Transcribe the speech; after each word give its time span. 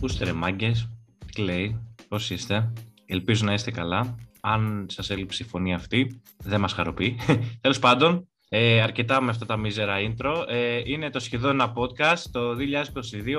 Πού 0.00 0.06
είστε 0.06 0.24
ρε 0.24 0.32
μάγκες, 0.32 0.88
τι 1.32 1.42
λέει, 1.42 1.80
πώς 2.08 2.30
είστε. 2.30 2.72
Ελπίζω 3.06 3.44
να 3.44 3.52
είστε 3.52 3.70
καλά. 3.70 4.16
Αν 4.40 4.86
σας 4.90 5.10
έλειψε 5.10 5.42
η 5.42 5.46
φωνή 5.46 5.74
αυτή, 5.74 6.20
δεν 6.38 6.60
μας 6.60 6.72
χαροποιεί. 6.72 7.16
Τέλος 7.60 7.78
πάντων, 7.78 8.28
ε, 8.48 8.80
αρκετά 8.80 9.20
με 9.20 9.30
αυτά 9.30 9.46
τα 9.46 9.56
μίζερα 9.56 9.96
intro. 9.98 10.44
Ε, 10.48 10.80
είναι 10.84 11.10
το 11.10 11.20
σχεδόν 11.20 11.50
ένα 11.50 11.72
podcast. 11.76 12.22
Το 12.30 12.56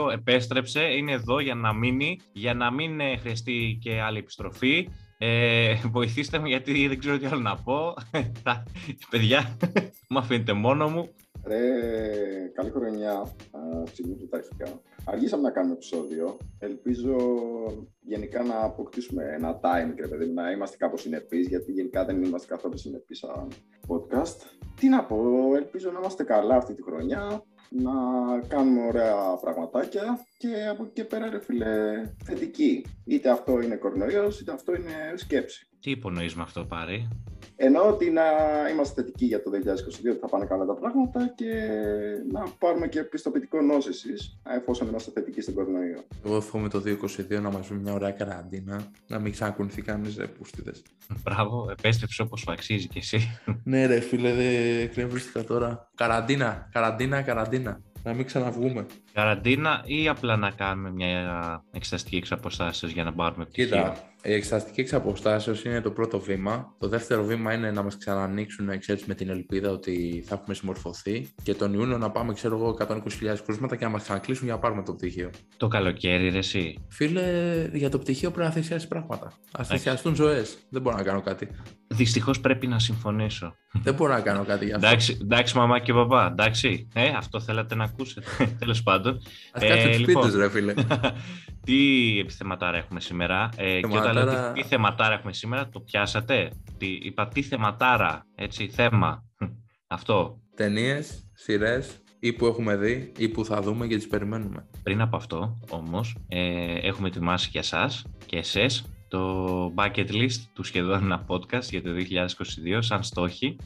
2022 0.08 0.12
επέστρεψε, 0.12 0.82
είναι 0.82 1.12
εδώ 1.12 1.40
για 1.40 1.56
να 1.56 1.74
μείνει, 1.74 2.20
για 2.34 2.54
να 2.54 2.72
μην 2.72 3.00
ε, 3.00 3.18
χρειαστεί 3.18 3.78
και 3.82 4.02
άλλη 4.02 4.18
επιστροφή. 4.18 4.90
Ε, 5.18 5.76
βοηθήστε 5.92 6.40
με 6.40 6.48
γιατί 6.48 6.88
δεν 6.88 7.00
ξέρω 7.00 7.18
τι 7.18 7.26
άλλο 7.26 7.42
να 7.42 7.56
πω. 7.56 7.94
Παιδιά, 9.10 9.58
μου 10.10 10.20
αφήνετε 10.20 10.54
μόνο 10.54 10.90
μου. 10.90 11.10
Ρε, 11.46 12.52
καλή 12.54 12.70
χρονιά, 12.70 13.36
του 13.96 14.28
τα 14.30 14.38
αρχικά. 14.38 14.82
Αργήσαμε 15.06 15.42
να 15.42 15.52
κάνουμε 15.52 15.74
επεισόδιο. 15.74 16.38
Ελπίζω 16.60 17.16
γενικά 18.02 18.44
να 18.44 18.64
αποκτήσουμε 18.64 19.24
ένα 19.24 19.60
time, 19.64 19.94
και 19.96 20.08
παιδί, 20.08 20.32
να 20.32 20.52
είμαστε 20.52 20.78
κάπως 20.78 21.02
συνεπείς, 21.02 21.48
γιατί 21.48 21.72
γενικά 21.72 22.06
δεν 22.06 22.24
είμαστε 22.24 22.48
καθόλου 22.48 22.78
συνεπείς 22.78 23.18
σαν 23.18 23.48
podcast. 23.88 24.38
Τι 24.80 24.90
να 24.90 25.04
πω, 25.06 25.18
ελπίζω 25.56 25.92
να 25.92 26.00
είμαστε 26.00 26.24
καλά 26.24 26.56
αυτή 26.56 26.74
τη 26.74 26.84
χρονιά, 26.84 27.44
να 27.70 27.92
κάνουμε 28.48 28.88
ωραία 28.88 29.16
πραγματάκια 29.42 30.20
και 30.38 30.68
από 30.72 30.84
εκεί 30.84 30.94
και 30.94 31.04
πέρα 31.04 31.30
ρε 31.30 31.40
φίλε 31.40 32.04
θετική. 32.24 32.86
Είτε 33.06 33.30
αυτό 33.30 33.62
είναι 33.62 33.76
κορονοϊός, 33.76 34.40
είτε 34.40 34.52
αυτό 34.52 34.76
είναι 34.76 35.14
σκέψη. 35.16 35.68
Τι 35.80 35.92
υπονοείς 35.92 36.36
με 36.36 36.42
αυτό 36.42 36.66
πάρει; 36.66 37.08
Ενώ 37.62 37.88
ότι 37.88 38.10
να 38.10 38.24
είμαστε 38.72 39.02
θετικοί 39.02 39.26
για 39.26 39.44
το 39.44 39.52
2022 39.52 40.10
ότι 40.10 40.20
θα 40.20 40.28
πάνε 40.28 40.46
καλά 40.46 40.66
τα 40.66 40.74
πράγματα 40.74 41.34
και 41.36 41.54
να 42.32 42.44
πάρουμε 42.60 42.88
και 42.88 43.04
πιστοποιητικό 43.04 43.62
νόσηση 43.62 44.14
εφόσον 44.44 44.88
είμαστε 44.88 45.12
θετικοί 45.12 45.42
στην 45.42 45.54
κορονοϊό. 45.54 46.04
Εγώ 46.26 46.36
εύχομαι 46.36 46.70
το 46.70 46.82
2022 46.86 47.42
να 47.42 47.52
μας 47.52 47.68
βρει 47.68 47.78
μια 47.78 47.94
ωραία 47.94 48.12
καραντίνα, 48.12 48.92
να 49.08 49.20
μην 49.20 49.32
ξανακουνηθεί 49.32 49.82
κανείς 49.82 50.18
ρε 50.18 50.28
πούστιδες. 50.28 50.84
Μπράβο, 51.24 51.68
επέστρεψε 51.72 52.22
όπως 52.22 52.40
σου 52.40 52.52
αξίζει 52.52 52.88
κι 52.88 52.98
εσύ. 52.98 53.40
ναι, 53.64 53.86
ρε 53.86 54.00
φίλε, 54.00 54.34
δεν 54.34 54.92
κρέμβριστηκα 54.92 55.44
τώρα. 55.44 55.90
Καραντίνα, 55.96 56.70
καραντίνα, 56.72 57.22
καραντίνα 57.22 57.82
να 58.04 58.14
μην 58.14 58.26
ξαναβγούμε. 58.26 58.86
Καραντίνα 59.14 59.84
ή 59.86 60.08
απλά 60.08 60.36
να 60.36 60.52
κάνουμε 60.52 60.92
μια 60.92 61.64
εξεταστική 61.72 62.16
εξαποστάσεως 62.16 62.92
για 62.92 63.04
να 63.04 63.14
πάρουμε 63.14 63.46
πτυχίο; 63.46 63.66
Κοίτα, 63.66 64.09
η 64.24 64.34
εξεταστική 64.34 64.82
εξαποστάσεως 64.82 65.64
είναι 65.64 65.82
το 65.82 65.92
πρώτο 65.92 66.20
βήμα. 66.20 66.76
Το 66.78 66.88
δεύτερο 66.88 67.24
βήμα 67.24 67.54
είναι 67.54 67.72
να 67.72 67.84
μας 67.84 67.98
ξανανοίξουν 67.98 68.80
ξέρεις, 68.80 69.06
με 69.06 69.16
την 69.16 69.30
ελπίδα 69.30 69.72
ότι 69.72 70.24
θα 70.28 70.36
έχουμε 70.36 70.56
συμμορφωθεί 70.56 71.28
και 71.44 71.54
τον 71.54 71.74
Ιούνιο 71.74 71.98
να 71.98 72.12
πάμε 72.12 72.34
ξέρω 72.34 72.56
εγώ 72.56 72.78
120.000 72.80 73.00
κρούσματα 73.46 73.76
και 73.76 73.84
να 73.86 73.92
μας 73.92 74.04
ξανακλείσουν 74.04 74.46
για 74.46 74.54
να 74.54 74.60
πάρουμε 74.60 74.84
το 74.84 74.94
πτυχίο. 74.94 75.30
Το 75.58 75.68
καλοκαίρι 75.68 76.30
ρε 76.30 76.38
εσύ. 76.38 76.86
Φίλε, 76.90 77.24
για 77.74 77.90
το 77.90 78.00
πτυχίο 78.00 78.32
πρέπει 78.32 78.48
να 78.48 78.54
θυσιάσει 78.54 78.88
πράγματα. 78.88 79.34
Α 79.60 79.64
θυσιαστούν 79.64 80.16
ζωές. 80.16 80.58
Δεν 80.70 80.82
μπορώ 80.82 80.96
να 80.96 81.04
κάνω 81.04 81.22
κάτι. 81.22 81.48
Δυστυχώς 82.00 82.40
πρέπει 82.40 82.68
να 82.68 82.80
συμφωνήσω. 82.80 83.56
Δεν 83.72 83.94
μπορώ 83.94 84.14
να 84.14 84.22
κάνω 84.22 84.44
κάτι 84.46 84.66
για 84.66 84.76
αυτό. 84.76 84.88
Εντάξει, 84.88 85.18
εντάξει 85.22 85.58
μαμά 85.58 85.80
και 85.80 85.94
παπά, 85.94 86.28
εντάξει. 86.32 86.88
Ε, 86.94 87.08
αυτό 87.08 87.40
θέλατε 87.40 87.76
να 87.76 87.84
ακούσετε. 87.84 88.28
Τέλος 88.60 88.84
πάντων. 88.84 89.22
Α 89.52 89.66
ε, 89.66 89.98
λοιπόν, 89.98 90.36
ρε 90.36 90.50
φίλε. 90.50 90.74
τι 91.66 92.20
επιθεματάρα 92.20 92.78
έχουμε 92.78 93.00
σήμερα. 93.00 93.50
Ε, 93.56 93.80
και 93.80 93.98
όταν 93.98 94.14
λέω 94.14 94.52
τι, 94.54 94.64
θεματάρα 94.64 95.14
έχουμε 95.14 95.34
σήμερα, 95.34 95.70
το 95.70 95.80
πιάσατε; 95.80 96.52
Τι, 96.78 96.88
είπα 97.02 97.28
τι 97.28 97.42
θεματάρα, 97.42 98.26
έτσι, 98.36 98.70
θέμα. 98.70 99.24
Αυτό. 99.88 100.42
Ταινίες, 100.56 101.30
σειρές, 101.34 102.02
ή 102.20 102.34
που 102.34 102.46
έχουμε 102.46 102.76
δει 102.76 103.12
ή 103.18 103.30
που 103.30 103.46
θα 103.46 103.62
δούμε 103.62 103.88
και 103.88 103.96
τις 103.96 104.08
περιμένουμε. 104.08 104.68
Πριν 104.84 105.02
από 105.02 105.16
αυτό 105.16 105.60
όμως 105.70 106.16
ε, 106.28 106.74
έχουμε 106.82 107.08
ετοιμάσει 107.08 107.50
για 107.52 107.64
σας 107.64 108.06
και 108.26 108.38
εσές 108.38 108.86
το 109.10 109.74
bucket 109.76 110.12
list 110.12 110.42
του 110.54 110.64
σχεδόν 110.64 111.04
ένα 111.04 111.26
podcast 111.28 111.64
για 111.70 111.82
το 111.82 111.90
2022 112.76 112.78
σαν 112.80 113.04
στόχοι. 113.04 113.58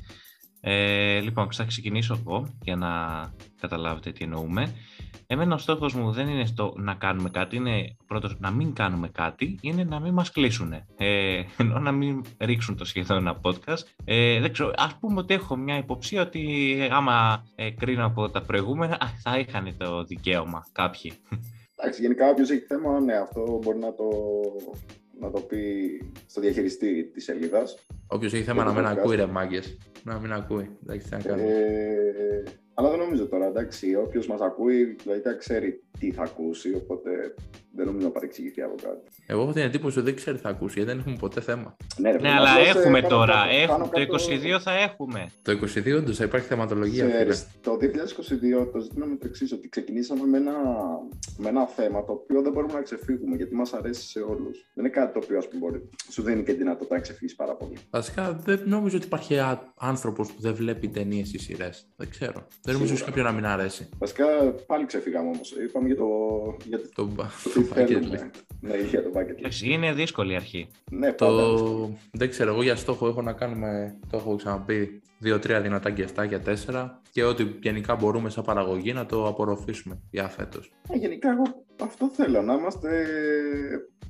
Ε, 0.66 1.20
λοιπόν, 1.20 1.48
θα 1.52 1.64
ξεκινήσω 1.64 2.18
εγώ 2.20 2.48
για 2.64 2.76
να 2.76 2.90
καταλάβετε 3.62 4.12
τι 4.12 4.24
εννοούμε. 4.24 4.74
Εμένα 5.28 5.56
ο 5.56 5.58
στόχος 5.58 5.94
μου 5.94 6.12
δεν 6.12 6.28
είναι 6.28 6.46
στο 6.46 6.74
να 6.78 6.94
κάνουμε 6.94 7.30
κάτι, 7.30 7.56
είναι 7.56 7.96
πρώτος 8.08 8.40
να 8.40 8.52
μην 8.52 8.74
κάνουμε 8.74 9.08
κάτι, 9.08 9.58
είναι 9.62 9.84
να 9.84 10.00
μην 10.00 10.14
μας 10.14 10.32
κλείσουν. 10.32 10.74
Ε, 10.98 11.42
ενώ 11.58 11.80
να 11.80 11.92
μην 11.92 12.22
ρίξουν 12.40 12.78
το 12.78 12.86
σχεδόν 12.86 13.18
ένα 13.18 13.40
podcast. 13.44 13.84
Ε, 14.06 14.40
δεν 14.40 14.52
ξέρω, 14.52 14.72
ας 14.76 14.98
πούμε 15.00 15.20
ότι 15.20 15.34
έχω 15.34 15.56
μια 15.56 15.78
υποψία 15.78 16.22
ότι 16.22 16.74
άμα 16.92 17.46
ε, 17.56 17.72
κρίνω 17.72 18.06
από 18.06 18.30
τα 18.30 18.42
προηγούμενα, 18.42 19.00
θα 19.24 19.40
είχαν 19.40 19.76
το 19.78 20.04
δικαίωμα 20.04 20.66
κάποιοι. 20.72 21.14
Εντάξει, 21.76 22.02
γενικά 22.02 22.30
όποιος 22.30 22.50
έχει 22.50 22.66
θέμα, 22.66 23.00
ναι, 23.00 23.14
αυτό 23.14 23.60
μπορεί 23.64 23.78
να 23.78 23.94
το 23.94 24.06
να 25.24 25.32
το 25.32 25.40
πει 25.40 25.62
στο 26.28 26.42
διαχειριστή 26.42 27.04
της 27.14 27.24
σελίδας. 27.24 27.78
Όποιος 28.08 28.34
έχει 28.34 28.44
θέμα 28.44 28.64
να 28.64 28.74
μην 28.74 28.86
ακούει, 28.86 29.16
ρε 29.16 29.26
μάγκες. 29.26 29.78
Να 30.04 30.20
μην 30.20 30.34
ακούει. 30.34 30.78
Εντάξει, 30.84 31.10
τι 31.10 31.16
να 31.16 31.22
κάνει. 31.22 31.42
Ε, 31.42 32.44
αλλά 32.74 32.90
δεν 32.90 33.00
νομίζω 33.00 33.28
τώρα, 33.28 33.46
εντάξει. 33.46 33.96
Όποιος 33.96 34.28
μας 34.28 34.42
ακούει, 34.42 34.96
δηλαδή 35.04 35.38
ξέρει 35.38 35.84
τι 36.00 36.12
θα 36.12 36.24
ακούσει, 36.24 36.74
οπότε 36.76 37.34
δεν 37.76 37.86
νομίζω 37.86 38.06
να 38.06 38.12
παρεξηγηθεί 38.12 38.62
από 38.62 38.76
κάτι. 38.84 39.02
Εγώ 39.26 39.42
έχω 39.42 39.52
την 39.52 39.62
εντύπωση 39.62 39.98
ότι 39.98 40.08
δεν 40.08 40.16
ξέρει 40.16 40.36
τι 40.38 40.44
θα 40.44 40.50
ακούσει, 40.50 40.74
γιατί 40.74 40.90
δεν 40.90 41.00
έχουμε 41.00 41.16
ποτέ 41.20 41.42
θέμα. 41.42 41.76
Ναι, 41.98 42.12
ρε, 42.12 42.20
ναι 42.20 42.30
αλλά 42.30 42.60
έχουμε 42.60 43.02
τώρα. 43.02 43.50
Έχουμε, 43.50 43.88
το 43.88 44.00
22 44.56 44.60
θα 44.60 44.72
έχουμε. 44.72 45.32
Το 45.42 45.52
22 45.52 45.96
όντως 45.98 46.18
θα 46.18 46.24
υπάρχει 46.24 46.48
θεματολογία. 46.48 47.08
Ξέρεις, 47.08 47.48
το 47.62 47.78
2022 48.62 48.72
το 48.74 48.80
ζήτημα 48.80 49.06
είναι 49.06 49.16
το 49.16 49.26
εξής, 49.28 49.52
ότι 49.52 49.70
ξεκινήσαμε 49.70 50.26
με 50.26 50.38
ένα, 50.38 50.54
με 51.38 51.50
ένα 51.50 51.66
θέμα 51.66 52.06
το 52.06 52.12
οποίο 52.12 52.42
δεν 52.42 52.52
μπορούμε 52.52 52.74
να 52.74 52.82
ξεφύγουμε, 52.82 53.36
γιατί 53.36 53.56
μας 53.56 53.74
αρέσει 53.74 54.08
σε 54.08 54.20
όλους. 54.20 54.66
Δεν 54.74 54.86
είναι 54.86 54.94
κάτι 54.94 55.14
το 55.14 55.20
οποίο 55.24 55.38
ας 55.38 55.48
πούμε, 55.48 55.60
μπορεί, 55.60 55.90
σου 56.12 56.22
δίνει 56.22 56.44
και 56.44 56.54
δυνατότητα 56.54 56.96
να 56.96 57.02
ξεφύγεις 57.02 57.36
πάρα 57.36 57.56
πολύ. 57.56 57.78
Βασικά 57.90 58.34
δεν 58.44 58.62
νομίζω 58.66 58.98
ότι 58.98 59.06
υπάρχει 59.06 59.38
άνθρωπος 59.76 60.32
που 60.32 60.42
δεν 60.42 60.54
βλέπει 60.54 60.88
ταινίες 60.88 61.34
ή 61.34 61.38
σειρές. 61.40 61.88
Δεν 61.96 62.10
ξέρω. 62.10 62.48
Δεν 62.62 62.74
νομίζω 62.74 62.94
ότι 62.94 63.04
κάποιον 63.04 63.26
να 63.26 63.32
μην 63.32 63.46
αρέσει. 63.46 63.90
Βασικά 63.98 64.26
πάλι 64.66 64.86
ξεφύγαμε 64.86 65.30
όμως. 65.30 65.52
Είπαμε 65.52 65.88
για 65.88 65.96
το. 65.96 66.08
Για 66.66 66.80
το, 66.96 67.10
το, 67.64 67.76
το 67.76 67.82
bucket 67.82 68.14
list. 68.14 68.30
Ναι, 68.62 68.78
για 68.78 69.04
το 69.04 69.10
bucket 69.16 69.46
list. 69.46 69.62
Είναι 69.64 69.94
δύσκολη 69.94 70.36
αρχή. 70.36 70.68
Ναι, 70.92 71.14
το... 71.14 71.96
Δεν 72.12 72.30
ξέρω, 72.30 72.52
εγώ 72.52 72.64
για 72.64 72.76
στόχο 72.76 73.08
έχω 73.08 73.22
να 73.22 73.34
κάνουμε, 73.34 74.00
το 74.10 74.18
έχω 74.18 74.36
ξαναπεί, 74.36 75.02
δύο-τρία 75.18 75.62
δυνατά 75.62 75.90
γκεφτά 75.90 76.24
για 76.24 76.40
τέσσερα 76.40 77.02
και 77.12 77.24
ό,τι 77.24 77.44
γενικά 77.62 77.96
μπορούμε 77.96 78.30
σαν 78.30 78.44
παραγωγή 78.44 78.94
να 78.94 79.06
το 79.06 79.28
απορροφήσουμε 79.28 80.00
για 80.10 80.28
φέτος. 80.28 80.72
Ε, 80.90 80.98
γενικά 80.98 81.32
εγώ 81.32 81.44
αυτό 81.82 82.10
θέλω, 82.10 82.42
να 82.42 82.54
είμαστε 82.54 83.06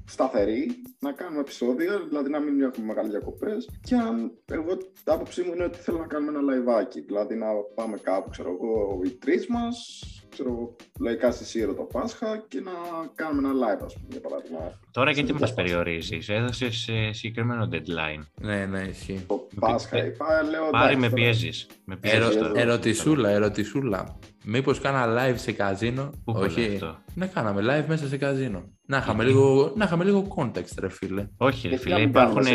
σταθεροί, 0.05 0.81
να 0.99 1.11
κάνουμε 1.11 1.39
επεισόδια, 1.39 1.99
δηλαδή 2.07 2.29
να 2.29 2.39
μην 2.39 2.61
έχουμε 2.61 2.85
μεγάλες 2.85 3.11
διακοπές. 3.11 3.69
Και 3.81 3.95
αν 3.95 4.31
εγώ, 4.51 4.77
τα 5.03 5.13
άποψή 5.13 5.41
μου 5.43 5.53
είναι 5.53 5.63
ότι 5.63 5.77
θέλω 5.77 5.97
να 5.97 6.07
κάνουμε 6.07 6.31
ένα 6.31 6.41
live 6.41 6.71
άκι, 6.71 7.01
δηλαδή 7.01 7.35
να 7.35 7.47
πάμε 7.75 7.97
κάπου, 7.97 8.29
ξέρω 8.29 8.49
εγώ, 8.49 9.01
οι 9.03 9.09
τρεις 9.09 9.47
μας, 9.47 10.03
ξέρω 10.33 10.75
λαϊκά 10.99 11.31
στη 11.31 11.45
Σύρο 11.45 11.73
το 11.73 11.81
Πάσχα 11.81 12.45
και 12.47 12.59
να 12.59 12.71
κάνουμε 13.15 13.49
ένα 13.49 13.57
live, 13.57 13.85
ας 13.85 13.93
πούμε, 13.93 14.07
για 14.09 14.21
παράδειγμα. 14.21 14.79
Τώρα 14.91 15.11
γιατί 15.11 15.33
μας 15.33 15.53
περιορίζεις, 15.53 16.29
έδωσες 16.29 16.89
συγκεκριμένο 17.11 17.69
deadline. 17.71 18.23
Ναι, 18.41 18.65
ναι, 18.65 18.81
ισχύει. 18.81 19.25
Το 19.27 19.47
Πάσχα 19.59 20.05
είπα, 20.05 20.43
λέω. 20.43 20.69
Πάρη 20.69 20.95
με 20.95 21.09
πιέζεις. 21.09 21.67
Ερω, 22.01 22.27
ερωτησούλα, 22.55 23.29
ερωτησούλα. 23.29 24.19
Μήπως 24.43 24.79
κάνα 24.79 25.05
live 25.07 25.37
σε 25.37 25.51
καζίνο; 25.51 26.09
Πού 26.23 26.33
Όχι. 26.35 26.73
Αυτό; 26.73 27.02
Να 27.15 27.25
κάναμε 27.25 27.61
live 27.61 27.87
μέσα 27.87 28.07
σε 28.07 28.17
καζίνο. 28.17 28.63
Να 28.85 28.97
είχαμε, 28.97 29.23
λίγο, 29.23 29.73
να 29.75 29.85
είχαμε 29.85 30.03
λίγο 30.03 30.35
context, 30.37 30.77
ρε 30.79 30.89
φίλε. 30.89 31.27
Όχι, 31.37 31.67
ρε 31.67 31.77
φίλε, 31.77 32.01
υπάρχουν. 32.01 32.45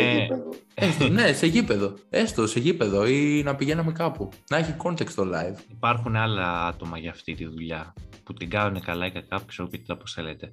Έστω, 0.74 1.08
ναι, 1.08 1.32
σε 1.32 1.46
γήπεδο. 1.46 1.94
Έστω, 2.10 2.46
σε 2.46 2.60
γήπεδο 2.60 3.06
ή 3.06 3.42
να 3.44 3.54
πηγαίναμε 3.54 3.92
κάπου. 3.92 4.28
Να 4.50 4.56
έχει 4.56 4.74
context 4.82 5.10
το 5.14 5.22
live. 5.22 5.58
Υπάρχουν 5.70 6.16
άλλα 6.16 6.66
άτομα 6.66 6.98
για 6.98 7.10
αυτή 7.10 7.34
τη 7.34 7.44
δουλειά 7.44 7.94
που 8.24 8.32
την 8.32 8.50
κάνουν 8.50 8.80
καλά 8.80 9.06
ή 9.06 9.10
κακά, 9.10 9.40
ξέρω 9.46 9.68
πείτε 9.68 9.92
όπως 9.92 10.12
θέλετε. 10.12 10.52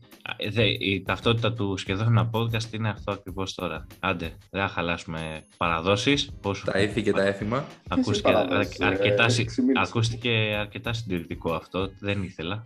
Η 0.79 1.01
ταυτότητα 1.01 1.53
του 1.53 1.77
σχεδόν 1.77 2.07
ένα 2.07 2.29
podcast 2.33 2.73
είναι 2.73 2.89
αυτό 2.89 3.11
ακριβώς 3.11 3.53
τώρα. 3.53 3.85
Άντε, 3.99 4.31
δεν 4.51 4.61
θα 4.61 4.67
χαλάσουμε 4.67 5.43
παραδόσεις. 5.57 6.29
Τα 6.65 6.79
ήθη 6.79 7.01
και 7.01 7.11
τα 7.11 7.23
έθιμα. 7.23 7.65
Ακούστηκε, 7.87 8.33
αρκετά, 8.79 9.25
ακούστηκε 9.81 10.55
αρκετά 10.59 10.93
συντηρητικό 10.93 11.53
αυτό. 11.53 11.89
Δεν 11.99 12.23
ήθελα. 12.23 12.65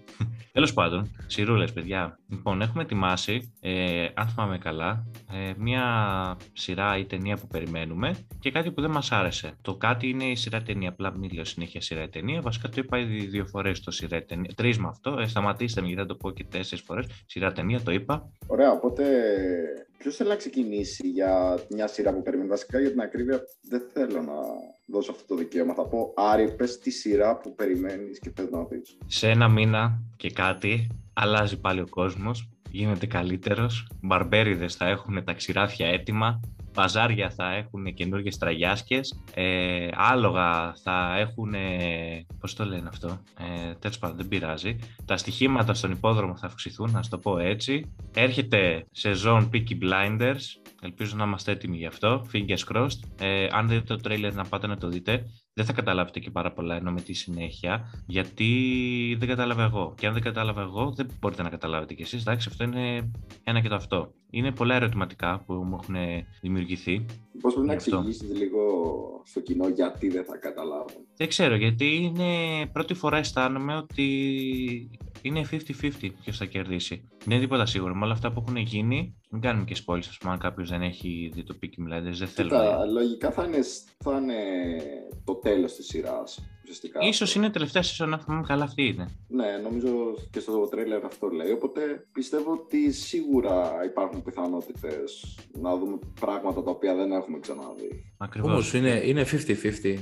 Τέλος 0.52 0.74
πάντων, 0.74 1.12
σιρούλε, 1.30 1.66
παιδιά. 1.66 2.20
Λοιπόν, 2.28 2.62
έχουμε 2.62 2.84
ετοιμάσει, 2.84 3.54
ε, 3.62 4.08
αν 4.14 4.28
θυμάμαι 4.28 4.58
καλά, 4.58 5.06
ε, 5.32 5.52
μια 5.58 5.84
σειρά 6.54 6.98
ή 6.98 7.06
ταινία 7.06 7.38
που 7.38 7.48
περιμένουμε 7.48 8.16
και 8.40 8.52
κάτι 8.52 8.72
που 8.72 8.82
δεν 8.82 8.92
μας 8.92 9.12
άρεσε. 9.12 9.54
Το 9.62 9.76
κάτι 9.76 10.10
είναι 10.10 10.24
η 10.24 10.36
σειρά 10.36 10.62
ταινία. 10.62 10.90
Απλά 10.90 11.18
μιλάω 11.18 11.44
συνέχεια 11.44 11.82
σειρά 11.82 12.10
ταινία. 12.10 12.42
Βασικά 12.42 12.70
το 12.70 12.76
είπα 12.78 12.98
ήδη 12.98 13.26
δύο 13.26 13.46
φορές 13.46 13.80
το 13.80 13.92
σειρά 13.92 14.24
ταινία. 14.24 14.52
Τρεις 14.56 14.80
με 14.80 14.88
αυτό. 14.88 15.20
Ε, 15.20 15.28
σταματήστε 15.28 15.82
με 15.82 15.88
γιατί 15.88 16.02
θα 16.02 16.08
το 16.08 16.16
πω 16.16 16.32
και 16.32 16.44
τέσσερις 16.44 16.84
φορές. 16.84 17.06
Σειρά 17.26 17.52
ταινία, 17.52 17.82
το 17.82 17.92
είπα. 17.92 18.32
Ωραία, 18.48 18.72
οπότε 18.72 19.04
ποιος 20.00 20.16
θέλει 20.16 20.30
να 20.30 20.36
ξεκινήσει 20.36 21.08
για 21.08 21.60
μια 21.70 21.88
σειρά 21.88 22.14
που 22.14 22.22
περιμένει; 22.22 22.50
Βασικά 22.50 22.80
για 22.80 22.90
την 22.90 23.02
ακρίβεια 23.02 23.42
δεν 23.62 23.82
θέλω 23.94 24.22
να 24.22 24.34
δώσω 24.86 25.12
αυτό 25.12 25.26
το 25.28 25.36
δικαίωμα. 25.36 25.74
Θα 25.74 25.88
πω 25.88 26.14
Άρη, 26.16 26.56
πες 26.56 26.80
τη 26.80 26.90
σειρά 26.90 27.38
που 27.38 27.56
περιμένεις 27.56 28.20
και 28.20 28.32
θες 28.36 28.50
να 28.50 28.64
δεις. 28.64 28.98
Σε 29.06 29.30
ένα 29.30 29.48
μήνα 29.50 30.02
και 30.18 30.32
κάτι 30.32 30.88
αλλάζει 31.14 31.60
πάλι 31.60 31.82
ο 31.82 31.88
κόσμος. 31.90 32.50
γίνεται 32.72 33.06
καλύτερος. 33.06 33.88
Μπαρμπέριδες 34.02 34.76
θα 34.76 34.88
έχουν 34.88 35.24
τα 35.24 35.34
ξηράφια 35.34 35.88
έτοιμα. 35.88 36.40
Παζάρια 36.74 37.30
θα 37.30 37.54
έχουν 37.54 37.94
καινούργιες 37.94 38.38
τραγιάσκες. 38.38 39.24
Ε, 39.34 39.88
άλογα 39.94 40.74
θα 40.84 41.16
έχουν. 41.18 41.54
Πώς 42.40 42.54
το 42.54 42.66
λένε 42.66 42.88
αυτό. 42.88 43.08
Ε, 43.40 43.74
Τέλος 43.74 43.98
πάντων, 43.98 44.18
δεν 44.18 44.28
πειράζει. 44.28 44.76
Τα 45.06 45.18
στοιχήματα 45.18 45.74
στον 45.74 45.92
υπόδρομο 45.92 46.36
θα 46.36 46.46
αυξηθούν, 46.46 46.92
να 46.92 47.02
το 47.10 47.18
πω 47.18 47.38
έτσι. 47.38 47.94
Έρχεται 48.14 48.86
σεζόν 48.92 49.50
Peaky 49.54 49.84
Blinders. 49.84 50.42
Ελπίζω 50.82 51.16
να 51.16 51.24
είμαστε 51.24 51.52
έτοιμοι 51.52 51.78
γι' 51.78 51.86
αυτό. 51.86 52.26
Fingers 52.34 52.74
crossed. 52.74 53.00
Ε, 53.20 53.48
αν 53.52 53.68
δείτε 53.68 53.82
το 53.82 53.96
τρέιλερ, 53.96 54.34
να 54.34 54.44
πάτε 54.44 54.68
να 54.68 54.78
το 54.78 54.88
δείτε 54.88 55.26
δεν 55.60 55.68
θα 55.68 55.74
καταλάβετε 55.74 56.20
και 56.20 56.32
πάρα 56.32 56.52
πολλά 56.52 56.76
ενώ 56.76 56.92
με 56.92 57.02
τη 57.02 57.14
συνέχεια, 57.14 58.04
γιατί 58.06 58.46
δεν 59.20 59.28
κατάλαβα 59.28 59.64
εγώ. 59.64 59.94
Και 59.98 60.08
αν 60.08 60.14
δεν 60.14 60.22
κατάλαβα 60.22 60.62
εγώ, 60.62 60.92
δεν 60.96 61.10
μπορείτε 61.20 61.44
να 61.44 61.50
καταλάβετε 61.50 61.94
κι 61.94 62.02
εσείς. 62.02 62.22
Εντάξει, 62.22 62.48
αυτό 62.52 62.64
είναι 62.64 63.12
ένα 63.44 63.62
και 63.62 63.68
το 63.68 63.76
αυτό. 63.76 64.14
Είναι 64.30 64.52
πολλά 64.52 64.76
ερωτηματικά 64.76 65.44
που 65.46 65.54
μου 65.54 65.80
έχουν 65.82 65.96
δημιουργηθεί. 66.42 67.06
Πώς 67.42 67.56
μπορεί 67.56 67.68
να 67.68 67.74
εξηγήσεις 67.74 68.38
λίγο 68.38 68.62
στο 69.26 69.40
κοινό 69.40 69.68
γιατί 69.68 70.10
δεν 70.10 70.26
θα 70.26 70.38
καταλάβουν; 70.38 71.02
Δεν 71.16 71.28
ξέρω, 71.28 71.56
γιατί 71.56 71.96
είναι 71.96 72.66
πρώτη 72.72 72.94
φορά 72.94 73.18
αισθάνομαι 73.18 73.76
ότι 73.76 74.90
είναι 75.22 75.46
50-50 75.52 76.10
ποιος 76.24 76.38
θα 76.38 76.46
κερδίσει. 76.46 77.10
Δεν 77.18 77.32
είναι 77.32 77.40
τίποτα 77.40 77.66
σίγουρο. 77.66 77.96
Με 77.96 78.04
όλα 78.04 78.14
αυτά 78.14 78.32
που 78.32 78.44
έχουν 78.48 78.58
γίνει, 78.58 79.16
μην 79.30 79.42
κάνουμε 79.42 79.66
και 79.66 79.76
spoilers, 79.86 80.08
ας 80.10 80.18
πούμε, 80.18 80.32
αν 80.34 80.40
κάποιος 80.40 80.70
δεν 80.70 80.82
έχει 80.82 81.32
δει 81.34 81.44
το 81.44 81.58
Peaky 81.62 81.94
Blinders, 81.94 82.18
δεν 82.18 82.28
θέλω. 82.28 82.50
Κοίτα, 82.50 82.86
λογικά 82.86 83.32
θα 83.32 83.44
είναι, 83.44 83.60
θα 83.98 84.18
είναι 84.18 84.36
το 85.24 85.36
τέλος 85.36 85.76
της 85.76 85.86
σειράς. 85.86 86.40
Ίσως 87.02 87.36
είναι 87.36 87.50
τελευταία 87.50 87.82
σεζόν, 87.82 88.14
αν 88.14 88.20
θυμάμαι 88.20 88.44
καλά 88.48 88.64
αυτή 88.64 88.86
είναι. 88.86 89.08
Ναι, 89.28 89.60
νομίζω 89.64 90.16
και 90.32 90.40
στο 90.40 90.68
τρέλερ 90.68 91.06
αυτό 91.06 91.28
λέει. 91.28 91.52
Οπότε 91.52 92.08
πιστεύω 92.12 92.52
ότι 92.52 92.92
σίγουρα 92.92 93.72
υπάρχουν 93.86 94.24
πιθανότητες 94.24 95.38
να 95.62 95.78
δούμε 95.78 96.00
πράγματα 96.20 96.64
τα 96.64 96.72
οποία 96.72 96.96
δεν 96.96 97.12
έχουμε 97.12 97.40
ξαναδεί. 97.40 98.14
Ακριβώς. 98.18 98.52
Όμως 98.52 98.74
είναι, 98.74 99.02
είναι 99.06 99.26
50-50. 99.26 99.96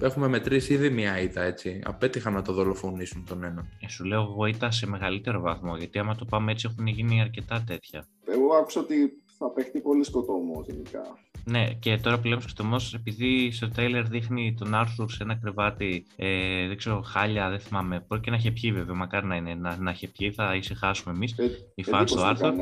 Έχουμε 0.00 0.28
μετρήσει 0.28 0.72
ήδη 0.72 0.90
μία 0.90 1.20
ήττα 1.20 1.42
έτσι. 1.42 1.80
Απέτυχαν 1.84 2.32
να 2.32 2.42
το 2.42 2.52
δολοφονήσουν 2.52 3.24
τον 3.28 3.44
ένα. 3.44 3.68
Ε, 3.80 3.88
σου 3.88 4.04
λέω 4.04 4.22
εγώ 4.22 4.46
ήττα 4.46 4.70
σε 4.70 4.86
μεγαλύτερο 4.86 5.40
βαθμό. 5.40 5.76
Γιατί 5.76 5.98
άμα 5.98 6.14
το 6.14 6.24
πάμε 6.24 6.52
έτσι 6.52 6.68
έχουν 6.70 6.86
γίνει 6.86 7.20
αρκετά 7.20 7.64
τέτοια. 7.66 8.06
Εγώ 8.26 8.54
άκουσα 8.54 8.80
ότι 8.80 9.22
θα 9.38 9.50
παιχτεί 9.50 9.80
πολύ 9.80 10.04
σκοτωμό 10.04 10.64
γενικά. 10.66 11.18
Ναι, 11.44 11.72
και 11.72 11.96
τώρα 11.96 12.18
που 12.18 12.26
λέμε 12.26 12.40
σκοτωμό, 12.40 12.76
επειδή 12.94 13.50
στο 13.50 13.68
τρέιλερ 13.68 14.06
δείχνει 14.08 14.54
τον 14.58 14.74
Άρθουρ 14.74 15.10
σε 15.10 15.22
ένα 15.22 15.34
κρεβάτι, 15.34 16.06
ε, 16.16 16.66
δεν 16.66 16.76
ξέρω, 16.76 17.02
χάλια, 17.02 17.48
δεν 17.48 17.58
θυμάμαι. 17.58 18.04
Μπορεί 18.08 18.20
και 18.20 18.30
να 18.30 18.36
έχει 18.36 18.50
πιει, 18.50 18.72
βέβαια. 18.72 18.94
Μακάρι 18.94 19.26
να 19.26 19.36
είναι 19.36 19.54
να, 19.54 19.76
να 19.76 19.90
έχει 19.90 20.06
πιει, 20.06 20.30
θα 20.30 20.54
ησυχάσουμε 20.54 21.14
εμείς. 21.14 21.38
Ε, 21.38 21.50
οι 21.74 21.82
φαν 21.82 22.06
του 22.06 22.24
Άρθουρ. 22.24 22.52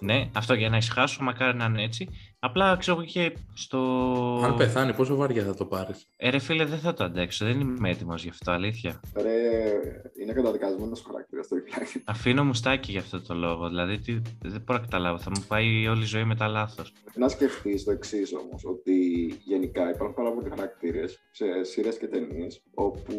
Ναι, 0.00 0.28
αυτό 0.32 0.54
για 0.54 0.68
να 0.68 0.76
ησυχάσουμε, 0.76 1.24
μακάρι 1.24 1.56
να 1.56 1.64
είναι 1.64 1.82
έτσι. 1.82 2.08
Απλά 2.46 2.76
ξέρω 2.76 3.00
είχε 3.00 3.32
στο. 3.54 3.78
Αν 4.44 4.56
πεθάνει, 4.56 4.94
πόσο 4.94 5.16
βαριά 5.16 5.44
θα 5.44 5.54
το 5.54 5.64
πάρεις; 5.64 6.06
Ε, 6.16 6.30
ρε 6.30 6.38
φίλε, 6.38 6.64
δεν 6.64 6.78
θα 6.78 6.94
το 6.94 7.04
αντέξω. 7.04 7.44
Δεν 7.44 7.60
είμαι 7.60 7.90
έτοιμος 7.90 8.22
γι' 8.22 8.28
αυτό, 8.28 8.50
αλήθεια. 8.52 9.00
Ρε, 9.16 9.30
είναι 10.22 10.32
καταδικασμένος 10.32 11.00
ο 11.00 11.04
χαρακτήρας 11.06 11.48
το 11.48 11.56
Αφήνω 12.04 12.44
μουστάκι 12.44 12.92
γι' 12.92 12.98
αυτό 12.98 13.22
το 13.22 13.34
λόγο. 13.34 13.68
Δηλαδή, 13.68 13.98
τι, 13.98 14.12
δεν 14.42 14.62
μπορώ 14.64 14.78
να 14.78 14.84
καταλάβω. 14.84 15.18
Θα 15.18 15.30
μου 15.30 15.44
πάει 15.48 15.86
όλη 15.86 16.02
η 16.02 16.06
ζωή 16.06 16.24
μετά 16.24 16.48
λάθος. 16.48 16.92
Να 17.14 17.28
σκεφτείς 17.28 17.84
το 17.84 17.90
εξής 17.90 18.34
όμως, 18.34 18.64
ότι 18.64 18.94
γενικά 19.44 19.90
υπάρχουν 19.90 20.14
πάρα 20.14 20.32
πολλοί 20.32 20.48
χαρακτήρες 20.48 21.18
σε 21.30 21.44
σειρές 21.62 21.98
και 21.98 22.06
ταινίες 22.06 22.62
όπου 22.74 23.14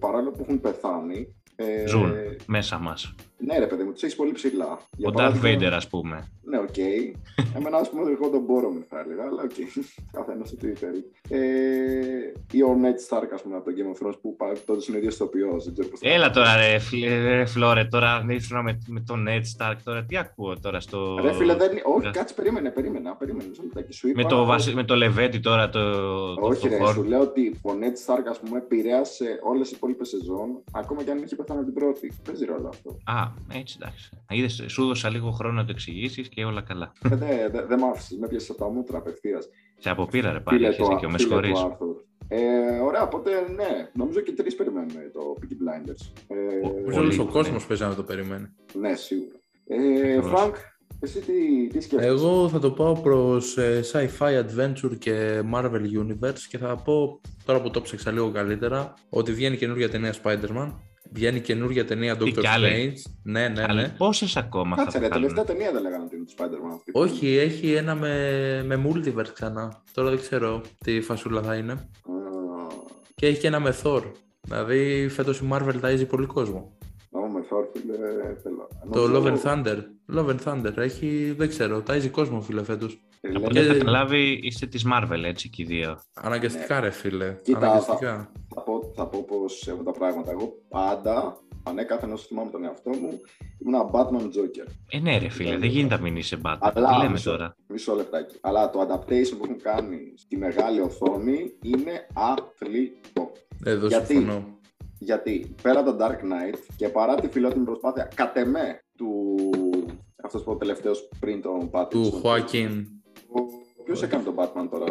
παρόλο 0.00 0.30
που 0.30 0.40
έχουν 0.42 0.60
πεθάνει. 0.60 1.34
Ε, 1.56 1.86
Ζουν 1.86 2.12
μέσα 2.46 2.78
μας. 2.78 3.14
Ναι, 3.38 3.58
ρε 3.58 3.66
παιδί 3.66 3.82
μου, 3.82 3.92
τους 3.92 4.02
έχεις 4.02 4.16
πολύ 4.16 4.32
ψηλά. 4.32 4.78
Ο 4.90 5.12
Darth 5.14 5.42
Vader, 5.44 5.70
ας 5.72 5.88
πούμε. 5.88 6.28
Ναι, 6.42 6.58
οκ. 6.58 6.68
Okay. 6.74 7.12
Εμένα, 7.56 7.76
ας 7.76 7.90
πούμε, 7.90 8.10
εγώ 8.10 8.28
τον 8.30 8.40
μπορώ 8.40 8.70
με 8.70 8.86
θα 8.88 9.00
έλεγα, 9.00 9.22
αλλά 9.22 9.42
οκ. 9.42 9.50
Okay. 9.50 9.80
Καθένας 10.12 10.54
τι 10.54 10.74
θέλει. 10.74 11.04
Ε, 11.28 11.38
ή 12.52 12.62
ο 12.62 12.76
Ned 12.82 13.16
Stark, 13.16 13.28
ας 13.34 13.42
πούμε, 13.42 13.56
από 13.56 13.64
το 13.64 13.72
Game 13.76 13.96
of 13.96 14.06
Thrones, 14.06 14.18
που 14.22 14.36
τότε 14.66 14.84
είναι 14.88 14.96
ο 14.96 14.98
ίδιος 14.98 15.08
ηθοποιός. 15.08 15.72
Έλα 16.00 16.30
τώρα, 16.30 16.56
ρε, 16.56 16.76
ρε 17.06 17.44
Φλόρε, 17.44 17.84
τώρα 17.84 18.26
ήσουν 18.28 18.62
με, 18.62 18.78
με 18.86 19.00
τον 19.00 19.26
Ned 19.28 19.42
Stark. 19.58 19.76
Τώρα 19.84 20.04
τι 20.04 20.16
ακούω 20.16 20.60
τώρα 20.60 20.80
στο. 20.80 21.18
Ρε 21.22 21.32
φίλε, 21.32 21.54
δεν... 21.54 21.70
όχι, 21.84 22.10
κάτσε, 22.10 22.34
περίμενε, 22.34 22.70
περίμενε. 22.70 23.14
περίμενε 23.18 23.50
σου 23.88 24.08
είπα, 24.08 24.22
με, 24.22 24.28
το, 24.28 24.44
βασι... 24.44 24.74
με 24.74 24.84
το 24.84 24.96
Λεβέντι 24.96 25.38
τώρα 25.38 25.68
το. 25.68 25.80
Όχι, 26.40 26.68
ρε, 26.68 26.86
σου 26.86 27.02
λέω 27.02 27.20
ότι 27.20 27.60
ο 27.62 27.70
Ned 27.80 28.12
Stark, 28.12 28.24
ας 28.30 28.40
πούμε, 28.40 28.58
επηρέασε 28.58 29.38
όλες 29.42 29.70
οι 29.70 29.72
υπόλοιπες 29.76 30.08
σεζόν, 30.08 30.62
ακόμα 30.72 31.02
και 31.02 31.10
αν 31.10 31.22
είχε 31.22 31.36
πεθάνει 31.44 31.64
την 31.64 31.74
πρώτη. 31.74 32.12
Παίζει 32.24 32.44
ρόλο 32.44 32.68
αυτό. 32.68 32.98
Α, 33.04 33.22
έτσι 33.52 33.78
εντάξει. 33.80 34.10
Είδες, 34.28 34.64
σου 34.66 34.82
έδωσα 34.82 35.08
λίγο 35.08 35.30
χρόνο 35.30 35.54
να 35.54 35.64
το 35.64 35.70
εξηγήσεις 35.70 36.28
και 36.28 36.44
όλα 36.44 36.62
καλά. 36.62 36.92
Δεν 37.00 37.18
δε, 37.18 37.48
δε, 37.48 37.66
δε 37.66 37.76
μ' 37.76 37.84
άφησες, 37.84 38.18
με 38.18 38.28
πιάσε 38.28 38.52
από 38.52 38.60
τα 38.60 38.70
μούτρα 38.70 38.98
απευθείας. 38.98 39.48
Σε 39.78 39.90
αποπήρα, 39.90 40.32
ρε 40.32 40.40
πάλι. 40.40 40.66
Έχεις 40.66 40.88
δίκιο, 40.88 41.10
με 41.10 41.18
συγχωρείς. 41.18 41.66
Ε, 42.28 42.78
ωραία, 42.78 43.02
οπότε 43.02 43.30
ναι, 43.56 43.90
νομίζω 43.92 44.20
και 44.20 44.27
οι 44.27 44.32
τρεις 44.32 44.54
περιμένουμε 44.54 45.10
το 45.12 45.20
Peaky 45.40 45.52
Blinders. 45.52 46.12
Ε, 46.92 46.98
Όλος 46.98 47.18
ο 47.18 47.24
κόσμος 47.26 47.66
παίζει 47.66 47.82
να 47.82 47.94
το 47.94 48.02
περιμένει. 48.02 48.46
Ναι, 48.72 48.94
σίγουρα. 48.94 49.36
Ε, 49.66 50.20
Φρανκ, 50.20 50.54
εσύ 51.00 51.20
τι, 51.20 51.66
τι 51.66 51.80
σκέφτεσαι; 51.80 52.08
Εγώ 52.08 52.48
θα 52.48 52.58
το 52.58 52.70
πάω 52.70 52.92
προς 52.92 53.56
ε, 53.56 53.80
sci-fi 53.92 54.42
adventure 54.42 54.98
και 54.98 55.42
Marvel 55.54 55.82
Universe 56.02 56.38
και 56.48 56.58
θα 56.58 56.76
πω, 56.76 57.20
τώρα 57.44 57.62
που 57.62 57.70
το 57.70 57.80
ψάξα 57.80 58.10
λίγο 58.10 58.30
καλύτερα, 58.30 58.94
ότι 59.08 59.32
βγαίνει 59.32 59.56
καινούργια 59.56 59.90
ταινία 59.90 60.14
Spider-Man 60.22 60.72
Βγαίνει 61.14 61.40
καινούργια 61.40 61.84
ταινία 61.84 62.16
Doctor 62.20 62.42
Strange. 62.42 62.92
Ναι, 63.22 63.48
ναι, 63.48 63.66
ναι. 63.66 63.88
Πόσες 63.88 64.36
ακόμα 64.36 64.76
Κάτσε, 64.76 64.98
θα 64.98 65.04
ρε, 65.04 65.08
τελευταία 65.08 65.44
ταινία 65.44 65.72
δεν 65.72 65.82
λέγανε 65.82 66.04
ότι 66.04 66.16
είναι 66.16 66.24
του 66.24 66.32
Spider-Man 66.36 66.74
αυτή. 66.74 66.90
Όχι, 66.94 67.36
έχει 67.36 67.72
ένα 67.72 67.94
με, 67.94 68.62
με 68.64 68.82
multiverse 68.86 69.32
ξανά. 69.34 69.82
Τώρα 69.92 70.08
δεν 70.10 70.18
ξέρω 70.18 70.62
τι 70.84 71.00
φασούλα 71.00 71.42
θα 71.42 71.54
είναι. 71.54 71.88
Και 73.14 73.26
έχει 73.26 73.40
και 73.40 73.46
ένα 73.46 73.60
με 73.60 73.74
Thor. 73.82 74.02
Δηλαδή 74.40 75.08
φέτος 75.08 75.38
η 75.38 75.48
Marvel 75.52 75.80
ταΐζει 75.82 76.08
πολύ 76.08 76.26
κόσμο. 76.26 76.76
Ω, 77.10 77.20
με 77.20 77.40
Thor, 77.50 77.64
φίλε, 77.72 77.96
θέλω. 78.42 78.68
Το 78.92 79.04
Love 79.12 79.26
and 79.26 79.42
Thunder. 79.42 79.78
Love 80.14 80.36
and 80.36 80.38
Thunder. 80.44 80.76
Έχει, 80.76 81.34
δεν 81.38 81.48
ξέρω, 81.48 81.82
ταΐζει 81.86 82.08
κόσμο, 82.10 82.40
φίλε, 82.40 82.64
φέτος. 82.64 83.00
Από 83.34 83.44
ό,τι 83.46 83.58
έχω 83.58 83.72
καταλάβει, 83.78 84.40
είστε 84.42 84.66
της 84.66 84.86
Marvel, 84.92 85.22
έτσι 85.24 85.48
και 85.48 85.62
οι 85.62 85.64
δύο. 85.66 85.98
Αναγκαστικά, 86.14 86.80
ρε 86.80 86.90
φίλε. 86.90 87.36
Κοίτα, 87.42 87.58
Αναγκαστικά. 87.58 88.14
Θα, 88.14 88.32
θα, 88.54 88.62
πω, 88.62 88.92
θα 88.94 89.06
πω 89.06 89.24
πώς 89.24 89.66
έχω 89.68 89.82
τα 89.82 89.90
πράγματα. 89.90 90.30
Εγώ 90.30 90.52
πάντα, 90.68 91.38
ανέκαθεν 91.62 92.12
όσο 92.12 92.26
θυμάμαι 92.26 92.50
τον 92.50 92.64
εαυτό 92.64 92.90
μου, 92.90 93.20
ήμουν 93.58 93.90
Batman 93.92 94.22
Joker. 94.22 94.66
Ε, 94.90 94.98
ναι, 94.98 95.18
ρε 95.18 95.28
φίλε, 95.28 95.56
δεν 95.56 95.68
γίνεται 95.68 95.94
να 95.94 96.00
μην 96.00 96.16
είσαι 96.16 96.38
Batman. 96.44 96.56
Αλλά, 96.60 96.88
Τι 96.88 96.96
λέμε 96.96 97.10
μισό, 97.10 97.30
τώρα; 97.30 97.56
Μισό 97.66 97.94
λεπτάκι. 97.94 98.36
Αλλά 98.40 98.70
το 98.70 98.80
adaptation 98.80 99.36
που 99.38 99.44
έχουν 99.44 99.60
κάνει 99.62 100.12
στη 100.16 100.36
μεγάλη 100.36 100.80
οθόνη 100.80 101.52
είναι 101.62 102.06
αθλητό. 102.14 103.32
Εδώ 103.64 103.86
Γιατί, 103.86 104.14
συμφωνώ. 104.14 104.58
Γιατί 104.98 105.54
πέρα 105.62 105.80
από 105.80 105.90
το 105.90 106.04
Dark 106.04 106.18
Knight 106.24 106.58
και 106.76 106.88
παρά 106.88 107.14
τη 107.14 107.28
φιλότιμη 107.28 107.64
προσπάθεια 107.64 108.08
κατ' 108.14 108.36
εμέ 108.36 108.80
του 108.96 109.36
αυτός 110.22 110.42
που 110.42 110.50
ο 110.50 110.56
τελευταίος 110.56 111.08
πριν 111.20 111.42
τον 111.42 111.70
Pattinson. 111.72 111.88
Του 111.90 112.20
Joaquin. 112.24 112.84
Ποιος 113.84 114.02
έκανε 114.02 114.24
τον 114.24 114.34
Batman 114.38 114.68
τώρα; 114.70 114.86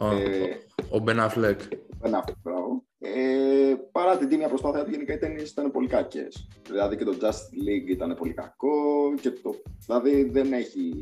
ε, 0.00 0.54
ο 0.90 1.04
Ben 1.06 1.28
Affleck. 1.28 1.56
Ben 2.02 2.10
Affleck, 2.10 2.38
μπράβο. 2.42 2.84
Ε, 2.98 3.74
παρά 3.92 4.16
την 4.16 4.28
τίμια 4.28 4.48
προσπάθεια 4.48 4.84
του, 4.84 4.90
γενικά 4.90 5.12
οι 5.14 5.18
ταινίε 5.18 5.44
ήταν 5.44 5.70
πολύ 5.70 5.86
κακές. 5.86 6.48
Δηλαδή 6.66 6.96
και 6.96 7.04
το 7.04 7.16
Just 7.20 7.26
League 7.26 7.88
ήταν 7.88 8.14
πολύ 8.14 8.32
κακό. 8.32 9.14
Και 9.20 9.30
το, 9.30 9.54
δηλαδή 9.86 10.30
δεν 10.30 10.52
έχει, 10.52 10.92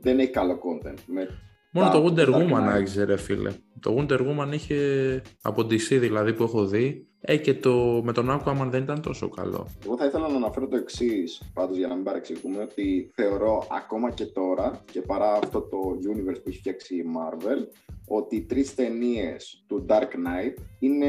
δεν 0.00 0.18
έχει 0.18 0.30
καλό 0.30 0.58
content. 0.62 0.98
Με 1.06 1.28
Μόνο 1.70 1.90
το 1.90 2.04
Wonder 2.04 2.34
Woman 2.34 2.80
έχει, 2.80 3.04
ρε 3.04 3.16
φίλε. 3.16 3.50
Το 3.80 3.96
Wonder 3.98 4.18
Woman 4.20 4.52
είχε 4.52 5.22
από 5.42 5.62
DC 5.62 5.98
δηλαδή 6.00 6.32
που 6.32 6.42
έχω 6.42 6.66
δει. 6.66 7.07
Ε, 7.20 7.36
και 7.36 7.54
το, 7.54 8.00
με 8.04 8.12
τον 8.12 8.30
Aquaman 8.30 8.66
δεν 8.70 8.82
ήταν 8.82 9.02
τόσο 9.02 9.28
καλό. 9.28 9.66
Εγώ 9.84 9.96
θα 9.96 10.04
ήθελα 10.04 10.28
να 10.28 10.36
αναφέρω 10.36 10.68
το 10.68 10.76
εξής, 10.76 11.42
πάντως 11.54 11.76
για 11.76 11.88
να 11.88 11.94
μην 11.94 12.04
παρεξηγούμε, 12.04 12.62
ότι 12.62 13.10
θεωρώ 13.14 13.66
ακόμα 13.70 14.10
και 14.10 14.24
τώρα 14.24 14.84
και 14.92 15.00
παρά 15.00 15.32
αυτό 15.32 15.60
το 15.60 15.78
universe 16.08 16.40
που 16.42 16.48
έχει 16.48 16.58
φτιάξει 16.58 16.96
η 16.96 17.04
Marvel, 17.16 17.66
ότι 18.08 18.36
οι 18.36 18.42
τρεις 18.42 18.74
ταινίες 18.74 19.64
του 19.66 19.86
Dark 19.88 20.02
Knight 20.02 20.54
είναι 20.78 21.08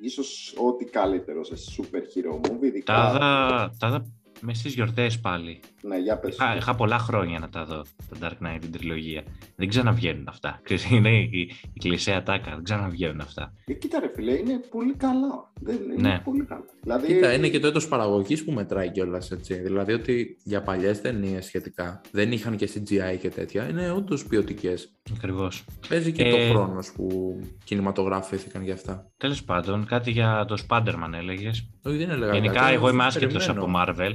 ίσως 0.00 0.54
ό,τι 0.58 0.84
καλύτερο 0.84 1.44
σε 1.44 1.54
super 1.54 1.96
hero 1.96 2.34
movie. 2.34 2.82
Τα 2.84 4.04
με 4.40 4.54
στις 4.54 4.74
γιορτές 4.74 5.20
πάλι. 5.20 5.60
Ναι, 5.82 5.98
για 5.98 6.18
πες. 6.18 6.34
Είχα, 6.34 6.56
είχα, 6.56 6.74
πολλά 6.74 6.98
χρόνια 6.98 7.38
να 7.38 7.48
τα 7.48 7.64
δω, 7.64 7.84
τα 8.08 8.28
Dark 8.28 8.46
Knight, 8.46 8.58
την 8.60 8.72
τριλογία. 8.72 9.22
Δεν 9.56 9.68
ξαναβγαίνουν 9.68 10.28
αυτά. 10.28 10.60
Είναι 10.90 11.18
η, 11.18 11.50
η 11.72 11.78
κλεισέα 11.78 12.22
τάκα, 12.22 12.50
δεν 12.54 12.64
ξαναβγαίνουν 12.64 13.20
αυτά. 13.20 13.52
Ε, 13.64 13.72
κοίτα 13.72 14.00
ρε 14.00 14.10
φίλε, 14.14 14.32
είναι 14.32 14.60
πολύ 14.70 14.94
καλά. 14.94 15.52
Δεν, 15.60 15.76
είναι 15.76 16.08
ναι. 16.08 16.20
πολύ 16.24 16.44
καλά. 16.44 16.64
Δηλαδή... 16.82 17.06
Κοίτα, 17.06 17.32
είναι 17.32 17.48
και 17.48 17.60
το 17.60 17.66
έτος 17.66 17.88
παραγωγής 17.88 18.44
που 18.44 18.52
μετράει 18.52 18.90
κιόλας 18.90 19.30
έτσι. 19.30 19.54
Δηλαδή 19.54 19.92
ότι 19.92 20.36
για 20.42 20.62
παλιές 20.62 21.00
ταινίες 21.00 21.44
σχετικά 21.44 22.00
δεν 22.10 22.32
είχαν 22.32 22.56
και 22.56 22.70
CGI 22.74 23.18
και 23.20 23.30
τέτοια, 23.30 23.68
είναι 23.68 23.90
όντως 23.90 24.26
ποιοτικές. 24.26 24.92
Ακριβώς. 25.14 25.64
Παίζει 25.88 26.12
και 26.12 26.22
ε... 26.22 26.30
το 26.30 26.52
χρόνος 26.52 26.92
που 26.92 27.38
κινηματογραφήθηκαν 27.64 28.62
για 28.62 28.74
αυτά. 28.74 29.10
Τέλος 29.16 29.44
πάντων, 29.44 29.86
κάτι 29.86 30.10
για 30.10 30.44
το 30.48 30.56
Spider-Man 30.68 31.12
έλεγες. 31.14 31.68
Όχι, 31.88 31.96
δεν 31.96 32.10
έλεγα. 32.10 32.32
Γενικά, 32.32 32.68
εγώ 32.68 32.88
είμαι 32.88 33.04
άσχετος 33.04 33.50
από 33.50 33.66
Marvel. 33.76 34.12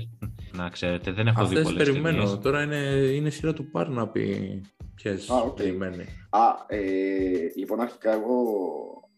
να 0.58 0.70
ξέρετε. 0.70 1.12
Δεν 1.12 1.27
έχω 1.27 1.46
δει 1.46 1.56
Αυτές 1.56 1.63
πολλές 1.72 1.88
περιμένω. 1.88 2.18
ταινίες. 2.18 2.39
Τώρα 2.39 2.63
είναι, 2.63 2.77
είναι 3.15 3.30
σειρά 3.30 3.53
του 3.53 3.70
Πάρ 3.72 3.89
να 3.89 4.08
πει 4.08 4.62
ποιες 4.96 5.30
Α, 5.30 5.36
οκ. 5.36 5.56
περιμένει. 5.56 6.03
Α, 6.30 6.75
ε, 6.75 6.80
λοιπόν, 7.56 7.80
αρχικά 7.80 8.13
εγώ 8.13 8.44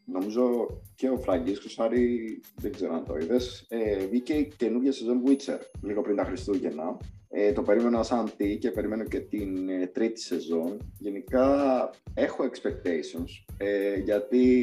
νομίζω 0.05 0.67
και 0.95 1.09
ο 1.09 1.17
Φραγκίσκος 1.17 1.79
Άρη, 1.79 2.41
δεν 2.55 2.71
ξέρω 2.71 2.93
αν 2.93 3.05
το 3.05 3.15
είδες, 3.21 3.65
ε, 3.69 4.05
βγήκε 4.05 4.33
η 4.33 4.53
καινούργια 4.57 4.91
σεζόν 4.91 5.21
Witcher, 5.27 5.59
λίγο 5.81 6.01
πριν 6.01 6.15
τα 6.15 6.24
Χριστούγεννα. 6.24 6.97
Ε, 7.29 7.51
το 7.51 7.62
περίμενα 7.62 8.03
σαν 8.03 8.31
τι 8.38 8.57
και 8.57 8.71
περιμένω 8.71 9.03
και 9.03 9.19
την 9.19 9.69
ε, 9.69 9.88
τρίτη 9.88 10.21
σεζόν. 10.21 10.93
Γενικά 11.00 11.89
έχω 12.13 12.43
expectations, 12.43 13.53
ε, 13.57 13.95
γιατί 13.95 14.59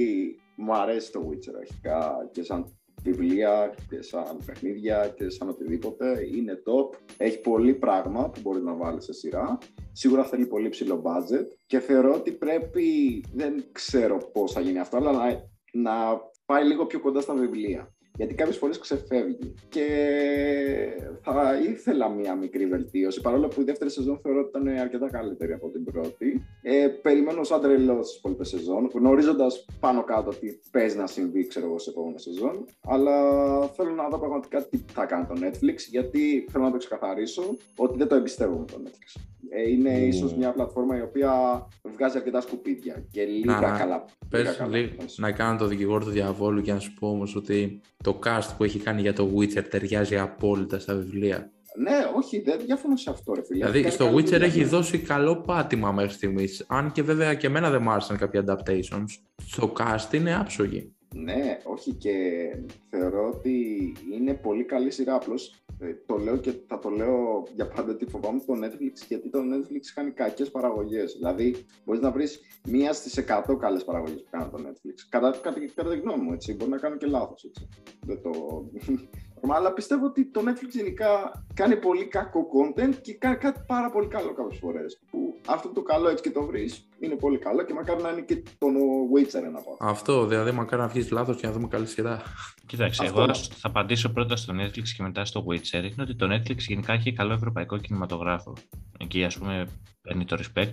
μου 0.56 0.74
αρέσει 0.76 1.12
το 1.12 1.28
Witcher 1.30 1.54
αρχικά 1.58 2.28
και 2.32 2.42
σαν 2.42 2.76
βιβλία 3.02 3.74
και 3.88 4.02
σαν 4.02 4.38
παιχνίδια 4.46 5.12
και 5.16 5.30
σαν 5.30 5.48
οτιδήποτε. 5.48 6.28
Είναι 6.34 6.62
top. 6.66 6.96
Έχει 7.16 7.40
πολύ 7.40 7.74
πράγμα 7.74 8.30
που 8.30 8.40
μπορεί 8.40 8.60
να 8.60 8.74
βάλει 8.74 9.02
σε 9.02 9.12
σειρά. 9.12 9.58
Σίγουρα 9.92 10.24
θέλει 10.24 10.46
πολύ 10.46 10.68
ψηλό 10.68 11.02
budget 11.04 11.46
και 11.66 11.78
θεωρώ 11.78 12.14
ότι 12.14 12.32
πρέπει, 12.32 12.84
δεν 13.32 13.64
ξέρω 13.72 14.30
πώς 14.32 14.52
θα 14.52 14.60
γίνει 14.60 14.78
αυτό, 14.78 14.96
αλλά 14.96 15.12
να, 15.12 15.48
να 15.72 16.20
πάει 16.46 16.64
λίγο 16.64 16.86
πιο 16.86 17.00
κοντά 17.00 17.20
στα 17.20 17.34
βιβλία. 17.34 17.94
Γιατί 18.16 18.34
κάποιες 18.34 18.56
φορές 18.56 18.78
ξεφεύγει 18.78 19.54
και 19.68 19.86
θα 21.22 21.60
ήθελα 21.68 22.08
μία 22.08 22.34
μικρή 22.34 22.66
βελτίωση 22.66 23.20
παρόλο 23.20 23.48
που 23.48 23.60
η 23.60 23.64
δεύτερη 23.64 23.90
σεζόν 23.90 24.18
θεωρώ 24.22 24.40
ότι 24.40 24.48
ήταν 24.48 24.78
αρκετά 24.78 25.10
καλύτερη 25.10 25.52
από 25.52 25.68
την 25.68 25.84
πρώτη. 25.84 26.46
Ε, 26.62 26.88
περιμένω 27.02 27.44
σαν 27.44 27.60
τρελό 27.60 28.00
τι 28.00 28.14
υπόλοιπες 28.18 28.48
σεζόν, 28.48 28.90
γνωρίζοντας 28.94 29.66
πάνω 29.80 30.04
κάτω 30.04 30.30
τι 30.30 30.58
παίζει 30.70 30.96
να 30.96 31.06
συμβεί 31.06 31.46
ξέρω 31.46 31.66
εγώ, 31.66 31.78
σε 31.78 31.90
επόμενη 31.90 32.20
σεζόν. 32.20 32.64
Αλλά 32.84 33.16
θέλω 33.68 33.90
να 33.90 34.08
δω 34.08 34.18
πραγματικά 34.18 34.66
τι 34.66 34.78
θα 34.92 35.04
κάνει 35.04 35.26
το 35.26 35.34
Netflix, 35.36 35.76
γιατί 35.90 36.46
θέλω 36.50 36.64
να 36.64 36.70
το 36.70 36.76
ξεκαθαρίσω 36.76 37.56
ότι 37.76 37.98
δεν 37.98 38.08
το 38.08 38.14
εμπιστεύομαι 38.14 38.64
το 38.64 38.82
Netflix. 38.84 39.31
Ε, 39.50 39.70
είναι 39.70 39.98
Ου. 39.98 40.06
ίσως 40.06 40.34
μια 40.34 40.52
πλατφόρμα 40.52 40.98
η 40.98 41.00
οποία 41.00 41.32
βγάζει 41.96 42.16
αρκετά 42.16 42.40
σκουπίδια 42.40 43.04
και 43.10 43.24
λίγα 43.24 43.52
Να, 43.60 43.60
καλά. 43.78 44.04
λίγα 44.34 44.44
Πες 44.44 44.56
καλά. 44.56 44.76
λί- 44.76 44.92
να 45.16 45.32
κάνω 45.32 45.58
το 45.58 45.66
δικηγόρο 45.66 46.04
του 46.04 46.10
διαβόλου 46.10 46.60
και 46.62 46.72
να 46.72 46.78
σου 46.78 46.94
πω 46.94 47.08
όμως 47.08 47.36
ότι 47.36 47.80
το 48.04 48.18
cast 48.24 48.48
που 48.56 48.64
έχει 48.64 48.78
κάνει 48.78 49.00
για 49.00 49.12
το 49.12 49.30
Witcher 49.36 49.64
ταιριάζει 49.70 50.16
απόλυτα 50.16 50.78
στα 50.78 50.94
βιβλία. 50.94 51.50
Ναι, 51.78 51.96
όχι, 52.16 52.40
δεν 52.40 52.60
διαφωνώ 52.66 52.96
σε 52.96 53.10
αυτό, 53.10 53.34
ρε 53.34 53.42
φίλε. 53.44 53.58
Δηλαδή 53.58 53.80
Κάνει 53.80 53.92
στο 53.92 54.04
καλή 54.04 54.16
Witcher 54.16 54.24
δουλειά, 54.30 54.46
έχει 54.46 54.58
ναι. 54.60 54.64
δώσει 54.66 54.98
καλό 54.98 55.36
πάτημα 55.36 55.92
μέχρι 55.92 56.12
στιγμής. 56.12 56.64
Αν 56.68 56.92
και 56.92 57.02
βέβαια 57.02 57.34
και 57.34 57.46
εμένα 57.46 57.70
δεν 57.70 57.82
μου 57.82 57.90
άρεσαν 57.90 58.16
κάποια 58.16 58.44
adaptations. 58.46 59.06
Στο 59.46 59.72
cast 59.78 60.14
είναι 60.14 60.34
άψογη. 60.36 60.92
Ναι, 61.14 61.58
όχι 61.64 61.92
και 61.94 62.12
θεωρώ 62.90 63.28
ότι 63.34 63.56
είναι 64.12 64.34
πολύ 64.34 64.64
καλή 64.64 64.90
σειρά. 64.90 65.14
Απλώς 65.14 65.54
το 66.06 66.16
λέω 66.16 66.36
και 66.36 66.52
θα 66.66 66.78
το 66.78 66.88
λέω 66.88 67.42
για 67.54 67.68
πάντα 67.68 67.92
ότι 67.92 68.06
φοβάμαι 68.06 68.40
το 68.46 68.52
Netflix 68.62 69.06
γιατί 69.08 69.30
το 69.30 69.38
Netflix 69.38 69.80
κάνει 69.94 70.10
κακές 70.10 70.50
παραγωγές. 70.50 71.12
Δηλαδή, 71.12 71.66
μπορείς 71.84 72.00
να 72.00 72.10
βρεις 72.10 72.40
μία 72.68 72.92
στις 72.92 73.18
100 73.18 73.56
καλές 73.58 73.84
παραγωγές 73.84 74.22
που 74.22 74.28
κάνει 74.30 74.50
το 74.50 74.58
Netflix. 74.58 74.94
Κατά, 75.08 75.30
κατά, 75.42 75.60
κατά 75.74 75.90
τη 75.90 75.98
γνώμη 75.98 76.22
μου, 76.22 76.32
έτσι. 76.32 76.54
Μπορεί 76.54 76.70
να 76.70 76.78
κάνω 76.78 76.96
και 76.96 77.06
λάθος. 77.06 77.50
Δεν 78.06 78.22
το. 78.22 78.30
Αλλά 79.50 79.72
πιστεύω 79.72 80.06
ότι 80.06 80.30
το 80.30 80.40
Netflix 80.40 80.68
γενικά 80.70 81.08
κάνει 81.54 81.76
πολύ 81.76 82.04
κακό 82.04 82.46
content 82.54 82.94
και 83.02 83.14
κάνει 83.14 83.36
κάτι 83.36 83.60
πάρα 83.66 83.90
πολύ 83.90 84.06
καλό 84.06 84.32
κάποιες 84.32 84.58
φορές. 84.58 85.00
Που 85.10 85.34
αυτό 85.46 85.68
το 85.68 85.82
καλό 85.82 86.08
έτσι 86.08 86.22
και 86.22 86.30
το 86.30 86.42
βρεις 86.42 86.88
είναι 87.00 87.14
πολύ 87.14 87.38
καλό 87.38 87.64
και 87.64 87.72
μακάρι 87.72 88.02
να 88.02 88.08
είναι 88.10 88.20
και 88.20 88.42
τον 88.58 88.74
Witcher 89.14 89.42
ένα 89.44 89.58
από 89.58 89.70
αυτά. 89.70 89.86
Αυτό 89.86 90.26
δηλαδή, 90.26 90.50
μακάρι 90.50 90.82
να 90.82 90.88
βγεις 90.88 91.10
λάθος 91.10 91.36
και 91.36 91.46
να 91.46 91.52
δούμε 91.52 91.68
καλή 91.68 91.86
σειρά. 91.86 92.22
Κοίταξε, 92.66 93.02
Αυτό 93.04 93.18
εγώ 93.18 93.26
ναι. 93.26 93.34
θα 93.34 93.68
απαντήσω 93.68 94.08
πρώτα 94.08 94.36
στο 94.36 94.54
Netflix 94.60 94.88
και 94.96 95.02
μετά 95.02 95.24
στο 95.24 95.44
Witcher. 95.48 95.82
Είναι 95.82 96.02
ότι 96.02 96.16
το 96.16 96.26
Netflix 96.34 96.56
γενικά 96.56 96.92
έχει 96.92 97.12
καλό 97.12 97.32
ευρωπαϊκό 97.32 97.78
κινηματογράφο. 97.78 98.52
Εκεί, 98.98 99.24
ας 99.24 99.38
πούμε, 99.38 99.66
παίρνει 100.02 100.24
το 100.24 100.36
respect. 100.40 100.72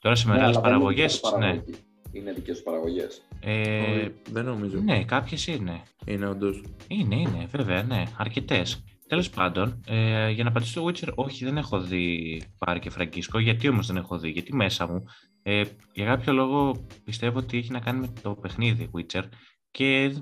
Τώρα 0.00 0.14
σε 0.14 0.28
μεγάλες 0.28 0.56
Ναι, 0.56 0.60
αλλά 0.60 0.60
δεν 0.60 0.60
είναι 0.60 0.60
παραγωγές, 0.60 1.14
δικές 1.14 1.28
σου 1.28 1.38
ναι. 1.38 1.62
Παραγωγή. 2.10 2.18
Είναι 2.18 2.32
δικές 2.32 2.56
σου 2.56 2.62
παραγωγές. 2.62 3.22
Ε, 3.40 4.08
δεν 4.30 4.44
νομίζω. 4.44 4.80
ναι, 4.80 5.04
κάποιες 5.04 5.46
είναι. 5.46 5.82
Είναι 6.06 6.26
όντως. 6.26 6.62
Είναι, 6.88 7.14
είναι, 7.14 7.46
βέβαια, 7.50 7.82
ναι. 7.82 8.02
Αρκετές. 8.16 8.84
Τέλος 9.06 9.30
πάντων, 9.30 9.80
ε, 9.86 10.30
για 10.30 10.44
να 10.44 10.50
απαντήσω 10.50 10.70
στο 10.70 10.84
Witcher, 10.84 11.14
όχι, 11.14 11.44
δεν 11.44 11.56
έχω 11.56 11.80
δει 11.80 12.42
Πάρη 12.58 12.80
και 12.80 12.90
Φραγκίσκο. 12.90 13.38
Γιατί 13.38 13.68
όμως 13.68 13.86
δεν 13.86 13.96
έχω 13.96 14.18
δει, 14.18 14.28
Γιατί 14.30 14.54
μέσα 14.54 14.86
μου, 14.86 15.04
ε, 15.42 15.62
για 15.92 16.04
κάποιο 16.04 16.32
λόγο 16.32 16.86
πιστεύω 17.04 17.38
ότι 17.38 17.58
έχει 17.58 17.72
να 17.72 17.78
κάνει 17.80 18.00
με 18.00 18.08
το 18.22 18.34
παιχνίδι 18.34 18.90
Witcher 18.96 19.22
και 19.70 20.12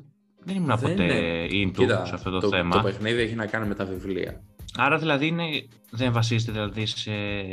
δεν 0.45 0.57
ήμουν 0.57 0.79
Δεν 0.79 0.91
ποτέ 0.91 1.05
είναι. 1.05 1.67
into 1.67 1.77
Κοίτα, 1.77 2.05
σε 2.05 2.15
αυτό 2.15 2.31
το, 2.31 2.39
το, 2.39 2.49
θέμα. 2.49 2.77
το 2.77 2.83
παιχνίδι 2.83 3.21
έχει 3.21 3.35
να 3.35 3.47
κάνει 3.47 3.69
με 3.69 3.75
τα 3.75 3.85
βιβλία. 3.85 4.43
Άρα 4.77 4.99
δηλαδή 4.99 5.27
είναι, 5.27 5.45
δεν 5.91 6.13
βασίζεται 6.13 6.53
δηλαδή 6.53 6.87
σε, 6.87 7.11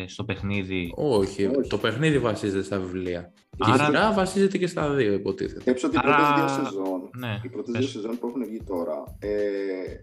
στο 0.08 0.24
παιχνίδι. 0.24 0.92
Όχι, 0.96 1.46
Όχι. 1.46 1.70
το 1.70 1.78
παιχνίδι 1.78 2.20
βασίζεται 2.20 2.64
στα 2.64 2.80
βιβλία. 2.80 3.34
Και 3.58 3.72
Άρα- 3.72 3.84
η 3.84 3.86
σειρά 3.86 4.14
βασίζεται 4.14 4.58
και 4.58 4.68
στα 4.68 4.90
δύο, 4.94 5.14
υποτίθεται. 5.14 5.60
Σκέψω 5.60 5.88
ότι 5.88 5.96
οι 5.96 6.00
Άρα- 6.04 6.16
πρώτε 6.16 6.40
δύο 6.40 6.64
σεζόν, 6.66 7.10
Ναι, 7.18 7.40
οι 7.44 7.50
πρώτες 7.50 7.72
πες. 7.72 7.80
δύο 7.82 7.90
σεζόν 8.02 8.20
που 8.20 8.28
έχουν 8.28 8.46
βγει 8.46 8.64
τώρα, 8.64 9.04
ε, 9.20 9.30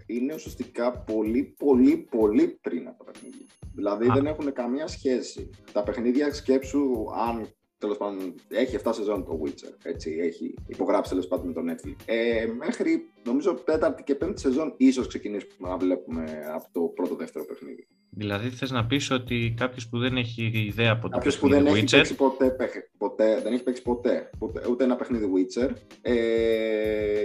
είναι 0.07 0.35
ουσιαστικά 0.35 0.93
πολύ, 0.99 1.55
πολύ, 1.59 1.97
πολύ 2.11 2.59
πριν 2.61 2.89
από 2.89 3.05
τα 3.05 3.11
παιχνίδια. 3.11 3.47
Δηλαδή 3.75 4.09
Α. 4.09 4.13
δεν 4.15 4.27
έχουν 4.27 4.53
καμία 4.53 4.87
σχέση. 4.87 5.51
Τα 5.73 5.83
παιχνίδια 5.83 6.33
σκέψου 6.35 6.81
αν 7.29 7.47
τέλος 7.83 7.97
πάντων 7.97 8.35
έχει 8.49 8.77
7 8.85 8.91
σεζόν 8.95 9.25
το 9.25 9.41
Witcher, 9.45 9.75
έτσι, 9.83 10.17
έχει 10.21 10.55
υπογράψει 10.67 11.11
τέλος 11.11 11.27
πάντων 11.27 11.47
με 11.47 11.53
το 11.53 11.61
Netflix. 11.61 11.95
Ε, 12.05 12.47
μέχρι 12.59 13.09
νομίζω 13.25 13.55
τέταρτη 13.55 14.03
και 14.03 14.15
πέμπτη 14.15 14.41
σεζόν 14.41 14.75
ίσως 14.77 15.07
ξεκινήσουμε 15.07 15.69
να 15.69 15.77
βλέπουμε 15.77 16.25
από 16.55 16.67
το 16.73 16.81
πρώτο 16.81 17.15
δεύτερο 17.15 17.45
παιχνίδι. 17.45 17.87
Δηλαδή 18.11 18.49
θες 18.49 18.71
να 18.71 18.87
πεις 18.87 19.11
ότι 19.11 19.55
κάποιος 19.57 19.89
που 19.89 19.99
δεν 19.99 20.17
έχει 20.17 20.51
ιδέα 20.55 20.93
από 20.93 21.03
το 21.03 21.09
Κάποιος 21.09 21.39
που 21.39 21.49
δεν 21.49 21.65
παιχνίδι 21.65 21.79
έχει 21.79 21.87
Witcher, 21.87 21.97
παίξει 21.97 22.15
ποτέ, 22.15 22.51
παιχ- 22.51 22.91
ποτέ, 22.99 23.41
δεν 23.43 23.53
έχει 23.53 23.63
παίξει 23.63 23.83
ποτέ, 23.83 24.31
ποτέ 24.39 24.63
ούτε 24.71 24.85
ένα 24.85 24.97
παιχνίδι 24.97 25.31
Witcher 25.35 25.71
ε, 26.03 26.13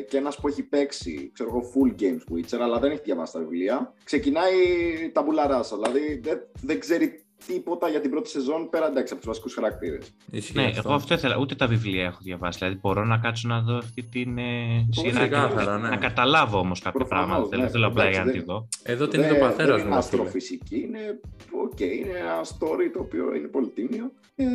και 0.10 0.18
ένας 0.18 0.40
που 0.40 0.48
έχει 0.48 0.64
παίξει, 0.64 1.32
ξέρω 1.34 1.50
εγώ, 1.50 1.62
full 1.74 2.02
games 2.02 2.36
Witcher, 2.36 2.60
αλλά 2.62 2.80
δεν 2.80 2.92
έχει 2.92 3.02
διαβάσει 3.04 3.34
τα 3.34 3.40
βιβλία, 3.40 3.94
ξεκινάει 4.04 4.54
τα 5.12 5.24
μπουλαράσα, 5.24 5.76
δηλαδή 5.76 6.20
δεν, 6.24 6.40
δεν 6.62 6.80
ξέρει 6.80 7.27
τίποτα 7.48 7.90
για 7.90 8.02
την 8.02 8.10
πρώτη 8.12 8.30
σεζόν 8.30 8.70
πέρα 8.70 8.88
εντάξει 8.88 9.14
από 9.14 9.22
τους 9.22 9.32
βασικούς 9.32 9.54
χαρακτήρες. 9.54 10.14
Ισχύει 10.32 10.56
ναι, 10.58 10.66
αυτό. 10.66 10.82
εγώ 10.86 10.94
αυτό 10.94 11.14
ήθελα, 11.14 11.38
ούτε 11.38 11.56
τα 11.56 11.68
βιβλία 11.68 12.04
έχω 12.06 12.18
διαβάσει, 12.22 12.58
δηλαδή 12.60 12.80
μπορώ 12.82 13.06
να 13.06 13.18
κάτσω 13.18 13.48
να 13.48 13.62
δω 13.62 13.78
αυτή 13.78 14.04
την 14.04 14.38
ε, 14.38 14.44
σειρά 14.90 15.08
και 15.10 15.14
να, 15.14 15.20
ξεκάθαρα, 15.20 15.78
ναι. 15.78 15.90
να 15.90 15.98
καταλάβω 15.98 16.60
όμως 16.60 16.80
κάποια 16.82 17.00
Προφανώς, 17.00 17.26
πράγματα, 17.28 17.50
δεν 17.50 17.60
ναι. 17.66 17.70
θέλω 17.70 17.88
απλά 17.88 18.10
για 18.10 18.18
να 18.18 18.22
Εντάξει, 18.24 18.40
τη 18.40 18.46
δω. 18.46 18.68
Εδώ 18.84 19.08
την 19.08 19.20
είδε 19.20 19.30
ο 19.30 19.34
Δεν- 19.34 19.42
πατέρα 19.42 19.76
δεν 19.76 19.86
μου. 19.86 19.88
είναι 19.88 19.96
ρε 19.96 20.02
φίλε. 20.02 20.22
αστροφυσική, 20.22 20.80
είναι, 20.80 21.20
οκ, 21.64 21.80
είναι 21.80 22.18
ένα 22.18 22.42
story 22.44 22.90
το 22.94 23.00
οποίο 23.00 23.36
είναι 23.36 23.48
πολύ 23.48 23.68
τίμιο. 23.70 24.12
Ε, 24.36 24.46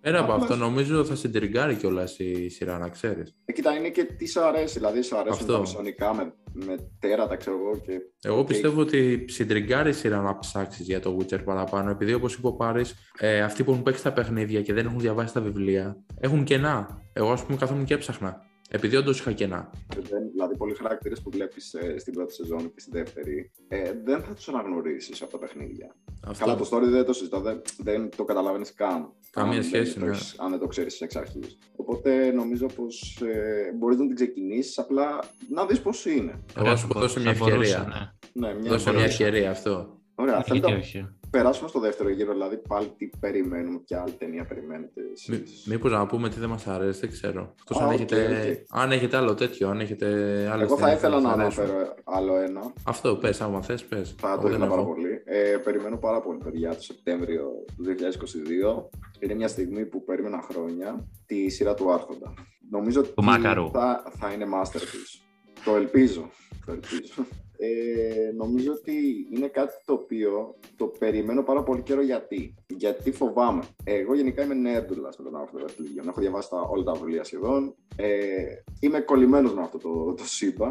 Πέρα 0.00 0.18
από 0.20 0.32
Απλά- 0.32 0.42
αυτό, 0.44 0.56
νομίζω 0.56 1.04
θα 1.04 1.14
σε 1.14 1.23
ιντριγκάρει 1.23 1.74
κιόλας 1.76 2.18
η 2.18 2.48
σειρά, 2.48 2.78
να 2.78 2.88
ξέρεις. 2.88 3.34
ε, 3.44 3.52
κοίτα, 3.52 3.76
είναι 3.76 3.88
και 3.88 4.04
τι 4.04 4.28
σου 4.28 4.40
αρέσει, 4.40 4.78
δηλαδή 4.78 5.02
σου 5.02 5.16
αρέσουν 5.16 5.38
Αυτό. 5.40 5.52
τα 5.52 5.58
μισονικά 5.60 6.14
με, 6.14 6.32
με 6.52 6.90
τέρατα, 6.98 7.36
ξέρω 7.36 7.56
εγώ, 7.56 7.80
και 7.80 7.92
Εγώ 8.22 8.38
Οκ. 8.38 8.46
πιστεύω 8.46 8.80
ότι 8.80 9.24
σε 9.28 9.37
ιντριγκάρει 9.37 9.88
η 9.88 9.92
σειρά 9.92 10.20
να 10.20 10.38
ψάξεις 10.38 10.86
για 10.86 11.00
το 11.00 11.16
Witcher 11.18 11.44
παραπάνω. 11.44 11.90
Επειδή 11.90 12.12
όπως 12.12 12.34
είπε 12.34 12.46
ο 12.46 12.52
Πάρης, 12.52 12.94
ε, 13.18 13.40
αυτοί 13.40 13.64
που 13.64 13.70
έχουν 13.70 13.82
παίξει 13.82 14.02
τα 14.02 14.12
παιχνίδια 14.12 14.62
και 14.62 14.72
δεν 14.72 14.86
έχουν 14.86 14.98
διαβάσει 14.98 15.34
τα 15.34 15.40
βιβλία 15.40 15.96
έχουν 16.20 16.44
κενά. 16.44 17.02
Εγώ, 17.12 17.32
ας 17.32 17.44
πούμε, 17.44 17.56
καθόμουν 17.56 17.84
και 17.84 17.94
έψαχνα. 17.94 18.48
Επειδή 18.72 18.96
όντως 18.96 19.18
είχα 19.18 19.32
κενά. 19.32 19.70
Δεν, 20.10 20.30
δηλαδή, 20.30 20.56
πολλοί 20.56 20.74
χαρακτήρες 20.74 21.22
που 21.22 21.30
βλέπεις 21.30 21.74
στην 21.96 22.12
πρώτη 22.12 22.34
σεζόν 22.34 22.58
και 22.74 22.80
στη 22.80 22.90
δεύτερη 22.92 23.50
ε, 23.68 23.92
δεν 24.04 24.22
θα 24.22 24.34
τους 24.34 24.48
αναγνωρίσεις 24.48 25.22
από 25.22 25.30
τα 25.30 25.38
παιχνίδια. 25.38 25.94
Αυτό. 26.26 26.44
Καλά, 26.44 26.56
το 26.58 26.68
story 26.72 26.82
δεν 26.90 27.04
το 27.04 27.12
συζητώ, 27.12 27.40
δεν, 27.40 27.60
δεν 27.78 28.08
το 28.16 28.24
καταλαβαίνεις 28.24 28.74
καν. 28.74 29.12
Καμία 29.30 29.56
αν 29.58 29.64
σχέση, 29.64 29.90
δεν 29.92 30.00
το 30.00 30.04
ναι. 30.06 30.10
έχεις- 30.10 30.38
αν 30.38 30.50
δεν 30.50 30.58
το 30.58 30.66
ξέρεις 30.66 31.00
εξ 31.00 31.16
αρχής. 31.16 31.58
Οπότε 31.76 32.30
νομίζω 32.32 32.66
πως 32.66 33.20
ε, 33.24 33.72
μπορείς 33.76 33.98
να 33.98 34.06
την 34.06 34.14
ξεκινήσεις, 34.14 34.78
απλά 34.78 35.18
να 35.48 35.66
δεις 35.66 35.80
πώς 35.80 36.06
είναι. 36.06 36.44
Εγώ 36.56 36.66
θα 36.66 36.76
σου 36.76 36.88
θα 36.92 37.00
δώσω 37.00 37.14
μπο- 37.20 37.24
μια 37.24 37.34
θα 37.34 37.44
μπορούσα, 37.44 37.78
ευκαιρία. 37.78 38.12
ναι. 38.32 38.48
Ναι, 38.48 38.54
μια 38.60 38.70
Δώσε 38.70 38.92
μια 38.92 39.04
ευκαιρία. 39.04 39.26
ευκαιρία 39.26 39.50
αυτό. 39.50 39.98
Ωραία, 40.14 40.42
θέλω 40.42 40.58
Γιατί 40.58 40.72
να 40.72 40.78
όχι. 40.78 41.06
Περάσουμε 41.30 41.68
στο 41.68 41.80
δεύτερο 41.80 42.08
γύρο, 42.08 42.32
δηλαδή 42.32 42.56
πάλι 42.68 42.88
τι 42.96 43.10
περιμένουμε, 43.20 43.78
ποια 43.78 44.00
άλλη 44.02 44.12
ταινία 44.12 44.44
περιμένετε 44.44 45.00
εσείς. 45.12 45.64
Μήπως 45.66 45.90
να 45.92 46.06
πούμε 46.06 46.28
τι 46.28 46.38
δεν 46.40 46.48
μας 46.48 46.66
αρέσει, 46.66 47.00
δεν 47.00 47.10
ξέρω. 47.10 47.54
Εκτός 47.60 47.80
Α, 47.80 47.84
αν, 47.84 47.88
οκ, 47.88 47.94
έχετε, 47.94 48.50
οκ. 48.70 48.80
αν 48.80 48.92
έχετε 48.92 49.16
άλλο 49.16 49.34
τέτοιο, 49.34 49.68
αν 49.68 49.80
έχετε 49.80 50.06
άλλο 50.52 50.62
Εγώ 50.62 50.76
θα 50.76 50.92
ήθελα 50.92 51.20
να 51.20 51.32
αναφέρω 51.32 51.94
άλλο 52.04 52.36
ένα. 52.36 52.72
Αυτό, 52.84 53.16
πες, 53.16 53.40
άμα 53.40 53.62
θες, 53.62 53.84
πες. 53.84 54.14
Θα 54.18 54.38
το 54.38 54.48
ήθελα 54.48 54.66
πάρα 54.66 54.84
πολύ. 54.84 55.22
Ε, 55.24 55.56
περιμένω 55.64 55.96
πάρα 55.96 56.20
πολύ, 56.20 56.38
παιδιά, 56.44 56.74
το 56.74 56.82
Σεπτέμβριο 56.82 57.50
του 57.76 57.84
2022. 57.84 58.88
Είναι 59.18 59.34
μια 59.34 59.48
στιγμή 59.48 59.86
που 59.86 60.04
περίμενα 60.04 60.46
χρόνια 60.50 61.08
τη 61.26 61.48
σειρά 61.48 61.74
του 61.74 61.92
Άρχοντα. 61.92 62.34
Νομίζω 62.70 63.00
ότι 63.00 63.12
Μάκαρου. 63.24 63.70
θα, 63.72 64.12
θα 64.18 64.32
είναι 64.32 64.46
masterpiece. 64.54 65.22
Το 65.64 65.76
ελπίζω. 65.76 66.30
Το 66.66 66.72
ελπίζω. 66.72 67.26
Ε, 67.62 68.32
νομίζω 68.36 68.72
ότι 68.72 69.26
είναι 69.30 69.46
κάτι 69.46 69.72
το 69.84 69.92
οποίο 69.92 70.54
το 70.76 70.86
περιμένω 70.86 71.42
πάρα 71.42 71.62
πολύ 71.62 71.82
καιρό 71.82 72.02
γιατί. 72.02 72.54
Γιατί 72.66 73.12
φοβάμαι. 73.12 73.62
Εγώ 73.84 74.14
γενικά 74.14 74.42
είμαι 74.42 74.54
νέρντουλας 74.54 75.16
με 75.18 75.24
τον 75.24 75.36
Άρχοντα 75.36 75.62
Βασιλείων. 75.62 76.08
Έχω 76.08 76.20
διαβάσει 76.20 76.50
τα, 76.50 76.60
όλα 76.60 76.82
τα 76.82 76.92
βιβλία 76.92 77.24
σχεδόν. 77.24 77.74
Ε, 77.96 78.44
είμαι 78.80 79.00
κολλημένος 79.00 79.54
με 79.54 79.62
αυτό 79.62 79.78
το, 79.78 80.14
το 80.14 80.24
σύμπαν. 80.26 80.70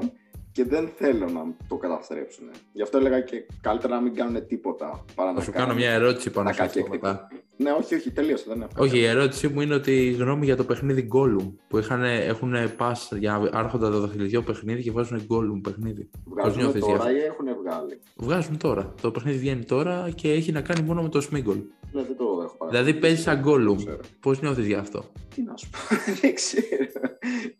Και 0.51 0.63
και 0.63 0.65
δεν 0.65 0.89
θέλω 0.95 1.29
να 1.29 1.55
το 1.67 1.75
καταστρέψουν. 1.77 2.49
Γι' 2.73 2.81
αυτό 2.81 2.97
έλεγα 2.97 3.21
και 3.21 3.45
καλύτερα 3.61 3.95
να 3.95 4.01
μην 4.01 4.15
κάνουν 4.15 4.47
τίποτα. 4.47 5.05
Παρά 5.15 5.29
Θα 5.29 5.35
να 5.35 5.41
σου 5.41 5.51
κάνω 5.51 5.65
κάνουν 5.65 5.81
μια 5.81 5.91
ερώτηση 5.91 6.29
πάνω 6.29 6.47
ένα 6.49 6.57
σε 6.57 6.63
αυτό 6.63 6.79
κακέκτικο. 6.79 7.07
μετά. 7.07 7.27
Ναι, 7.61 7.71
όχι, 7.71 7.95
όχι, 7.95 8.11
τελείωσε. 8.11 8.43
Δεν 8.47 8.61
έχω. 8.61 8.71
Όχι, 8.77 8.97
η 8.97 9.05
ερώτησή 9.05 9.47
μου 9.47 9.61
είναι 9.61 9.73
ότι 9.73 9.91
η 10.07 10.11
γνώμη 10.11 10.45
για 10.45 10.55
το 10.55 10.63
παιχνίδι 10.63 11.07
Gollum 11.13 11.51
που 11.67 11.77
είχαν, 11.77 12.03
έχουν 12.03 12.53
pass 12.77 13.17
για 13.19 13.49
άρχοντα 13.51 13.89
το 13.89 13.99
δαχτυλιδιό 13.99 14.41
παιχνίδι 14.41 14.81
και 14.83 14.91
βάζουν 14.91 15.17
Gollum 15.29 15.61
παιχνίδι. 15.63 16.09
Πώς 16.23 16.33
Βγάζουν 16.33 16.57
νιώθεις 16.61 16.79
γι' 16.81 16.85
τώρα 16.91 16.97
αυτό; 17.03 17.11
ή 17.15 17.19
έχουν 17.19 17.45
βγάλει; 17.63 17.99
Βγάζουν 18.15 18.57
τώρα. 18.57 18.93
Το 19.01 19.11
παιχνίδι 19.11 19.37
βγαίνει 19.37 19.63
τώρα 19.63 20.09
και 20.15 20.31
έχει 20.31 20.51
να 20.51 20.61
κάνει 20.61 20.81
μόνο 20.81 21.01
με 21.01 21.09
το 21.09 21.19
Smiggle. 21.31 21.61
Ναι, 21.91 22.01
δεν 22.03 22.15
το 22.17 22.23
έχω 22.23 22.57
παρακολουθήσει. 22.57 22.69
Δηλαδή 22.69 22.93
παίζει 22.93 23.21
σαν 23.21 23.43
Δεν 23.43 23.53
Gollum. 23.53 23.75
ξέρω. 23.75 23.99
Πώς 24.19 24.41
νιώθεις 24.41 24.65
γι' 24.67 24.73
αυτό; 24.73 25.03
Τι 25.35 25.41
να 25.41 25.57
σου 25.57 25.69
πω, 25.69 25.77
δεν 26.21 26.33
ξέρω. 26.33 26.65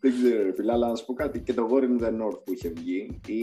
δεν 0.00 0.12
ξέρω, 0.12 0.42
ρε 0.44 0.52
φίλε, 0.52 0.72
αλλά 0.72 0.88
να 0.88 0.94
σου 0.94 1.04
πω 1.06 1.12
κάτι. 1.12 1.40
Και 1.40 1.52
το 1.54 1.68
War 1.72 1.82
in 1.82 2.04
the 2.04 2.08
North 2.08 2.38
που 2.44 2.52
είχε 2.52 2.68
βγει, 2.76 3.20
ή 3.26 3.40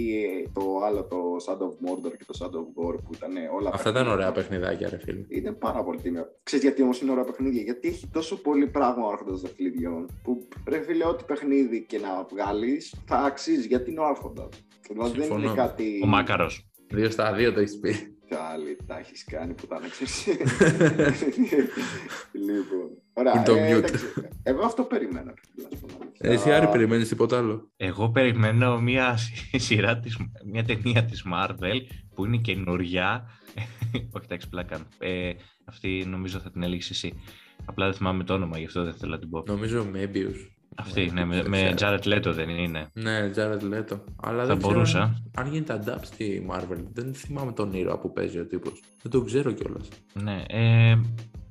το 0.54 0.62
άλλο, 0.86 1.04
το 1.04 1.18
Shadow 1.48 1.64
of 1.64 1.90
Mordor 1.90 2.12
και 2.18 2.26
το 2.28 2.38
Shadow 2.42 2.58
of 2.60 2.84
War 2.84 2.96
που 3.04 3.10
ήταν 3.16 3.32
όλα. 3.58 3.70
Αυτά 3.74 3.90
ήταν 3.90 3.94
παιχνίδια. 3.94 4.14
ωραία 4.14 4.32
παιχνιδάκια, 4.32 4.90
ρε 4.90 4.98
φίλε. 4.98 5.26
Ήταν 5.28 5.58
πάρα 5.58 5.84
πολύ 5.84 6.00
τίμιο. 6.02 6.26
Ξέρεις 6.48 6.66
γιατί 6.66 6.82
όμως 6.82 7.02
είναι 7.02 7.12
ωραία 7.12 7.24
παιχνίδια, 7.24 7.62
Γιατί 7.62 7.88
έχει 7.88 8.08
τόσο 8.08 8.42
πολύ 8.42 8.68
πράγμα 8.68 9.06
ο 9.06 9.10
Άρχοντας 9.10 9.42
Δαχτυλιδιών, 9.42 10.10
που 10.24 10.48
ρε 10.68 10.82
φίλε, 10.82 11.06
ό,τι 11.06 11.24
παιχνίδι 11.24 11.86
και 11.86 12.00
να 12.00 12.26
βγάλεις 12.32 12.96
θα 13.06 13.18
αξίζει 13.18 13.68
γιατί 13.68 13.92
είναι 13.92 14.00
ο 14.00 14.06
Άρχοντας. 14.06 14.50
Δηλαδή 14.90 15.12
δεν 15.12 15.22
Συμφωνώ. 15.22 15.44
είναι 15.44 15.54
κάτι. 15.54 16.02
Ο 16.04 16.08
Μάκαρος. 16.08 16.70
Δύο 16.88 17.10
στα 17.10 17.34
δύο 17.34 17.54
το 17.54 17.60
έχεις 17.60 17.80
πει. 17.80 17.96
Καλή, 18.28 18.78
τα 18.88 19.00
έχεις 19.00 19.24
κάνει 19.24 19.54
που 19.54 19.68
τα 19.68 19.80
ξέρει. 20.04 20.38
λοιπόν. 22.48 22.90
Ωραία. 23.14 23.34
Είναι 23.36 23.44
το 23.44 23.56
ε, 23.56 23.76
mute. 23.76 23.78
εντάξει, 23.78 24.06
εγώ 24.44 24.66
αυτό 24.66 24.84
περιμένω. 24.84 25.34
ρε 25.34 25.42
φίλε, 25.54 25.68
να 25.70 25.76
σου 25.78 25.86
πω 25.86 25.88
την 25.88 25.98
αλήθεια. 26.12 26.32
Εσύ 26.32 26.52
Άρη 26.52 26.68
περιμένεις 26.68 27.08
τίποτα 27.08 27.38
άλλο; 27.38 27.72
Εγώ 27.78 28.10
περιμένω 28.10 28.82
μια 28.82 29.18
σειρά 29.68 30.00
της, 30.00 30.18
μια 30.52 30.64
ταινία 30.64 31.06
της 31.06 31.24
Marvel 31.34 31.80
που 32.16 32.26
είναι 32.26 32.38
καινούρια. 32.38 33.26
Όχι, 34.16 34.26
εντάξει, 34.26 34.50
πλάκα. 34.50 34.70
κάνω. 34.70 34.86
Ε, 35.00 35.32
αυτή 35.66 36.06
νομίζω 36.08 36.40
θα 36.40 36.52
την 36.52 36.64
έλεγες 36.64 36.90
εσύ. 36.90 37.14
Απλά 37.66 37.86
δεν 37.86 37.94
θυμάμαι 37.94 38.24
το 38.24 38.34
όνομα, 38.34 38.58
γι' 38.58 38.66
αυτό 38.66 38.84
δεν 38.84 38.94
θέλω 38.94 39.12
να 39.12 39.20
την 39.20 39.30
πω. 39.30 39.44
Νομίζω 39.48 39.86
Μέμπιου. 39.92 40.32
Αυτή, 40.80 41.12
ναι, 41.14 41.26
με, 41.26 41.36
δεν 41.42 41.50
με 41.50 41.74
ξέρω. 41.76 41.98
Jared 42.00 42.04
Leto 42.14 42.32
δεν 42.34 42.50
είναι. 42.50 42.90
Ναι, 42.94 43.32
Jared 43.36 43.62
Leto. 43.74 44.00
Αλλά 44.16 44.42
Θα 44.42 44.46
δεν 44.46 44.58
ξέρω 44.58 44.74
μπορούσα. 44.74 45.02
αν- 45.02 45.32
αν 45.36 45.52
γίνεται 45.52 45.82
adapt 45.86 46.04
στη 46.06 46.48
Marvel. 46.52 46.84
Δεν 46.94 47.14
θυμάμαι 47.14 47.52
τον 47.54 47.74
ήρωα 47.74 48.00
που 48.00 48.14
παίζει 48.14 48.40
ο 48.40 48.46
τύπος. 48.48 48.82
Δεν 49.02 49.12
τον 49.12 49.26
ξέρω 49.26 49.52
κιόλας. 49.52 49.88
Ναι, 50.14 50.44
ε, 50.48 50.98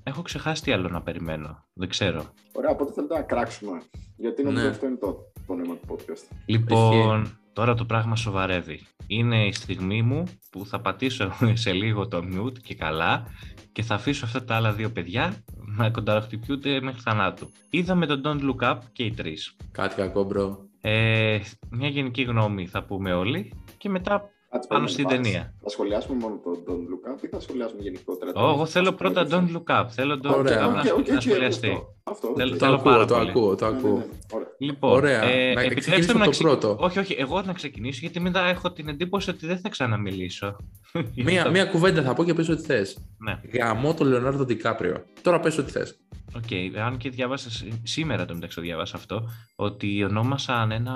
έχω 0.09 0.23
ξεχάσει 0.23 0.63
τι 0.63 0.73
άλλο 0.73 0.89
να 0.89 1.03
περιμένω. 1.03 1.65
Δεν 1.73 1.89
ξέρω. 1.89 2.25
Ωραία, 2.53 2.71
οπότε 2.71 2.93
θέλετε 2.93 3.15
να 3.15 3.23
κράξουμε. 3.23 3.83
Γιατί 4.17 4.43
νομίζω 4.43 4.65
Ναι. 4.65 4.71
αυτό 4.71 4.87
είναι 4.87 4.97
το, 4.97 5.17
το 5.47 5.55
νόημα 5.55 5.75
του 5.75 5.87
podcast. 5.89 6.37
Λοιπόν, 6.47 7.39
τώρα 7.53 7.75
το 7.75 7.85
πράγμα 7.85 8.17
σοβαρεύει. 8.17 8.87
Είναι 9.07 9.47
η 9.47 9.53
στιγμή 9.53 10.03
μου 10.03 10.25
που 10.51 10.67
θα 10.67 10.81
πατήσω 10.81 11.33
σε 11.55 11.73
λίγο 11.73 12.09
το 12.09 12.19
mute 12.19 12.59
και 12.59 12.75
καλά 12.75 13.27
και 13.73 13.83
θα 13.83 13.95
αφήσω 13.95 14.25
αυτά 14.25 14.45
τα 14.45 14.55
άλλα 14.55 14.73
δύο 14.73 14.91
παιδιά 14.91 15.45
να 15.77 15.91
κονταροχτυπιούνται 15.91 16.81
μέχρι 16.81 17.01
θανάτου. 17.01 17.51
Είδαμε 17.71 18.07
τον 18.07 18.23
Don't 18.25 18.41
Look 18.51 18.71
Up 18.73 18.79
και 18.93 19.05
οι 19.05 19.11
τρεις. 19.11 19.57
Κάτι 19.73 19.95
κακό, 19.95 20.25
μπρο. 20.25 20.65
Ε, 20.81 21.39
μια 21.71 21.89
γενική 21.89 22.23
γνώμη 22.23 22.67
θα 22.67 22.85
πούμε 22.85 23.13
όλοι 23.13 23.53
και 23.79 23.89
μετά 23.89 24.11
Κάτσε, 24.11 24.36
πάνω 24.59 24.85
περίμενε, 24.85 24.89
στην 24.93 25.05
πάλι. 25.05 25.17
ταινία. 25.23 25.55
Θα 25.63 25.69
σχολιάσουμε 25.69 26.17
μόνο 26.21 26.41
τον 26.45 26.55
Don't 26.67 26.73
Look 26.91 27.13
Up 27.21 27.25
ή 27.25 27.29
θα 27.29 27.41
σχολιάσουμε 27.41 27.83
γενικότερα. 27.83 28.33
Ω, 28.35 28.51
εγώ 28.53 28.67
θέλω 28.67 28.93
πρώτα 28.93 29.27
Don't 29.31 29.49
Look 29.57 29.81
Up. 29.81 29.85
Θέλω 29.89 30.21
Don't 30.25 30.37
Ωραία. 30.37 30.67
Look 30.67 30.71
Up 30.71 30.75
να, 30.75 30.81
Οκ, 30.93 30.99
οκ, 30.99 31.09
να 31.09 31.15
οκ, 31.15 31.21
σχολιαστεί. 31.21 31.69
αυτό. 31.69 31.95
Αυτό. 32.05 32.33
Θέλω- 32.37 32.53
οκ. 32.53 32.59
Το 32.59 32.65
θέλω 32.65 32.77
ακούω, 32.77 32.93
πάρα 32.93 33.05
το 33.05 33.15
πολύ. 33.15 33.31
ακούω, 33.31 33.55
το 33.55 33.65
Ναι, 33.65 33.71
ναι, 33.71 33.79
ακούω. 33.79 33.97
ναι. 33.97 34.05
Ωραία. 34.33 34.49
Λοιπόν, 34.59 34.91
Ωραία. 34.93 35.23
ε, 35.23 35.53
Να 35.55 35.61
επιτρέψτε 35.61 35.75
ξεκινήσουμε 35.81 36.13
μου 36.13 36.19
να 36.19 36.25
το 36.25 36.31
ξε- 36.31 36.43
πρώτο. 36.43 36.77
Όχι, 36.81 36.99
όχι, 36.99 37.15
εγώ 37.19 37.43
να 37.43 37.53
ξεκινήσω 37.53 37.99
γιατί 38.03 38.21
μετά 38.21 38.41
έχω 38.49 38.73
την 38.73 38.89
εντύπωση 38.89 39.31
ότι 39.31 39.47
δεν 39.47 39.59
θα 39.59 39.69
ξαναμιλήσω. 39.69 40.57
Μία, 41.25 41.51
μία 41.51 41.65
κουβέντα 41.67 42.03
θα 42.03 42.15
πω 42.15 42.25
και 42.25 42.35
πες 42.35 42.49
ό,τι 42.49 42.63
θες. 42.63 42.99
Ναι. 43.19 43.41
Γαμώ 43.59 43.95
τον 43.95 44.07
Λεονάρντο 44.07 44.45
Ντικάπριο. 44.45 45.05
Τώρα 45.23 45.41
πες 45.41 45.59
ό,τι 45.59 45.71
θες. 45.71 45.99
Οκ, 46.37 46.79
αν 46.87 46.97
και 46.97 47.11
διάβασα 47.11 47.51
σ- 47.51 47.65
σήμερα 47.83 48.25
το 48.25 48.35
μεταξύ 48.35 48.57
το 48.57 48.63
διάβασα 48.63 48.97
αυτό, 48.97 49.29
ότι 49.57 50.05
ονόμασαν 50.05 50.71
ένα 50.71 50.95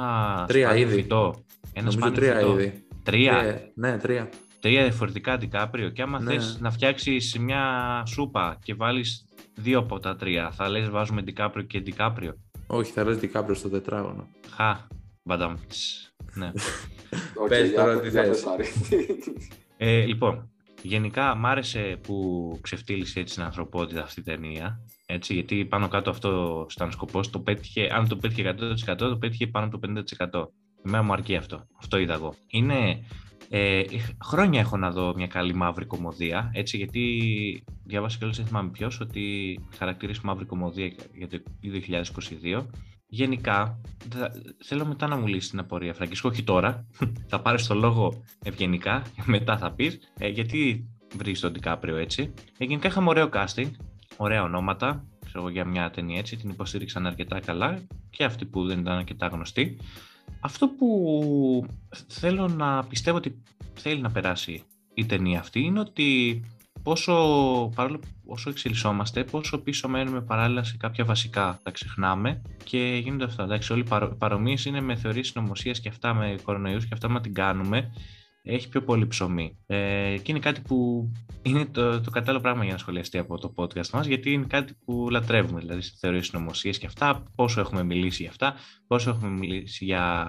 Τρία 0.48 0.66
σπάνιο 0.66 0.86
είδη. 0.86 0.94
φυτό. 0.94 1.34
Ένα 1.72 1.84
Νομίζω 1.84 1.98
σπάνιο 1.98 2.16
τρία 2.18 2.34
φυτό. 2.34 2.52
είδη. 2.52 2.84
Τρία. 3.02 3.36
Ε, 3.42 3.70
ναι, 3.74 3.98
τρία. 3.98 4.28
Τρία 4.60 4.82
διαφορετικά 4.82 5.32
Ντικάπριο. 5.32 5.88
Και 5.90 6.02
άμα 6.02 6.20
Ναι. 6.20 6.32
θες 6.32 6.58
να 6.60 6.70
φτιάξεις 6.70 7.38
μια 7.38 8.02
σούπα 8.06 8.58
και 8.62 8.74
βάλεις 8.74 9.24
δύο 9.54 9.78
από 9.78 9.98
τα 9.98 10.16
τρία, 10.16 10.50
θα 10.50 10.68
λες 10.68 10.90
βάζουμε 10.90 11.20
Ντικάπριο 11.20 11.64
και 11.64 11.78
Ντικάπριο. 11.78 12.34
Όχι, 12.66 12.92
θα 12.92 13.04
λες 13.04 13.18
Ντικάπριο 13.18 13.54
στο 13.54 13.68
τετράγωνο. 13.68 14.26
Χα, 14.50 14.78
μπα 15.22 15.36
νταμ 15.36 15.54
τς. 15.68 16.12
ναι. 16.34 16.46
Οκ, 17.42 17.48
Πες 17.48 17.68
για 17.68 17.78
τώρα 17.78 17.92
πες- 17.98 18.02
τι 18.02 18.10
για 18.10 18.22
θες. 18.22 18.42
πες, 18.42 18.46
Άρη. 18.46 18.66
Ε, 19.76 20.04
λοιπόν, 20.04 20.50
γενικά 20.82 21.34
μ' 21.34 21.46
άρεσε 21.46 21.98
που 22.02 22.58
ξεφτύλισε 22.60 23.20
έτσι 23.20 23.34
την 23.34 23.42
ανθρωπότητα 23.42 24.02
αυτή 24.02 24.20
η 24.20 24.22
ταινία. 24.22 24.80
Έτσι, 25.06 25.34
γιατί 25.34 25.64
πάνω 25.64 25.88
κάτω 25.88 26.10
αυτό 26.10 26.66
ήταν 26.70 26.92
σκοπός, 26.92 27.30
το 27.30 27.38
πέτυχε, 27.40 27.88
αν 27.92 28.08
το 28.08 28.16
πέτυχε 28.16 28.54
100% 28.58 28.96
το 28.96 29.16
πέτυχε 29.20 29.46
πάνω 29.46 29.66
από 29.66 29.78
το 29.78 29.92
50%. 30.18 30.44
Εμένα 30.86 31.02
μου 31.02 31.12
αρκεί 31.12 31.36
αυτό. 31.36 31.66
Αυτό 31.80 31.98
είδα 31.98 32.14
εγώ. 32.14 32.34
Είναι, 32.46 33.04
ε, 33.48 33.82
χρόνια 34.24 34.60
έχω 34.60 34.76
να 34.76 34.90
δω 34.90 35.12
μια 35.16 35.26
καλή 35.26 35.54
μαύρη 35.54 35.84
κομμωδία, 35.84 36.50
έτσι, 36.54 36.76
γιατί 36.76 37.64
διάβασα 37.84 38.18
κιόλας, 38.18 38.36
δεν 38.36 38.46
θυμάμαι 38.46 38.70
ποιος, 38.70 39.00
ότι 39.00 39.58
χαρακτηρίζει 39.76 40.20
μαύρη 40.22 40.44
κομμωδία 40.44 40.92
για 41.14 41.28
το 41.28 41.42
2022. 41.60 42.66
Γενικά, 43.12 43.80
θα- 44.08 44.30
θέλω 44.64 44.86
μετά 44.86 45.06
να 45.06 45.16
μου 45.16 45.26
λύσεις 45.26 45.50
την 45.50 45.58
απορία, 45.58 45.94
Φραγκίσκο, 45.94 46.28
όχι 46.28 46.42
τώρα. 46.42 46.86
θα 47.30 47.40
πάρεις 47.40 47.66
το 47.66 47.74
λόγο 47.74 48.24
ευγενικά, 48.44 49.02
μετά 49.24 49.58
θα 49.58 49.72
πεις, 49.72 49.98
ε, 50.18 50.28
γιατί 50.28 50.88
βρεις 51.16 51.40
τον 51.40 51.52
Ντικάπριο 51.52 51.96
έτσι. 51.96 52.32
Ε, 52.58 52.64
γενικά 52.64 52.88
είχαμε 52.88 53.08
ωραίο 53.08 53.28
casting, 53.32 53.70
ωραία 54.16 54.42
ονόματα, 54.42 55.04
ξέρω 55.24 55.38
εγώ, 55.40 55.48
για 55.48 55.64
μια 55.64 55.90
ταινία 55.90 56.18
έτσι, 56.18 56.36
την 56.36 56.50
υποστήριξαν 56.50 57.06
αρκετά 57.06 57.40
καλά 57.40 57.78
και 58.10 58.24
αυτοί 58.24 58.44
που 58.44 58.66
δεν 58.66 58.78
ήταν 58.78 58.96
αρκετά 58.96 59.26
γνωστοί. 59.26 59.76
Αυτό 60.40 60.68
που 60.68 61.66
θέλω 62.06 62.48
να 62.48 62.84
πιστεύω 62.84 63.16
ότι 63.16 63.42
θέλει 63.74 64.00
να 64.00 64.10
περάσει 64.10 64.62
η 64.94 65.06
ταινία 65.06 65.40
αυτή 65.40 65.60
είναι 65.60 65.80
ότι 65.80 66.40
πόσο, 66.82 67.12
παρόλο 67.74 67.98
που 67.98 68.08
όσο 68.26 68.50
εξελισσόμαστε, 68.50 69.24
πόσο 69.24 69.58
πίσω 69.58 69.88
μένουμε 69.88 70.20
παράλληλα 70.20 70.62
σε 70.62 70.76
κάποια 70.76 71.04
βασικά. 71.04 71.60
Τα 71.62 71.70
ξεχνάμε 71.70 72.42
και 72.64 73.00
γίνονται 73.02 73.24
αυτά. 73.24 73.42
Εντάξει, 73.42 73.72
όλοι 73.72 73.82
οι 73.82 73.88
παρο, 73.88 74.16
παρομοίες 74.18 74.64
είναι 74.64 74.80
με 74.80 74.96
θεωρίες 74.96 75.26
συνωμοσίας 75.26 75.80
και 75.80 75.88
αυτά 75.88 76.14
με 76.14 76.36
κορονοϊούς 76.42 76.84
και 76.84 76.90
αυτά 76.92 77.08
με 77.08 77.20
την 77.20 77.34
κάνουμε. 77.34 77.92
Έχει 78.42 78.68
πιο 78.68 78.82
πολύ 78.82 79.06
ψωμί. 79.06 79.58
Ε, 79.66 80.16
και 80.22 80.30
είναι 80.30 80.38
κάτι 80.38 80.60
που 80.60 81.08
είναι 81.42 81.66
το, 81.66 82.00
το 82.00 82.10
κατάλληλο 82.10 82.42
πράγμα 82.42 82.64
για 82.64 82.72
να 82.72 82.78
σχολιαστεί 82.78 83.18
από 83.18 83.38
το 83.38 83.54
podcast 83.56 83.88
μας, 83.92 84.06
γιατί 84.06 84.32
είναι 84.32 84.46
κάτι 84.48 84.72
που 84.84 85.08
λατρεύουμε, 85.10 85.60
δηλαδή 85.60 85.80
σε 85.80 85.92
θεωρίες 86.00 86.26
συνωμοσίες 86.26 86.78
και 86.78 86.86
αυτά, 86.86 87.22
πόσο 87.34 87.60
έχουμε 87.60 87.82
μιλήσει 87.82 88.22
για 88.22 88.30
αυτά, 88.30 88.54
πόσο 88.86 89.10
έχουμε 89.10 89.30
μιλήσει 89.30 89.84
για 89.84 90.26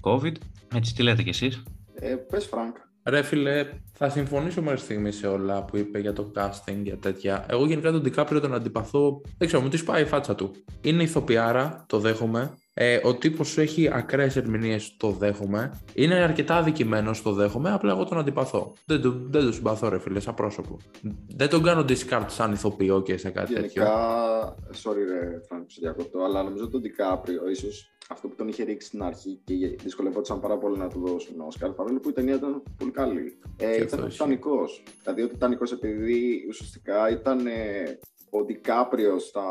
COVID. 0.00 0.32
Έτσι, 0.74 0.94
τι 0.94 1.02
λέτε 1.02 1.22
κι 1.22 1.28
εσείς; 1.28 1.62
Ε, 1.94 2.14
πες 2.14 2.46
Φρανκ. 2.46 2.76
Ρε 3.08 3.22
φίλε, 3.22 3.66
θα 3.92 4.08
συμφωνήσω 4.08 4.62
μέχρι 4.62 4.78
στιγμή 4.80 5.12
σε 5.12 5.26
όλα 5.26 5.64
που 5.64 5.76
είπε 5.76 5.98
για 5.98 6.12
το 6.12 6.32
casting, 6.36 6.80
για 6.82 6.96
τέτοια. 6.96 7.46
Εγώ 7.48 7.66
γενικά 7.66 7.92
τον 7.92 8.02
Ντικάπριο 8.02 8.40
τον 8.40 8.54
αντιπαθώ. 8.54 9.20
Δεν 9.38 9.48
ξέρω, 9.48 9.62
μου 9.62 9.68
τη 9.68 9.82
σπάει 9.82 10.02
η 10.02 10.06
φάτσα 10.06 10.34
του. 10.34 10.50
Είναι 10.80 11.02
ηθοποιάρα, 11.02 11.84
το 11.88 11.98
δέχομαι. 11.98 12.54
Ε, 12.78 13.00
ο 13.02 13.14
τύπος 13.14 13.48
σου 13.48 13.60
έχει 13.60 13.90
ακραίες 13.92 14.36
ερμηνείες, 14.36 14.96
το 14.96 15.10
δέχομαι. 15.10 15.80
Είναι 15.94 16.14
αρκετά 16.14 16.56
αδικημένος, 16.56 17.22
το 17.22 17.32
δέχομαι. 17.32 17.72
Απλά 17.72 17.92
εγώ 17.92 18.04
τον 18.04 18.18
αντιπαθώ. 18.18 18.72
Δεν, 18.86 19.00
το, 19.00 19.10
δεν 19.10 19.42
τον 19.42 19.52
συμπαθώ, 19.52 19.88
ρε 19.88 19.98
φίλε, 19.98 20.20
σαν 20.20 20.34
πρόσωπο. 20.34 20.76
Δεν 21.36 21.48
τον 21.48 21.62
κάνω 21.62 21.84
discard 21.88 22.24
σαν 22.26 22.52
ηθοποιό 22.52 23.02
και 23.02 23.16
σε 23.16 23.30
κάτι 23.30 23.54
τέτοιο. 23.54 23.82
Γενικά, 23.82 24.54
sorry 24.84 24.96
ρε 25.08 25.40
Φρανκ 25.48 25.62
που 25.62 25.70
σε 25.70 25.78
διακόπτω, 25.82 26.18
αλλά 26.24 26.42
νομίζω 26.42 26.62
ότι 26.62 26.72
τον 26.72 26.80
Ντικάπριο 26.80 27.48
ίσως 27.48 27.90
αυτό 28.08 28.28
που 28.28 28.34
τον 28.34 28.48
είχε 28.48 28.64
ρίξει 28.64 28.86
στην 28.86 29.02
αρχή 29.02 29.40
και 29.44 29.54
δυσκολευόταν 29.82 30.40
πάρα 30.40 30.58
πολύ 30.58 30.78
να 30.78 30.88
του 30.88 31.00
δώσουν 31.06 31.40
Όσκαρ, 31.40 31.70
παρόλο 31.70 32.00
που 32.00 32.08
η 32.08 32.12
ταινία 32.12 32.34
ήταν 32.34 32.62
πολύ 32.78 32.90
καλή. 32.90 33.38
Ε, 33.56 33.64
Και 33.66 33.72
ήταν 33.72 33.82
αυτό 33.84 34.02
ο 34.02 34.06
ισχύει. 34.06 34.18
Τιτανικός. 34.18 34.82
Δηλαδή 35.02 35.22
ο 35.22 35.28
Τιτανικός 35.28 35.72
επειδή 35.72 36.46
ουσιαστικά 36.48 37.10
ήταν 37.10 37.46
ε, 37.46 37.98
ο 38.30 38.44
Ντικάπριο 38.44 39.18
στα 39.18 39.44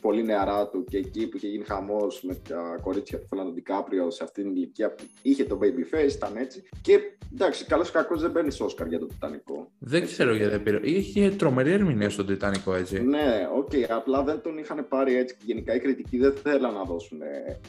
πολύ 0.00 0.22
νεαρά 0.22 0.68
του 0.68 0.84
και 0.84 0.96
εκεί 0.96 1.26
που 1.26 1.36
είχε 1.36 1.46
γίνει 1.46 1.64
χαμός 1.64 2.22
με 2.22 2.34
τα 2.48 2.78
κορίτσια 2.82 3.18
που 3.18 3.26
θέλαν 3.30 3.44
τον 3.44 3.54
Ντικάπριο 3.54 4.10
σε 4.10 4.24
αυτήν 4.24 4.42
την 4.44 4.52
ηλικία 4.54 4.94
που 4.94 5.04
είχε 5.22 5.44
το 5.44 5.58
baby 5.62 5.94
face, 5.94 6.12
ήταν 6.12 6.36
έτσι. 6.36 6.62
Και 6.80 6.98
εντάξει, 7.32 7.64
καλός 7.64 7.88
ή 7.88 7.92
κακός 7.92 8.20
δεν 8.20 8.32
παίρνεις 8.32 8.60
Όσκαρ 8.60 8.86
για 8.86 8.98
το 8.98 9.06
Τιτανικό. 9.06 9.70
Δεν 9.78 10.04
ξέρω 10.04 10.34
γιατί 10.34 10.50
δεν 10.50 10.62
πήρε. 10.62 10.80
Είχε 10.82 11.30
τρομερή 11.30 11.72
ερμηνεία 11.72 12.10
στον 12.10 12.26
Τιτανικό, 12.26 12.74
έτσι. 12.74 13.00
Ναι, 13.02 13.48
οκ, 13.56 13.70
απλά 13.88 14.22
δεν 14.22 14.40
τον 14.40 14.58
είχαν 14.58 14.86
πάρει 14.88 15.16
έτσι. 15.16 15.34
και 15.34 15.42
Γενικά 15.46 15.74
οι 15.74 15.78
κριτικοί 15.80 16.18
δεν 16.18 16.32
θέλαν 16.42 16.74
να 16.74 16.82
δώσουν. 16.82 17.18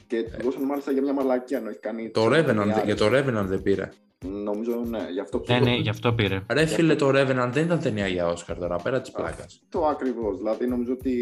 Και 0.07 0.23
του 0.23 0.43
δώσαν 0.43 0.63
μάλιστα 0.63 0.91
για 0.91 1.01
μια 1.01 1.13
μαλακία 1.13 1.57
ενώ 1.57 1.69
έχει 1.69 1.79
κάνει. 1.79 2.09
Το 2.09 2.19
ξέρω, 2.25 2.35
Revenant, 2.35 2.59
χιλιάδες. 2.59 2.83
για 2.85 2.95
το 2.95 3.05
Revenant 3.05 3.45
δεν 3.45 3.61
πήρε. 3.61 3.89
Νομίζω, 4.25 4.83
ναι, 4.89 5.07
γι' 5.13 5.19
αυτό 5.19 5.43
Ναι, 5.47 5.59
ναι, 5.59 5.75
γι' 5.75 5.89
αυτό 5.89 6.13
πήρε. 6.13 6.41
Ρε 6.51 6.65
φίλε, 6.65 6.95
το 6.95 7.07
Revenant 7.09 7.49
δεν 7.51 7.65
ήταν 7.65 7.79
ταινία 7.79 8.07
για 8.07 8.27
Όσκαρ 8.27 8.57
τώρα, 8.57 8.75
πέρα 8.75 9.01
της 9.01 9.11
πλάκας. 9.11 9.61
Το 9.69 9.85
ακριβώς. 9.85 10.37
Δηλαδή, 10.37 10.67
νομίζω 10.67 10.91
ότι 10.93 11.13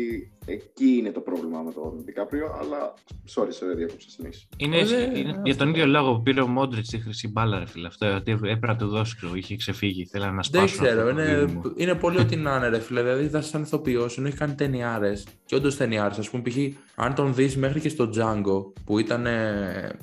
εκεί 0.46 0.86
είναι 0.98 1.12
το 1.12 1.20
πρόβλημα 1.20 1.62
με 1.62 1.72
τον 1.72 1.94
Ντικάπριο, 2.06 2.46
αλλά. 2.62 2.94
Sorry, 3.36 3.48
σε 3.50 3.66
διέκοψα 3.66 4.10
συνέχισε. 4.10 4.48
Είναι, 4.58 4.78
Ε, 4.78 5.20
είναι 5.20 5.30
ε, 5.30 5.42
για 5.44 5.56
τον 5.56 5.70
ίδιο 5.70 5.86
λόγο 5.86 6.14
που 6.16 6.22
πήρε 6.22 6.42
ο 6.42 6.48
Μόντριτς 6.48 6.90
τη 6.90 7.00
χρυσή 7.00 7.28
μπάλα, 7.28 7.60
ρε 7.60 7.66
φίλε. 7.66 7.88
Αυτό 7.88 8.16
ότι 8.16 8.32
έπρεπε 8.32 8.68
να 8.68 8.76
του 8.76 8.88
δώσει, 8.88 9.16
ξέρω, 9.16 9.36
είχε 9.36 9.56
ξεφύγει. 9.56 10.06
Θέλανε 10.06 10.32
να 10.32 10.42
Δεν 10.52 10.68
σπάσουν. 10.68 10.86
αυτό 10.86 10.86
ξέρω, 10.86 11.04
το 11.04 11.10
είναι, 11.22 11.36
δίδυμο. 11.40 11.62
είναι 11.76 11.96
πολύ 11.96 12.20
ό,τι 12.20 12.36
να 12.36 12.56
είναι, 12.56 12.68
ρε 12.70 12.80
φίλε. 12.80 13.02
Δηλαδή, 13.02 13.24
ήταν 13.24 13.44
σαν 13.44 13.62
ηθοποιός, 13.62 14.18
ενώ 14.18 14.28
έχει 14.28 14.38
κάνει 14.38 14.54
ταινιάρες. 14.56 15.26
Και 15.46 15.56
όντως 15.56 15.78
ταινιάρες. 15.78 16.18
Α 16.20 16.30
πούμε, 16.32 16.44
π.χ. 16.44 16.56
αν 16.96 17.16
τον 17.16 17.34
δεις 17.34 17.58
μέχρι 17.58 17.80
και 17.80 17.90
στο 17.90 18.10
Django, 18.16 18.82
που 18.86 19.00
ήταν, 19.00 19.26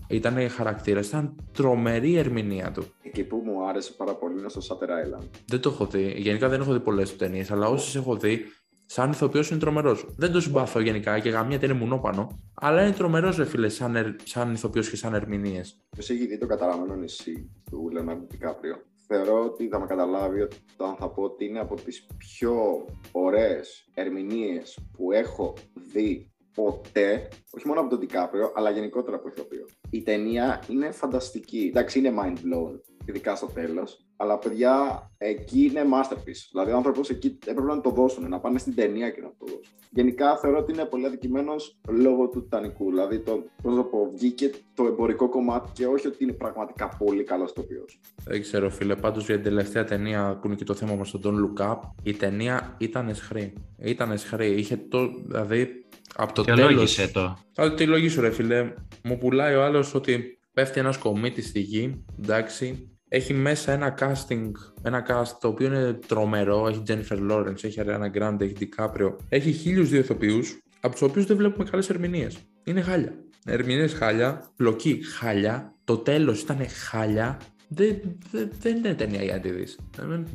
ήταν 0.09 0.49
χαρακτήρας, 0.51 1.07
ήταν 1.09 1.35
τρομερή 1.53 2.11
η 2.11 2.19
ερμηνεία 2.19 2.71
του. 2.71 2.84
Εκεί 3.03 3.25
που 3.25 3.43
μου 3.45 3.69
άρεσε 3.69 3.93
πάρα 3.93 4.15
πολύ 4.15 4.39
είναι 4.39 4.49
στο 4.49 4.61
Shutter 4.69 4.89
Island. 4.89 5.29
Δεν 5.47 5.61
το 5.61 5.69
έχω 5.69 5.87
δει. 5.87 6.15
Γενικά 6.17 6.49
δεν 6.49 6.61
έχω 6.61 6.73
δει 6.73 6.81
πολλές 6.81 7.17
ταινίες, 7.17 7.51
αλλά 7.51 7.69
όσες 7.69 7.95
έχω 7.95 8.17
δει, 8.17 8.45
σαν 8.87 9.11
ηθοποιός 9.11 9.51
είναι 9.51 9.59
τρομερός. 9.59 10.07
Δεν 10.17 10.33
το 10.33 10.41
συμπαθώ 10.41 10.81
γενικά 10.81 11.19
και 11.19 11.29
γαμιέται 11.29 11.67
είναι 11.67 11.75
μουνόπανο. 11.75 12.41
Αλλά 12.55 12.83
είναι 12.83 12.93
τρομερός, 12.93 13.37
ρε 13.37 13.45
φίλε, 13.45 13.69
σαν, 13.69 13.97
ερ, 13.97 14.15
σαν 14.25 14.53
ηθοποιός 14.53 14.91
και 14.91 14.97
σαν 14.97 15.15
ερμηνείε. 15.15 15.61
Ποιο 15.97 16.15
έχει 16.15 16.27
δει 16.27 16.39
το 16.39 16.47
καταραμένο 16.47 16.95
νησί 16.95 17.51
του 17.71 17.89
Λεωνάρντο 17.93 18.27
Δικάπριο. 18.31 18.77
Θεωρώ 19.07 19.45
ότι 19.45 19.69
θα 19.69 19.81
με 19.81 19.87
καταλάβει 19.87 20.41
όταν 20.41 20.97
θα 20.99 21.11
πω 21.11 21.23
ότι 21.23 21.45
είναι 21.45 21.59
από 21.59 21.75
τις 21.75 22.07
πιο 22.19 22.87
ωραίες 23.13 23.89
ερμηνείες 23.95 24.79
που 24.93 25.13
έχω 25.13 25.55
δει 25.93 26.34
ποτέ, 26.55 27.29
όχι 27.51 27.67
μόνο 27.67 27.81
από 27.81 27.91
τον 27.91 27.99
Δικάπριο, 27.99 28.53
αλλά 28.55 28.71
γενικότερα 28.71 29.17
από 29.17 29.29
ηθοποιό. 29.29 29.67
Η 29.91 30.03
ταινία 30.03 30.63
είναι 30.69 30.91
φανταστική. 30.91 31.67
Εντάξει, 31.69 31.99
είναι 31.99 32.15
mind 32.23 32.37
blown, 32.37 32.81
ειδικά 33.05 33.35
στο 33.35 33.47
τέλος. 33.47 34.04
Αλλά 34.17 34.39
παιδιά, 34.39 35.11
εκεί 35.19 35.63
είναι 35.65 35.83
masterpiece. 35.93 36.49
Δηλαδή, 36.53 36.73
ο 36.73 36.77
άνθρωπος 36.77 37.11
εκεί 37.11 37.39
έπρεπε 37.47 37.75
να 37.75 37.81
το 37.81 37.91
δώσουν, 37.91 38.29
να 38.29 38.41
πάνε 38.41 38.59
στην 38.59 38.75
ταινία 38.75 39.11
και 39.11 39.21
να 39.21 39.29
το 39.39 39.45
δώσουν. 39.47 39.75
Γενικά, 39.91 40.37
θεωρώ 40.37 40.59
ότι 40.59 40.73
είναι 40.73 40.85
πολύ 40.85 41.07
αδικημένος 41.07 41.79
λόγω 41.89 42.29
του 42.29 42.43
Τιτανικού. 42.43 42.91
Δηλαδή, 42.91 43.19
το, 43.19 43.45
πώς 43.63 43.75
να 43.75 43.83
το 43.83 43.85
πω, 43.85 44.11
βγήκε 44.15 44.51
το 44.75 44.85
εμπορικό 44.85 45.29
κομμάτι 45.29 45.71
και 45.73 45.87
όχι 45.87 46.07
ότι 46.07 46.25
είναι 46.25 46.33
πραγματικά 46.33 46.89
πολύ 46.89 47.25
καλός 47.25 47.51
ηθοποιό. 47.51 47.85
Δεν 48.25 48.41
ξέρω, 48.41 48.71
φίλε. 48.71 48.97
Πάντως 48.97 49.27
για 49.27 49.35
την 49.35 49.45
τελευταία 49.45 49.85
ταινία 49.85 50.39
που 50.41 50.47
είναι 50.47 50.57
και 50.57 50.65
το 50.65 50.75
θέμα 50.75 50.95
μας, 50.95 51.11
τον 51.11 51.55
Don't 51.57 51.63
Look 51.63 51.71
Up, 51.71 51.79
η 52.03 52.13
ταινία 52.13 52.77
ήταν 52.79 53.09
εσχρή. 53.09 53.53
Ήταν 53.79 54.11
εσχρή. 54.11 54.53
Είχε 54.53 54.77
το. 54.77 55.11
Δηλαδή, 55.27 55.85
από 56.17 56.33
το 56.33 56.43
τέλο. 56.43 56.57
Θεολόγησε 56.57 57.09
το. 57.13 57.39
Θα 57.53 57.75
τη 57.75 57.87
λογίσω, 57.87 58.21
ρε 58.21 58.31
φίλε. 58.31 58.75
Μου 59.03 59.19
πουλάει 59.19 59.55
ο 59.55 59.65
άλλος 59.65 59.95
ότι 59.95 60.39
πέφτει 60.53 60.81
ένας 60.81 60.99
κομίτης 60.99 61.49
στη 61.49 61.61
γη. 61.61 62.05
Εντάξει. 62.23 62.89
Έχει 63.15 63.35
μέσα 63.35 63.73
ένα 63.73 63.95
casting, 64.01 64.51
ένα 64.83 65.07
cast 65.09 65.37
το 65.41 65.49
οποίο 65.49 65.67
είναι 65.67 65.93
τρομερό. 66.07 66.67
Έχει 66.69 66.83
Jennifer 66.87 67.31
Lawrence, 67.31 67.65
έχει 67.65 67.81
Ariana 67.85 68.19
Grande, 68.19 68.41
έχει 68.41 68.55
DiCaprio. 68.61 69.17
Έχει 69.29 69.53
χίλιους 69.53 69.89
δύο 69.89 69.99
ηθοποιούς, 69.99 70.59
από 70.81 70.93
τους 70.93 71.03
οποίους 71.03 71.27
δεν 71.27 71.37
βλέπουμε 71.37 71.71
καλές 71.71 71.91
ερμηνείες. 71.91 72.37
Είναι 72.65 72.81
χάλια. 72.81 73.15
Ερμηνείες 73.45 73.93
χάλια, 73.93 74.51
πλοκή 74.57 75.01
χάλια. 75.05 75.75
Το 75.85 75.97
τέλος 75.97 76.41
ήταν 76.41 76.69
χάλια. 76.69 77.39
Δεν, 77.69 77.97
δεν, 78.31 78.51
δεν 78.61 78.77
είναι 78.77 78.95
ταινία 78.95 79.23
για 79.23 79.35
να 79.35 79.41
τη 79.41 79.51
δεις. 79.51 79.79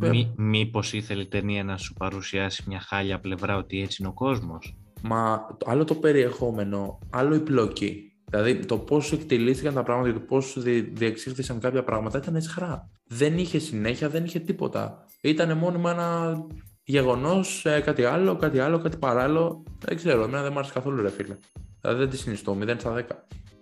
Ε, 0.02 0.08
Μή, 0.10 0.34
μήπως 0.38 0.94
ήθελε 0.94 1.22
η 1.22 1.28
ταινία 1.28 1.64
να 1.64 1.78
σου 1.78 1.94
παρουσιάσει 1.94 2.64
μια 2.68 2.80
χάλια 2.80 3.20
πλευρά 3.20 3.58
ότι 3.58 3.82
έτσι 3.82 3.98
είναι 4.00 4.10
ο 4.10 4.14
κόσμος; 4.14 4.78
Μα 5.02 5.46
το- 5.58 5.66
άλλο 5.70 5.84
το 5.84 5.96
περιεχόμενο, 5.96 7.00
άλλο 7.10 7.36
η 7.36 7.40
πλοκή. 7.40 8.09
Δηλαδή 8.30 8.66
το 8.66 8.78
πώς 8.78 9.12
εκτελήθηκαν 9.12 9.74
τα 9.74 9.84
πράγματα 9.84 10.12
και 10.14 10.20
το 10.20 10.26
πώς 10.26 10.58
διεξήχθησαν 10.94 11.60
κάποια 11.60 11.84
πράγματα 11.84 12.18
ήταν 12.18 12.36
εσχρά. 12.36 12.90
Δεν 13.08 13.38
είχε 13.38 13.60
συνέχεια, 13.60 14.10
δεν 14.10 14.26
είχε 14.26 14.40
τίποτα. 14.40 15.06
Ήταν 15.22 15.58
μόνιμα 15.58 15.92
ένα 15.92 16.38
γεγονός, 16.84 17.66
κάτι 17.84 18.04
άλλο, 18.04 18.36
κάτι 18.36 18.60
άλλο, 18.60 18.80
κάτι 18.80 18.98
παράλληλο. 18.98 19.64
Δεν 19.80 19.96
ξέρω, 19.96 20.24
εμένα 20.24 20.42
δεν 20.42 20.52
μου 20.52 20.58
άρεσε 20.58 20.74
καθόλου, 20.74 21.02
ρε 21.02 21.10
φίλε. 21.10 21.38
Δηλαδή 21.82 22.00
δεν 22.00 22.10
τη 22.10 22.18
συνιστώ, 22.18 22.58
0 22.62 22.76
στα 22.78 23.06
10. 23.10 23.16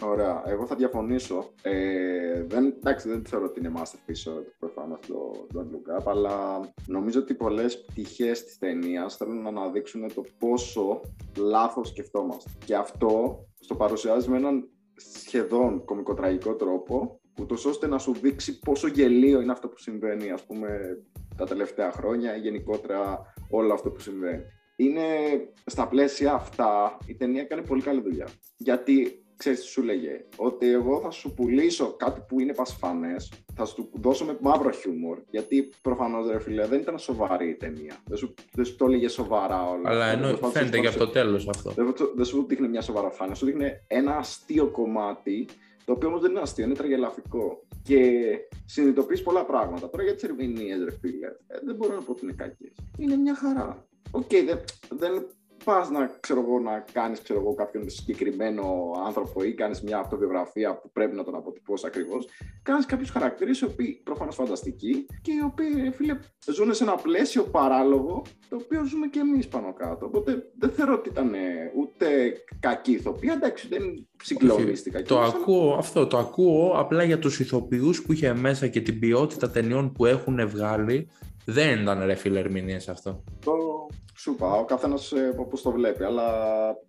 Ωραία, 0.03 0.43
εγώ 0.45 0.65
θα 0.65 0.75
διαφωνήσω. 0.75 1.51
Ε, 1.61 2.43
δεν, 2.43 2.73
εντάξει, 2.77 3.09
δεν 3.09 3.25
θεωρώ 3.25 3.45
ότι 3.45 3.59
είναι 3.59 3.71
masterpiece 3.75 4.43
προφανώ 4.59 4.99
το 5.07 5.47
Don't 5.53 5.57
Look 5.57 5.99
Up, 5.99 6.03
αλλά 6.05 6.59
νομίζω 6.87 7.19
ότι 7.19 7.33
πολλές 7.33 7.81
πτυχές 7.81 8.43
της 8.43 8.57
ταινίας 8.57 9.15
θέλουν 9.15 9.41
να 9.41 9.49
αναδείξουν 9.49 10.13
το 10.13 10.23
πόσο 10.39 11.01
λάθος 11.37 11.87
σκεφτόμαστε. 11.87 12.49
Και 12.65 12.75
αυτό 12.75 13.39
στο 13.59 13.75
παρουσιάζει 13.75 14.29
με 14.29 14.37
έναν 14.37 14.69
σχεδόν 14.95 15.85
κομικοτραγικό 15.85 16.55
τρόπο, 16.55 17.19
ούτως 17.39 17.65
ώστε 17.65 17.87
να 17.87 17.97
σου 17.97 18.13
δείξει 18.13 18.59
πόσο 18.59 18.87
γελίο 18.87 19.41
είναι 19.41 19.51
αυτό 19.51 19.67
που 19.67 19.77
συμβαίνει, 19.77 20.31
ας 20.31 20.43
πούμε, 20.43 20.97
τα 21.35 21.45
τελευταία 21.45 21.91
χρόνια 21.91 22.35
ή 22.35 22.39
γενικότερα 22.39 23.33
όλο 23.49 23.73
αυτό 23.73 23.89
που 23.89 23.99
συμβαίνει. 23.99 24.43
Είναι 24.79 25.03
στα 25.65 25.87
πλαίσια 25.87 26.33
αυτά 26.33 26.97
η 27.05 27.15
ταινία 27.15 27.41
έκανε 27.41 27.61
πολύ 27.61 27.81
καλή 27.81 28.01
δουλειά. 28.01 28.27
Γιατί 28.57 29.21
ξέρεις 29.37 29.59
τι 29.59 29.65
σου 29.65 29.83
λέγε, 29.83 30.25
ότι 30.35 30.67
εγώ 30.71 30.99
θα 30.99 31.09
σου 31.11 31.33
πουλήσω 31.33 31.95
κάτι 31.97 32.21
που 32.27 32.39
είναι 32.39 32.53
πασφανές, 32.53 33.31
θα 33.55 33.65
σου 33.65 33.89
δώσω 33.93 34.25
με 34.25 34.37
μαύρο 34.41 34.71
χιούμορ, 34.71 35.17
γιατί 35.29 35.69
προφανώς 35.81 36.29
ρε 36.31 36.39
φίλε 36.39 36.65
δεν 36.67 36.79
ήταν 36.79 36.99
σοβαρή 36.99 37.49
η 37.49 37.55
ταινία, 37.55 37.95
δεν 38.05 38.17
σου, 38.17 38.33
δεν 38.53 38.65
σου 38.65 38.75
το 38.75 38.85
έλεγε 38.85 39.07
σοβαρά 39.07 39.69
όλα. 39.69 39.89
Αλλά 39.89 40.05
ενώ 40.07 40.27
Προσπαθούσες 40.27 40.59
φαίνεται 40.59 40.77
να 40.77 40.83
και 40.83 40.89
σου- 40.89 40.95
από 40.95 41.05
το 41.05 41.11
τέλος 41.11 41.47
αυτό. 41.47 41.71
δεν, 41.71 41.93
σου- 41.97 42.13
δεν 42.15 42.25
σου 42.25 42.45
δείχνει 42.47 42.67
μια 42.67 42.81
σοβαρά 42.81 43.09
φάνη, 43.09 43.35
σου 43.35 43.45
δείχνει 43.45 43.65
ένα 43.87 44.15
αστείο 44.17 44.67
κομμάτι, 44.67 45.47
το 45.85 45.91
οποίο 45.93 46.07
όμως 46.07 46.21
δεν 46.21 46.31
είναι 46.31 46.39
αστείο, 46.39 46.65
είναι 46.65 46.73
τραγελαφικό. 46.73 47.61
Και 47.83 48.11
συνειδητοποιείς 48.65 49.21
πολλά 49.21 49.45
πράγματα. 49.45 49.89
Τώρα 49.89 50.03
για 50.03 50.13
τις 50.13 50.23
ερμηνείες, 50.23 50.83
ρε 50.83 50.91
φίλε, 51.01 51.27
ε, 51.47 51.57
δεν 51.65 51.75
μπορώ 51.75 51.93
να 51.95 52.01
πω 52.01 52.11
ότι 52.11 52.19
είναι 52.23 52.33
κακές. 52.37 52.71
Είναι 52.97 53.15
μια 53.15 53.35
χαρά. 53.35 53.87
Οκ, 54.11 54.29
δεν, 54.29 54.59
δεν 54.89 55.27
πας 55.63 55.89
να, 55.89 56.17
ξέρω 56.19 56.39
εγώ, 56.39 56.59
να 56.59 56.85
κάνεις 56.91 57.21
κάποιον 57.55 57.89
συγκεκριμένο 57.89 58.91
άνθρωπο 59.05 59.43
ή 59.43 59.53
κάνεις 59.53 59.81
μια 59.81 59.97
αυτοβιογραφία 59.97 60.79
που 60.79 60.91
πρέπει 60.91 61.15
να 61.15 61.23
τον 61.23 61.35
αποτυπώσεις 61.35 61.85
ακριβώς. 61.85 62.27
Κάνεις 62.63 62.85
κάποιους 62.85 63.09
χαρακτήρες 63.09 63.59
οι 63.59 63.65
οποίοι 63.65 64.01
προφανώς 64.03 64.35
φανταστικοί 64.35 65.05
και 65.21 65.31
οι 65.31 65.41
οποίοι, 65.45 65.81
ρε 65.83 65.91
φίλε, 65.91 66.19
ζουν 66.53 66.73
σε 66.73 66.83
ένα 66.83 66.95
πλαίσιο 66.95 67.43
παράλογο 67.43 68.21
το 68.49 68.55
οποίο 68.55 68.85
ζούμε 68.85 69.07
και 69.07 69.19
εμείς 69.19 69.47
πάνω 69.47 69.73
κάτω. 69.73 70.05
Οπότε 70.05 70.51
δεν 70.59 70.69
θεωρώ 70.69 70.93
ότι 70.93 71.09
ήταν 71.09 71.33
ε, 71.33 71.71
ούτε 71.77 72.05
κακή 72.59 72.91
ηθοποιία. 72.91 73.33
Εντάξει, 73.33 73.67
δεν 73.67 74.07
συγκλονίστηκα. 74.23 74.97
Το 74.97 75.03
κιόλας, 75.03 75.33
αλλά- 75.33 75.41
ακούω 75.41 75.73
αυτό, 75.73 76.07
το 76.07 76.17
ακούω 76.17 76.73
απλά 76.75 77.03
για 77.03 77.19
τους 77.19 77.39
ηθοποιούς 77.39 78.01
που 78.01 78.13
είχε 78.13 78.33
μέσα 78.33 78.67
και 78.67 78.81
την 78.81 78.99
ποιότητα 78.99 79.49
ταινιών 79.49 79.91
που 79.91 80.05
έχουν 80.05 80.47
βγάλει. 80.47 81.09
Δεν 81.49 81.81
ήταν 81.81 82.05
ρε 82.05 82.15
φίλε 82.15 82.39
ερμηνείες 82.39 82.89
αυτό. 82.89 83.23
Το 83.45 83.51
σου 84.27 84.33
είπα, 84.33 84.59
ο 84.59 84.65
καθένας 84.65 85.13
όπως 85.37 85.61
το 85.61 85.71
βλέπει. 85.71 86.03
Αλλά 86.03 86.29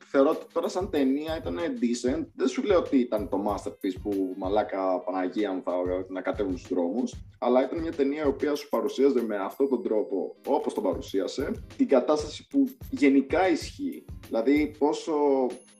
θεωρώ 0.05 0.31
ότι 0.31 0.47
τώρα, 0.53 0.69
σαν 0.69 0.91
ταινία 0.91 1.37
ήταν 1.37 1.57
decent. 1.57 2.27
Δεν 2.35 2.49
σου 2.49 2.63
λέω 2.63 2.79
ότι 2.79 2.99
ήταν 2.99 3.29
το 3.29 3.45
masterpiece 3.49 4.01
που 4.03 4.35
μαλάκα 4.37 5.01
Παναγία 5.01 5.53
μου 5.53 5.63
θα 5.65 5.73
να 6.09 6.21
κατέβουν 6.21 6.57
στους 6.59 6.71
δρόμους. 6.71 7.15
Αλλά 7.39 7.65
ήταν 7.65 7.81
μια 7.81 7.93
ταινία 7.93 8.25
η 8.25 8.27
οποία 8.27 8.55
σου 8.55 8.69
παρουσίαζε 8.69 9.23
με 9.23 9.37
αυτόν 9.37 9.69
τον 9.69 9.83
τρόπο, 9.83 10.37
όπως 10.47 10.75
τον 10.75 10.83
παρουσίασε, 10.83 11.65
την 11.77 11.89
κατάσταση 11.89 12.47
που 12.47 12.69
γενικά 12.91 13.49
ισχύει. 13.49 14.05
Δηλαδή, 14.27 14.75
πόσο 14.79 15.13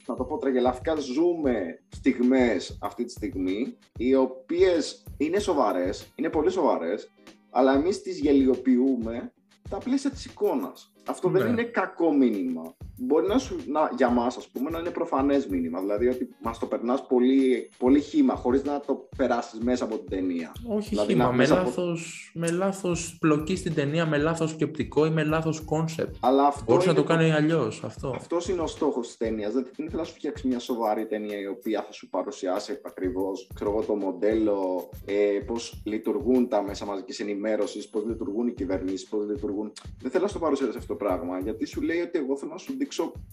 να 0.07 0.15
το 0.15 0.25
πω 0.25 0.39
τραγελαφικά, 0.39 0.95
ζούμε 0.95 1.83
στιγμές 1.89 2.79
αυτή 2.81 3.05
τη 3.05 3.11
στιγμή, 3.11 3.77
οι 3.97 4.15
οποίες 4.15 5.05
είναι 5.17 5.39
σοβαρές, 5.39 6.13
είναι 6.15 6.31
πολύ 6.31 6.51
σοβαρές, 6.51 7.11
αλλά 7.51 7.75
εμείς 7.75 8.03
τις 8.03 8.19
γελιοποιούμε 8.19 9.33
τα 9.71 9.79
πλαίσια 9.79 10.11
της 10.11 10.25
εικόνας. 10.25 10.93
Αυτό 11.09 11.29
δεν 11.29 11.43
Ναι. 11.43 11.49
είναι 11.49 11.63
κακό 11.63 12.13
μήνυμα. 12.13 12.75
Μπορεί 13.01 13.27
να 13.27 13.39
σου, 13.39 13.57
να, 13.67 13.91
για 13.97 14.09
μας, 14.11 14.37
ας 14.37 14.49
πούμε, 14.49 14.71
να 14.71 14.79
είναι 14.79 14.91
προφανές 14.91 15.47
μήνυμα. 15.47 15.81
Δηλαδή 15.81 16.09
ότι 16.09 16.29
μας 16.43 16.59
το 16.59 16.67
περνάς 16.67 17.07
πολύ, 17.07 17.71
πολύ 17.79 18.01
χύμα, 18.01 18.35
χωρίς 18.35 18.65
να 18.65 18.81
το 18.81 19.09
περάσεις 19.17 19.61
μέσα 19.61 19.85
από 19.85 19.97
την 19.99 20.09
ταινία. 20.09 20.53
Όχι 20.69 20.89
Δηλαδή, 20.89 21.13
χύμα, 21.13 21.25
να 21.25 21.33
με, 21.33 21.43
πεις 21.43 21.53
από- 21.53 21.63
λάθος, 21.65 22.31
με 22.35 22.51
λάθος 22.51 23.17
πλοκή 23.21 23.57
στην 23.57 23.75
ταινία, 23.75 24.07
με 24.07 24.17
λάθος 24.19 24.51
σκεπτικό 24.51 25.07
ή 25.07 25.11
με 25.11 25.25
λάθος 25.25 25.61
concept. 25.61 26.15
Αλλά 26.21 26.47
αυτό 26.47 26.65
Μπορούσε 26.67 26.87
να 26.87 26.93
είναι 26.93 27.03
το 27.03 27.07
κάνει 27.09 27.33
αλλιώς 27.33 27.85
αυτό. 27.85 28.09
Αυτό 28.17 28.37
είναι 28.51 28.61
ο 28.61 28.67
στόχος 28.67 29.07
της 29.07 29.17
ταινίας. 29.17 29.53
Δεν 29.53 29.67
δεν 29.77 29.87
ήθελα 29.87 30.03
να 30.03 30.09
σου 30.09 30.15
φτιάξει 30.15 30.47
μια 30.47 30.59
σοβαρή 30.59 31.07
ταινία 31.07 31.41
η 31.41 31.47
οποία 31.47 31.83
θα 31.83 31.93
σου 31.93 32.09
παρουσιάσει 32.09 32.81
ακριβώς 32.85 33.49
το 33.87 33.95
μοντέλο, 33.95 34.89
ε, 35.05 35.41
πώς 35.47 35.83
λειτουργούν 35.85 36.49
τα 36.49 36.63
μέσα 36.63 36.85
μαζικής 36.85 37.21
ενημέρωσης, 37.21 37.89
πώς 37.89 38.05
λειτουργούν 38.07 38.47
οι 38.47 38.53
κυβερνήσεις, 38.53 39.09
πώς 39.09 39.27
λειτουργούν. 39.27 39.73
Δεν 40.03 40.11
θέλω 40.11 40.23
να 40.25 40.29
σου 40.31 40.39
παρουσιάσει 40.39 40.77
αυτό 40.79 40.97
το 40.97 41.05
πράγμα, 41.05 41.39
γιατί 41.39 41.67
σου 41.67 41.83
λέει 41.83 42.01
ότι 42.01 42.19
εγώ 42.19 42.37
θέλω 42.37 42.53
να 42.53 42.59
σου 42.59 42.73
δείξω 42.79 42.87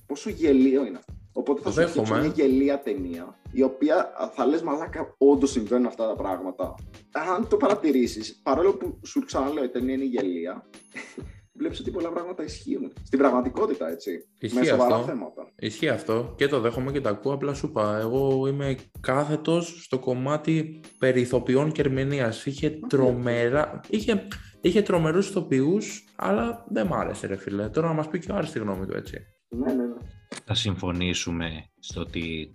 πόσο 0.05 0.29
γελίο 0.29 0.85
είναι 0.85 0.97
αυτό. 0.97 1.13
Οπότε 1.37 1.61
θα 1.61 1.65
Το 1.65 1.71
σου 1.71 1.81
φτιάξω 1.81 2.01
δέχομαι. 2.01 2.19
μια 2.19 2.31
γελία 2.35 2.79
ταινία, 2.81 3.39
η 3.51 3.61
οποία 3.61 3.95
α, 4.21 4.29
θα 4.29 4.45
λες 4.45 4.61
μαλάκα, 4.61 5.15
όντως 5.17 5.51
συμβαίνουν 5.51 5.85
αυτά 5.85 6.07
τα 6.07 6.15
πράγματα. 6.15 6.75
Αν 7.35 7.47
το 7.47 7.57
παρατηρήσεις, 7.57 8.39
παρόλο 8.43 8.73
που 8.73 8.99
σου 9.05 9.19
ξαναλέω 9.25 9.63
η 9.63 9.69
ταινία 9.69 9.93
είναι 9.93 10.03
γελία, 10.03 10.69
βλέπεις 11.57 11.79
ότι 11.79 11.91
πολλά 11.91 12.09
πράγματα 12.09 12.43
ισχύουν. 12.43 12.93
Στην 13.03 13.19
πραγματικότητα, 13.19 13.89
έτσι. 13.89 14.27
Ισχύει 14.39 14.59
με 14.59 14.65
σοβαρά 14.65 14.95
αυτό. 14.95 15.07
θέματα. 15.07 15.51
Ισχύει 15.59 15.89
αυτό 15.89 16.33
και 16.37 16.47
το 16.47 16.59
δέχομαι 16.59 16.91
και 16.91 17.01
το 17.01 17.09
ακούω. 17.09 17.33
Απλά 17.33 17.53
σου 17.53 17.67
είπα, 17.67 17.97
εγώ 17.99 18.47
είμαι 18.47 18.75
κάθετος 18.99 19.83
στο 19.83 19.99
κομμάτι 19.99 20.79
περί 20.99 21.21
ηθοποιών 21.21 21.71
και 21.71 21.81
ερμηνείας. 21.81 22.45
Είχε 22.45 22.79
τρομερά. 22.89 23.79
Είχε, 23.89 24.27
είχε 24.61 24.81
τρομερούς 24.81 25.29
ηθοποιούς, 25.29 26.13
αλλά 26.15 26.65
δεν 26.69 26.87
μ' 26.87 26.93
άρεσε, 26.93 27.27
ρε 27.27 27.35
φίλε. 27.35 27.69
Τώρα 27.69 27.87
να 27.87 27.93
μας 27.93 28.07
πει 28.07 28.19
και 28.19 28.31
ο 28.31 28.35
Άρης 28.35 28.51
τη 28.51 28.59
γνώμη 28.59 28.85
του, 28.85 28.95
έτσι. 28.97 29.17
Ναι, 29.57 29.73
ναι, 29.73 29.83
ναι. 29.83 29.93
Θα 30.45 30.53
συμφωνήσουμε 30.53 31.65
στο 31.79 32.01
ότι 32.01 32.51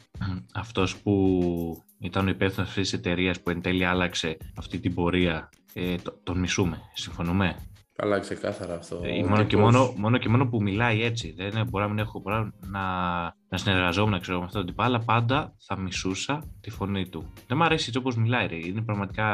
αυτός 0.55 0.97
που 0.97 1.83
ήταν 1.99 2.27
ο 2.27 2.31
υπεύθυνος 2.31 2.69
αυτής 2.69 2.91
της 2.91 2.99
εταιρείας 2.99 3.41
που 3.41 3.51
εν 3.51 3.61
τέλει 3.61 3.85
άλλαξε 3.85 4.37
αυτή 4.57 4.79
την 4.79 4.95
πορεία, 4.95 5.49
ε, 5.75 5.97
το- 5.97 6.21
τον 6.23 6.39
μισούμε. 6.39 6.81
Συμφωνούμε; 6.95 7.57
Καλά, 7.93 8.19
ξεκάθαρα 8.19 8.75
αυτό. 8.75 9.01
Ε, 9.05 9.23
Ο 9.23 9.29
μόνο, 9.29 9.37
και 9.37 9.45
τύπος- 9.45 9.73
μόνο, 9.73 9.93
μόνο 9.97 10.19
και 10.19 10.29
μόνο 10.29 10.49
που 10.49 10.63
μιλάει 10.63 11.03
έτσι. 11.03 11.33
Δεν 11.37 11.47
είναι- 11.47 11.65
μπορεί 11.65 11.85
να 11.85 11.91
μην 11.91 11.99
έχω 11.99 12.19
μπορεί 12.21 12.51
να, 12.61 12.81
να 13.51 13.59
συνεργαζόμουν 13.59 14.21
ξέρω, 14.21 14.39
με 14.39 14.45
αυτόν 14.45 14.61
τον 14.61 14.71
τύπο, 14.71 14.83
αλλά 14.83 14.99
πάντα 14.99 15.55
θα 15.67 15.79
μισούσα 15.79 16.45
τη 16.61 16.71
φωνή 16.71 17.09
του. 17.09 17.33
Δεν 17.47 17.57
μου 17.57 17.65
αρέσει 17.65 17.85
έτσι 17.87 17.99
όπως 17.99 18.17
μιλάει, 18.17 18.47
ρε. 18.47 18.57
Είναι 18.57 18.81
πραγματικά. 18.83 19.27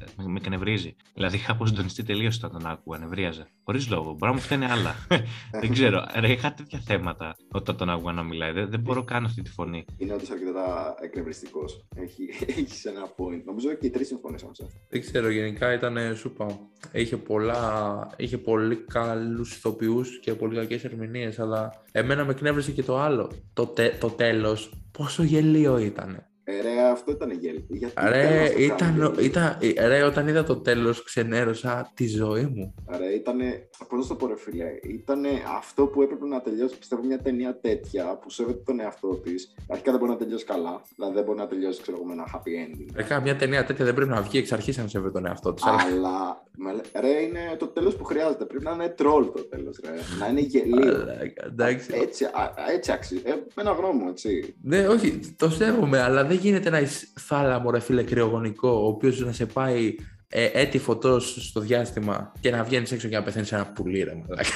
ε, 0.00 0.04
Με, 0.16 0.28
με 0.28 0.40
κνευρίζει. 0.40 0.96
Δηλαδή 1.14 1.36
είχα 1.40 1.52
αποσυντονιστεί 1.52 2.02
τελείως 2.02 2.36
όταν 2.36 2.50
τον 2.50 2.66
άκουγα, 2.66 2.98
νευρίαζα. 2.98 3.46
Χωρίς 3.64 3.90
λόγο. 3.90 4.04
Μπορεί 4.04 4.24
να 4.24 4.32
μου 4.32 4.38
φταίνει 4.40 4.64
άλλα. 4.64 4.94
δεν 5.60 5.72
ξέρω. 5.72 6.06
Ρε, 6.20 6.32
είχα 6.32 6.52
τέτοια 6.54 6.78
θέματα 6.78 7.36
όταν 7.52 7.76
τον 7.76 7.90
άκουγα 7.90 8.12
να 8.12 8.22
μιλάει. 8.22 8.52
Δεν, 8.52 8.70
δεν 8.70 8.80
μπορώ 8.80 9.04
καν 9.04 9.24
αυτή 9.24 9.42
τη 9.42 9.50
φωνή. 9.50 9.84
Είναι 9.96 10.12
όντως 10.14 10.30
αρκετά 10.30 10.94
εκνευριστικός. 11.00 11.84
Έχει, 11.96 12.22
έχεις 12.58 12.84
ένα 12.84 13.02
point. 13.16 13.42
Νομίζω 13.44 13.74
και 13.74 13.86
οι 13.86 13.90
τρεις 13.90 14.06
συμφωνήσαμε 14.06 14.54
σε 14.54 14.62
αυτό. 14.64 14.78
Δεν 14.88 15.00
ξέρω, 15.00 15.30
γενικά 15.30 15.72
ήταν, 15.72 16.16
σου 16.16 16.28
είπα, 16.34 16.46
είχε, 16.92 17.16
πολλά, 17.16 18.06
είχε 18.16 18.38
πολύ 18.38 18.76
καλούς 18.76 19.56
ηθοποιούς 19.56 20.20
και 20.20 20.34
πολύ 20.34 20.54
κακές 20.54 20.84
ερμηνείες, 20.84 21.38
αλλά 21.38 21.72
εμένα 21.98 22.24
με 22.24 22.34
κνεύρισε 22.34 22.72
και 22.72 22.82
το 22.82 22.98
άλλο. 22.98 23.32
Το, 23.52 23.66
τε, 23.66 23.88
το 24.00 24.10
τέλος, 24.10 24.72
πόσο 24.92 25.22
γελίο 25.22 25.78
ήταν. 25.78 26.27
Ε, 26.50 26.60
ρε, 26.62 26.80
αυτό 26.92 27.10
ήταν 27.10 27.30
γέλιο. 27.30 27.64
Γιατί 27.68 27.92
Ρε, 28.08 28.22
τέλος 28.28 28.50
το 28.52 28.58
ήταν, 28.62 28.76
κάνουμε 28.76 29.04
γέλιο. 29.06 29.24
ήταν, 29.24 29.56
ρε, 29.88 30.02
όταν 30.02 30.28
είδα 30.28 30.44
το 30.44 30.56
τέλος 30.56 31.02
ξενέρωσα 31.02 31.90
τη 31.94 32.06
ζωή 32.08 32.44
μου. 32.54 32.74
Ρε, 32.98 33.06
ήτανε, 33.14 33.68
πώς 33.88 33.98
να 34.02 34.06
το 34.08 34.14
πω 34.14 34.26
ρε 34.26 34.36
φίλε, 34.36 34.64
ήτανε 34.82 35.28
αυτό 35.56 35.86
που 35.86 36.02
έπρεπε 36.02 36.26
να 36.26 36.40
τελειώσει, 36.40 36.78
πιστεύω 36.78 37.02
μια 37.02 37.18
ταινία 37.22 37.58
τέτοια 37.60 38.18
που 38.22 38.30
σέβεται 38.30 38.62
τον 38.64 38.80
εαυτό 38.80 39.08
της. 39.14 39.54
Αρχικά 39.68 39.90
δεν 39.90 40.00
μπορεί 40.00 40.12
να 40.12 40.16
τελειώσει 40.18 40.44
καλά, 40.44 40.82
δηλαδή 40.96 41.14
δεν 41.14 41.24
μπορεί 41.24 41.38
να 41.38 41.46
τελειώσει 41.46 41.82
ξέρω, 41.82 41.96
εγώ, 41.96 42.06
με 42.06 42.12
ένα 42.12 42.26
happy 42.34 42.48
ending. 42.76 42.86
Ρε, 42.94 43.02
κάνα 43.02 43.20
μια 43.20 43.36
ταινία 43.36 43.64
τέτοια 43.64 43.84
δεν 43.84 43.94
πρέπει 43.94 44.10
να 44.10 44.22
βγει 44.22 44.38
εξ 44.38 44.52
αρχής 44.52 44.78
αν 44.78 44.88
σέβεται 44.88 45.12
τον 45.12 45.26
εαυτό 45.26 45.54
της. 45.54 45.64
αλλά- 45.66 45.82
Αλλά, 45.92 46.42
με 46.56 46.72
λέ- 46.72 47.00
ρε, 47.00 47.20
είναι 47.22 47.56
το 47.58 47.66
τέλος 47.66 47.96
που 47.96 48.04
χρειάζεται, 48.04 48.44
πρέπει 48.44 48.64
να 48.64 48.70
είναι 48.70 48.94
troll 48.98 49.30
το 49.36 49.44
τέλος, 49.48 49.80
ρε, 49.84 49.90
να 50.20 50.26
είναι 50.28 50.40
γελίο. 50.40 50.94
Αλλά, 50.94 51.14
Εντάξει. 51.46 51.90
Έτσι, 52.02 52.24
α, 52.24 52.54
έτσι 52.74 52.92
αξίζει, 52.92 53.22
ε, 53.24 53.30
με 53.30 53.62
ένα 53.62 53.70
γνώμο, 53.72 54.06
έτσι. 54.10 54.54
Ναι, 54.62 54.88
όχι, 54.88 55.20
το 55.36 55.50
σέβομαι, 55.50 56.00
αλλά 56.00 56.24
δεν 56.24 56.36
γίνεται 56.38 56.70
να 56.70 56.78
είσαι 56.80 57.06
θάλαμο, 57.18 57.70
ρε 57.70 57.80
φίλε, 57.80 58.02
κρυογονικό, 58.02 58.68
ο 58.68 58.86
οποίος 58.86 59.20
να 59.20 59.32
σε 59.32 59.46
πάει 59.46 59.94
ε, 60.28 60.44
έτη 60.52 60.78
φωτός 60.78 61.48
στο 61.48 61.60
διάστημα 61.60 62.32
και 62.40 62.50
να 62.50 62.62
βγαίνεις 62.64 62.92
έξω 62.92 63.08
και 63.08 63.16
να 63.16 63.22
πεθαίνεις 63.22 63.48
σε 63.48 63.54
ένα 63.54 63.66
πουλί, 63.72 64.02
ρε 64.02 64.14
μαλάκα. 64.14 64.48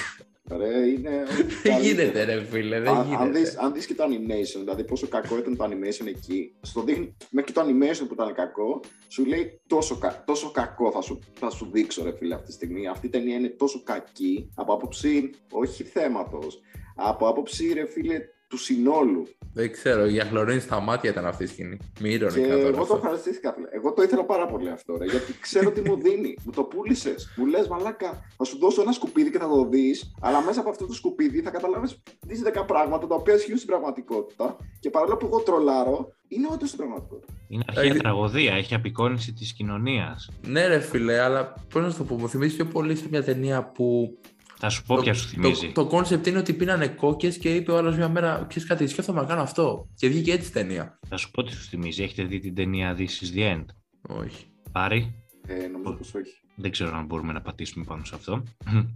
Ρε, 0.57 0.87
είναι... 0.89 1.11
Δεν 1.63 1.81
γίνεται, 1.81 2.25
ρε 2.25 2.45
φίλε, 2.45 2.81
δεν 2.81 2.89
Αν, 2.89 2.97
αν, 2.97 3.07
γίνεται. 3.09 3.39
δεις, 3.39 3.57
αν 3.57 3.73
δεις 3.73 3.87
και 3.87 3.95
το 3.95 4.05
animation, 4.05 4.59
δηλαδή 4.61 4.85
πόσο 4.85 5.09
κακό 5.09 5.39
ήταν 5.39 5.57
το 5.57 5.65
animation 5.65 6.07
εκεί, 6.07 6.55
στο 6.61 6.83
δείχνει, 6.83 7.17
μέχρι 7.31 7.53
και 7.53 7.59
το 7.61 7.67
animation 7.67 8.07
που 8.09 8.15
ήταν 8.15 8.35
κακό, 8.35 8.81
σου 9.09 9.25
λέει 9.25 9.61
τόσο, 9.67 9.99
κα- 9.99 10.23
τόσο 10.27 10.51
κακό 10.51 10.91
θα 10.91 11.01
σου, 11.01 11.19
θα 11.39 11.51
σου 11.51 11.69
δείξω 11.73 12.05
ρε 12.05 12.13
φίλε 12.17 12.35
αυτή 12.35 12.47
τη 12.47 12.53
στιγμή. 12.53 12.89
Αυτή 12.89 13.07
η 13.07 13.11
ταινία 13.11 13.37
είναι 13.37 13.49
τόσο 13.49 13.83
κακή 13.83 14.51
από 14.55 14.73
άποψη, 14.73 15.31
όχι 15.51 15.83
θέματος, 15.83 16.61
από 16.97 17.29
άποψη 17.29 17.73
ρε 17.73 17.87
φίλε 17.87 18.19
του 18.53 18.59
συνόλου. 18.59 19.27
Δεν 19.55 19.73
ξέρω, 19.73 20.07
για 20.07 20.25
χλωρίνη 20.25 20.61
στα 20.61 20.81
μάτια 20.81 21.11
ήταν 21.11 21.27
αυτή 21.27 21.45
η 21.45 21.47
σκηνή. 21.47 21.77
Μη 22.01 22.09
Και 22.09 22.15
ηρωνικά 22.15 22.49
τώρα. 22.49 22.59
εγώ 22.61 22.71
το 22.77 22.81
αυτό. 22.83 22.95
ευχαριστήθηκα, 22.97 23.53
φίλε. 23.53 23.69
Εγώ 23.71 23.93
το 23.93 24.03
ήθελα 24.03 24.25
πάρα 24.25 24.47
πολύ 24.47 24.71
αυτό, 24.71 24.97
ρε, 24.97 25.05
γιατί 25.05 25.39
ξέρω 25.41 25.71
τι 25.71 25.81
μου 25.81 25.97
δίνει. 26.01 26.35
Μου 26.45 26.53
το 26.53 26.63
πούλησες. 26.63 27.33
Μου 27.37 27.47
λες, 27.47 27.69
Μαλάκα, 27.69 28.25
θα 28.37 28.45
σου 28.45 28.59
δώσω 28.59 28.83
ένα 28.83 28.93
σκουπίδι 28.93 29.31
και 29.31 29.39
θα 29.39 29.49
το 29.49 29.65
δεις, 29.69 30.15
αλλά 30.21 30.43
μέσα 30.43 30.61
από 30.61 30.71
αυτό 30.71 30.87
το 30.87 30.93
σκουπίδι 30.93 31.41
θα 31.41 31.51
καταλάβεις 31.51 32.03
10 32.27 32.65
πράγματα 32.67 33.07
τα 33.07 33.15
οποία 33.15 33.35
ισχύουν 33.35 33.57
στην 33.57 33.69
πραγματικότητα. 33.69 34.57
Και 34.81 34.91
παρόλο 34.91 35.17
που 35.17 35.27
εγώ 35.27 35.39
τρολάρω, 35.41 36.13
είναι 36.29 36.47
όντως 36.53 36.69
στην 36.69 36.79
πραγματικότητα. 36.81 37.33
Είναι 37.49 37.63
αρχαία 37.69 37.95
Ε, 37.95 37.97
τραγωδία, 37.97 38.53
έχει 38.55 38.75
απεικόνηση 38.75 39.33
της 39.33 39.53
κοινωνίας. 39.53 40.31
Ναι, 40.47 40.67
ρε 40.67 40.79
φίλε, 40.81 41.21
αλλά 41.21 41.55
πώς 41.73 41.83
να 41.83 41.91
σου 41.91 41.99
το 41.99 42.05
πω, 42.05 42.15
μου 42.15 42.29
θυμίζει 42.29 42.55
πιο 42.57 42.65
πολύ 42.65 42.97
σε 42.97 43.07
μια 43.11 43.23
ταινία 43.25 43.65
που. 43.65 44.19
Θα 44.65 44.69
σου 44.71 44.83
πω 44.83 44.97
ποια 44.97 45.15
σου 45.15 45.29
θυμίζει. 45.29 45.73
Το, 45.73 45.87
το 45.87 45.99
concept 45.99 46.27
είναι 46.27 46.39
ότι 46.39 46.53
πίνανε 46.53 46.89
κόκε 46.89 47.29
και 47.29 47.55
είπε 47.55 47.73
ο 47.73 47.77
άλλος 47.77 47.97
μια 47.97 48.09
μέρα: 48.09 48.45
Ξέρεις 48.49 48.69
κάτι, 48.69 48.87
σκέφτομαι 48.87 49.21
να 49.21 49.27
κάνω 49.27 49.41
αυτό. 49.41 49.89
Και 49.95 50.09
βγήκε 50.09 50.33
έτσι 50.33 50.49
η 50.49 50.53
ταινία. 50.53 50.99
Θα 51.09 51.17
σου 51.17 51.31
πω 51.31 51.43
τι 51.43 51.53
σου 51.53 51.63
θυμίζει. 51.63 52.03
Έχετε 52.03 52.23
δει 52.23 52.39
την 52.39 52.55
ταινία 52.55 52.97
This 52.97 53.01
is 53.01 53.39
the 53.39 53.57
End; 53.57 53.65
Όχι. 54.03 54.47
Πάρει. 54.73 55.22
Ε, 55.47 55.67
νομίζω 55.67 55.93
πως 55.93 56.15
όχι. 56.15 56.33
Δεν 56.55 56.71
ξέρω 56.71 56.97
αν 56.97 57.05
μπορούμε 57.05 57.33
να 57.33 57.41
πατήσουμε 57.41 57.85
πάνω 57.85 58.05
σε 58.05 58.15
αυτό. 58.15 58.43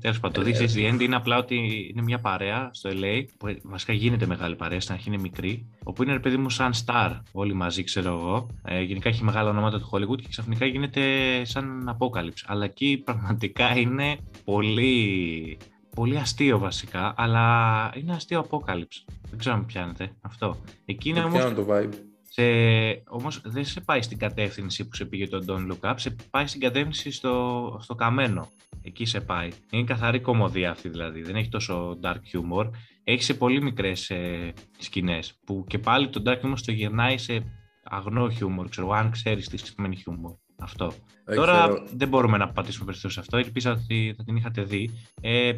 Τέλος 0.01 0.21
πάντων, 0.21 0.45
το 0.45 0.51
Ε, 0.51 0.53
This 0.53 0.61
is 0.61 0.77
the 0.77 0.95
End 0.95 1.01
είναι 1.01 1.17
απλά 1.17 1.39
ότι 1.39 1.57
είναι 1.93 2.03
μια 2.03 2.19
παρέα 2.19 2.71
στο 2.73 2.91
LA 2.93 3.25
που 3.39 3.57
βασικά 3.63 3.93
γίνεται 3.93 4.27
μεγάλη 4.27 4.57
παρέα, 4.57 4.81
στην 4.81 4.95
αρχή 4.95 5.09
είναι 5.09 5.19
μικρή, 5.19 5.67
όπου 5.85 6.03
είναι 6.03 6.13
ρε 6.13 6.19
παιδί 6.19 6.37
μου 6.37 6.51
σαν 6.51 6.73
star 6.85 7.21
όλοι 7.33 7.53
μαζί, 7.53 7.83
ξέρω 7.85 8.09
εγώ. 8.09 8.49
Ε, 8.65 8.83
γενικά 8.83 9.09
έχει 9.09 9.25
μεγάλα 9.25 9.51
ονόματα 9.51 9.79
του 9.79 9.89
Hollywood 9.93 10.21
και 10.21 10.29
ξαφνικά 10.29 10.67
γίνεται 10.67 11.03
σαν 11.45 11.97
Apocalypse. 11.99 12.45
Αλλά 12.47 12.65
εκεί 12.65 13.03
πραγματικά 13.05 13.77
είναι 13.77 14.19
πολύ, 14.45 15.59
πολύ 15.95 16.19
αστείο 16.19 16.59
βασικά, 16.59 17.15
αλλά 17.17 17.93
είναι 17.97 18.13
αστείο 18.13 18.47
Apocalypse. 18.51 19.05
Δεν 19.31 19.39
ξέρω 19.39 19.55
αν 19.55 19.61
με 19.61 19.67
πιάνετε 19.67 20.13
αυτό. 20.21 20.57
Εκεί 20.85 21.09
είναι 21.09 21.21
Δεν 21.21 21.29
όμως 21.29 21.39
πιάνω 21.39 21.55
το 21.55 21.67
vibe. 21.71 21.95
Σε, 22.37 23.03
όμως 23.09 23.41
δεν 23.45 23.65
σε 23.65 23.81
πάει 23.81 24.03
στην 24.03 24.19
κατεύθυνση 24.19 24.89
που 24.89 24.97
σε 24.97 25.05
πήγε 25.05 25.29
το 25.29 25.45
Don't 25.49 25.73
Look 25.73 25.91
Up, 25.91 25.95
σε 25.97 26.17
πάει 26.31 26.47
στην 26.47 26.61
κατεύθυνση 26.61 27.11
στο, 27.11 27.79
στο 27.83 27.95
καμένο. 27.95 28.49
Εκεί 28.83 29.05
σε 29.05 29.21
πάει. 29.21 29.49
Είναι 29.71 29.85
καθαρή 29.85 30.21
κομμωδία 30.21 30.71
αυτή 30.71 30.89
δηλαδή, 30.89 31.23
δεν 31.23 31.37
έχει 31.37 31.49
τόσο 31.49 31.99
dark 32.03 32.15
humor. 32.33 32.71
Έχει 33.05 33.23
σε 33.23 33.35
πολύ 33.35 33.63
μικρές 33.63 34.11
ε, 34.11 34.53
σκηνές, 34.79 35.39
που 35.45 35.65
και 35.69 35.79
πάλι 35.79 36.09
το 36.09 36.23
dark 36.27 36.41
humor 36.41 36.53
στο 36.55 36.73
γυρνάει 36.73 37.19
σε 37.19 37.45
αγνό 37.83 38.27
humor, 38.41 38.67
ξέρω, 38.71 38.91
αν 38.91 39.11
ξέρεις 39.11 39.49
τι 39.49 39.57
σημαίνει 39.57 40.03
humor. 40.07 40.37
Αυτό. 40.59 40.93
Δεν 41.25 41.37
Τώρα 41.37 41.69
ξέρω. 41.69 41.87
δεν 41.95 42.09
μπορούμε 42.09 42.37
να 42.37 42.49
πατήσουμε 42.49 42.85
περισσότερο 42.85 43.13
σε 43.13 43.21
αυτό. 43.21 43.37
Ελπίζω 43.37 43.71
ότι 43.71 44.15
θα 44.17 44.25
την 44.25 44.37
είχατε 44.37 44.63
δει. 44.63 44.91
Ε, 45.21 45.53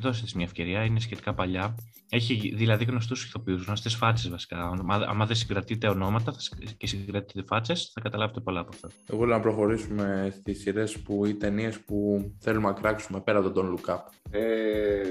δώστε 0.00 0.24
της 0.24 0.34
μια 0.34 0.44
ευκαιρία, 0.44 0.84
είναι 0.84 1.00
σχετικά 1.00 1.34
παλιά. 1.34 1.74
Έχει 2.10 2.52
δηλαδή 2.56 2.84
γνωστούς 2.84 3.24
ηθοποιούς, 3.24 3.64
γνωστές 3.64 3.94
φάτσες 3.94 4.30
βασικά. 4.30 4.58
Άμα, 4.58 4.94
άμα 4.94 5.26
δεν 5.26 5.36
συγκρατείτε 5.36 5.88
ονόματα 5.88 6.32
θα 6.32 6.40
σ- 6.40 6.74
και 6.76 6.86
συγκρατείτε 6.86 7.42
φάτσες, 7.46 7.90
θα 7.94 8.00
καταλάβετε 8.00 8.40
πολλά 8.40 8.60
από 8.60 8.70
αυτά. 8.74 8.88
Εγώ 9.06 9.24
λέω 9.24 9.36
να 9.36 9.42
προχωρήσουμε 9.42 10.32
στις 10.38 10.60
σειρές 10.60 10.98
που 10.98 11.26
οι 11.26 11.34
ταινίες 11.34 11.80
που 11.80 12.30
θέλουμε 12.40 12.68
να 12.68 12.72
κράξουμε 12.74 13.20
πέρα 13.20 13.38
από 13.38 13.50
τον 13.50 13.74
Don't 13.76 13.80
Look 13.80 13.94
Up. 13.94 13.98
Ε, 14.30 15.02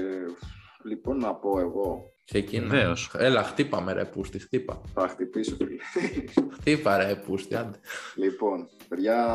λοιπόν, 0.84 1.16
να 1.18 1.34
πω 1.34 1.58
εγώ. 1.60 2.02
Ξεκίνα. 2.24 2.66
Βεβαίως. 2.66 3.10
Έλα, 3.18 3.42
χτύπαμε 3.42 3.92
ρε 3.92 4.04
πούστη, 4.04 4.38
χτύπα. 4.38 4.80
Θα 4.94 5.08
χτυπήσω, 5.08 5.56
φίλε. 5.56 5.76
Χτύπα 6.52 6.96
ρε 6.96 7.14
πούστη, 7.16 7.54
άντε. 7.54 7.78
λοιπόν, 8.16 8.68
παιδιά, 8.88 9.26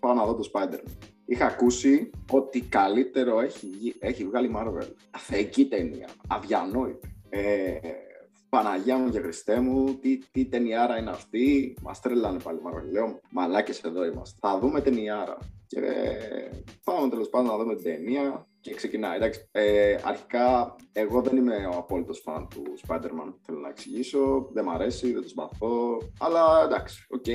πάω 0.00 0.14
να 0.14 0.24
δω 0.24 0.34
το 0.34 0.50
Spider-Man. 0.52 0.92
Είχα 1.30 1.46
ακούσει 1.46 2.10
ότι 2.30 2.60
καλύτερο 2.60 3.40
έχει, 3.40 3.66
βγει- 3.70 3.96
έχει 3.98 4.24
βγάλει 4.24 4.50
Marvel. 4.56 4.86
Θεϊκή 5.18 5.66
ταινία. 5.68 6.08
Αδιανόητη. 6.28 7.20
Ε, 7.28 7.78
Παναγιά 8.48 8.96
μου 8.96 9.10
και 9.10 9.20
Χριστέ 9.20 9.60
μου, 9.60 9.94
τι, 9.94 10.18
τι 10.32 10.44
ταινιάρα 10.44 10.98
είναι 10.98 11.10
αυτή. 11.10 11.76
Μας 11.82 12.00
τρέλανε 12.00 12.38
πάλι 12.40 12.58
Marvel. 12.66 12.90
Λέω, 12.92 13.20
μαλάκες 13.30 13.80
εδώ 13.80 14.04
είμαστε. 14.04 14.38
Θα 14.40 14.58
δούμε 14.58 14.80
ταινιάρα. 14.80 15.38
Και 15.66 15.78
ε, 15.80 16.50
πάμε 16.84 17.08
τέλος 17.08 17.28
πάντων 17.28 17.46
να 17.50 17.56
δούμε 17.56 17.74
την 17.74 17.84
ταινία 17.84 18.46
και 18.60 18.74
ξεκινάει. 18.74 19.16
Εντάξει, 19.16 19.48
ε, 19.52 19.96
αρχικά, 20.04 20.76
εγώ 20.92 21.20
δεν 21.20 21.36
είμαι 21.36 21.66
ο 21.72 21.76
απόλυτος 21.76 22.20
φαν 22.20 22.48
του 22.48 22.62
Spider-Man. 22.86 23.34
Θέλω 23.42 23.58
να 23.58 23.68
εξηγήσω. 23.68 24.48
Δεν 24.52 24.64
μ' 24.64 24.70
αρέσει, 24.70 25.12
δεν 25.12 25.22
το 25.22 25.28
συμπαθώ. 25.28 25.98
Αλλά 26.20 26.62
εντάξει, 26.64 27.06
οκ. 27.08 27.26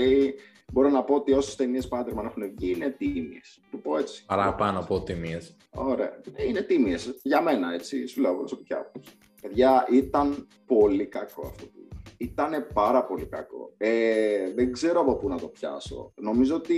Μπορώ 0.71 0.89
να 0.89 1.03
πω 1.03 1.15
ότι 1.15 1.31
όσες 1.31 1.55
ταινίες 1.55 1.87
Spider-Man 1.91 2.23
έχουν 2.23 2.53
βγει 2.57 2.71
είναι 2.71 2.89
τίμιες. 2.89 3.59
Το 3.71 3.77
πω 3.77 3.97
έτσι. 3.97 4.25
Παραπάνω 4.25 4.79
από 4.79 5.01
τίμιες. 5.01 5.37
Ωραία. 5.73 6.21
Ε, 6.35 6.47
Είναι 6.47 6.61
τίμιες. 6.61 7.19
Για 7.23 7.41
μένα, 7.41 7.73
έτσι. 7.73 8.07
Σου 8.07 8.21
λέω 8.21 8.29
από 8.29 8.39
προσωπική 8.39 8.73
άποψη. 8.73 9.11
Παιδιά, 9.41 9.87
ήταν 9.91 10.47
πολύ 10.65 11.05
κακό 11.05 11.47
αυτό 11.47 11.65
που 11.65 11.77
είδα. 11.77 12.01
Ήταν 12.17 12.67
πάρα 12.73 13.05
πολύ 13.05 13.25
κακό. 13.25 13.73
Ε, 13.77 14.53
δεν 14.53 14.71
ξέρω 14.71 14.99
από 14.99 15.15
πού 15.15 15.27
να 15.29 15.37
το 15.39 15.47
πιάσω. 15.47 16.13
Νομίζω 16.15 16.55
ότι 16.55 16.77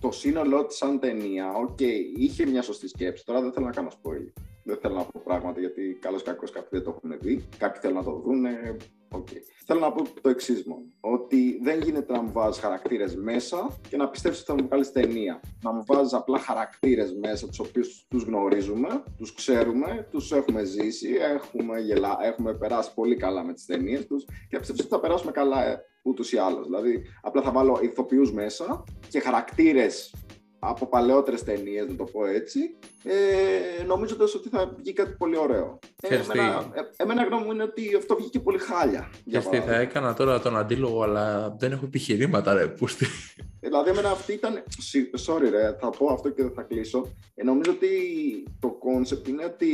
το 0.00 0.10
σύνολό 0.10 0.66
της 0.66 0.76
σαν 0.76 1.00
ταινία, 1.00 1.52
οκ, 1.54 1.80
είχε 2.16 2.46
μια 2.46 2.62
σωστή 2.62 2.88
σκέψη. 2.88 3.24
Τώρα 3.24 3.40
δεν 3.40 3.52
θέλω 3.52 3.66
να 3.66 3.72
κάνω 3.72 3.88
spoil. 3.88 4.32
Δεν 4.64 4.78
θέλω 4.80 4.94
να 4.94 5.04
πω 5.04 5.20
πράγματα 5.24 5.60
γιατί 5.60 5.98
καλώς 6.00 6.22
κακώς 6.22 6.44
κάποιοι 6.52 6.68
δεν 6.70 6.82
το 6.82 6.94
έχουν 6.96 7.18
δει. 7.20 7.48
Κάποιοι 7.58 7.80
θέλουν 7.80 7.96
να 7.96 8.02
το 8.04 8.12
δουν. 8.24 8.44
Okay. 9.10 9.40
Θέλω 9.66 9.80
να 9.80 9.92
πω 9.92 10.02
το 10.20 10.28
εξής 10.28 10.64
μου. 10.64 10.92
Ότι 11.00 11.60
δεν 11.62 11.80
γίνεται 11.82 12.12
να 12.12 12.22
μου 12.22 12.32
βάζεις 12.32 12.62
χαρακτήρες 12.62 13.16
μέσα 13.16 13.78
και 13.88 13.96
να 13.96 14.08
πιστεύει 14.08 14.34
ότι 14.34 14.44
θα 14.44 14.54
μου 14.54 14.66
βγάλεις 14.66 14.92
ταινία. 14.92 15.40
Να 15.62 15.72
μου 15.72 15.82
βάζεις 15.86 16.12
απλά 16.12 16.38
χαρακτήρες 16.38 17.14
μέσα, 17.14 17.46
τους 17.46 17.58
οποίους 17.58 18.06
τους 18.08 18.22
γνωρίζουμε, 18.22 19.02
τους 19.16 19.34
ξέρουμε, 19.34 20.08
τους 20.10 20.32
έχουμε 20.32 20.64
ζήσει, 20.64 21.14
έχουμε, 21.20 21.80
γελά, 21.80 22.18
έχουμε 22.22 22.54
περάσει 22.54 22.94
πολύ 22.94 23.16
καλά 23.16 23.44
με 23.44 23.52
τις 23.52 23.64
ταινίες 23.64 24.06
τους 24.06 24.24
και 24.48 24.58
πιστεύω 24.58 24.80
ότι 24.80 24.90
θα 24.90 25.00
περάσουμε 25.00 25.30
καλά 25.30 25.66
ε, 25.66 25.80
ούτως 26.02 26.32
ή 26.32 26.38
άλλως. 26.38 26.66
Δηλαδή, 26.66 27.02
απλά 27.22 27.42
θα 27.42 27.52
βάλω 27.52 27.78
ηθοποιούς 27.82 28.32
μέσα 28.32 28.84
και 29.08 29.20
χαρακτήρες 29.20 30.14
από 30.58 30.86
παλαιότερες 30.86 31.42
ταινίες, 31.42 31.86
να 31.88 31.96
το 31.96 32.04
πω 32.04 32.26
έτσι, 32.26 32.60
ε, 33.04 33.84
νομίζοντα 33.84 34.24
ότι 34.36 34.48
θα 34.48 34.74
βγει 34.76 34.92
κάτι 34.92 35.14
πολύ 35.18 35.36
ωραίο. 35.36 35.78
Ε, 36.02 36.14
εμένα, 36.14 36.70
ε, 36.74 37.02
εμένα 37.02 37.24
γνώμη 37.24 37.44
μου 37.44 37.52
είναι 37.52 37.62
ότι 37.62 37.94
αυτό 37.96 38.16
βγήκε 38.16 38.40
πολύ 38.40 38.58
χάλια. 38.58 39.10
Και 39.30 39.38
τι 39.38 39.60
θα 39.60 39.74
έκανα 39.74 40.14
τώρα 40.14 40.40
τον 40.40 40.56
αντίλογο, 40.56 41.02
αλλά 41.02 41.56
δεν 41.58 41.72
έχω 41.72 41.84
επιχειρήματα, 41.84 42.54
ρε, 42.54 42.66
πούστη. 42.66 43.06
Δηλαδή, 43.60 43.90
εμένα 43.90 44.10
αυτή 44.10 44.32
ήταν. 44.32 44.62
Sorry, 45.26 45.48
ρε, 45.50 45.76
θα 45.80 45.90
πω 45.90 46.06
αυτό 46.12 46.30
και 46.30 46.42
δεν 46.42 46.52
θα 46.52 46.62
κλείσω. 46.62 47.12
Ε, 47.34 47.44
νομίζω 47.44 47.70
ότι 47.70 47.88
το 48.60 48.68
concept 48.68 49.28
είναι 49.28 49.44
ότι 49.44 49.70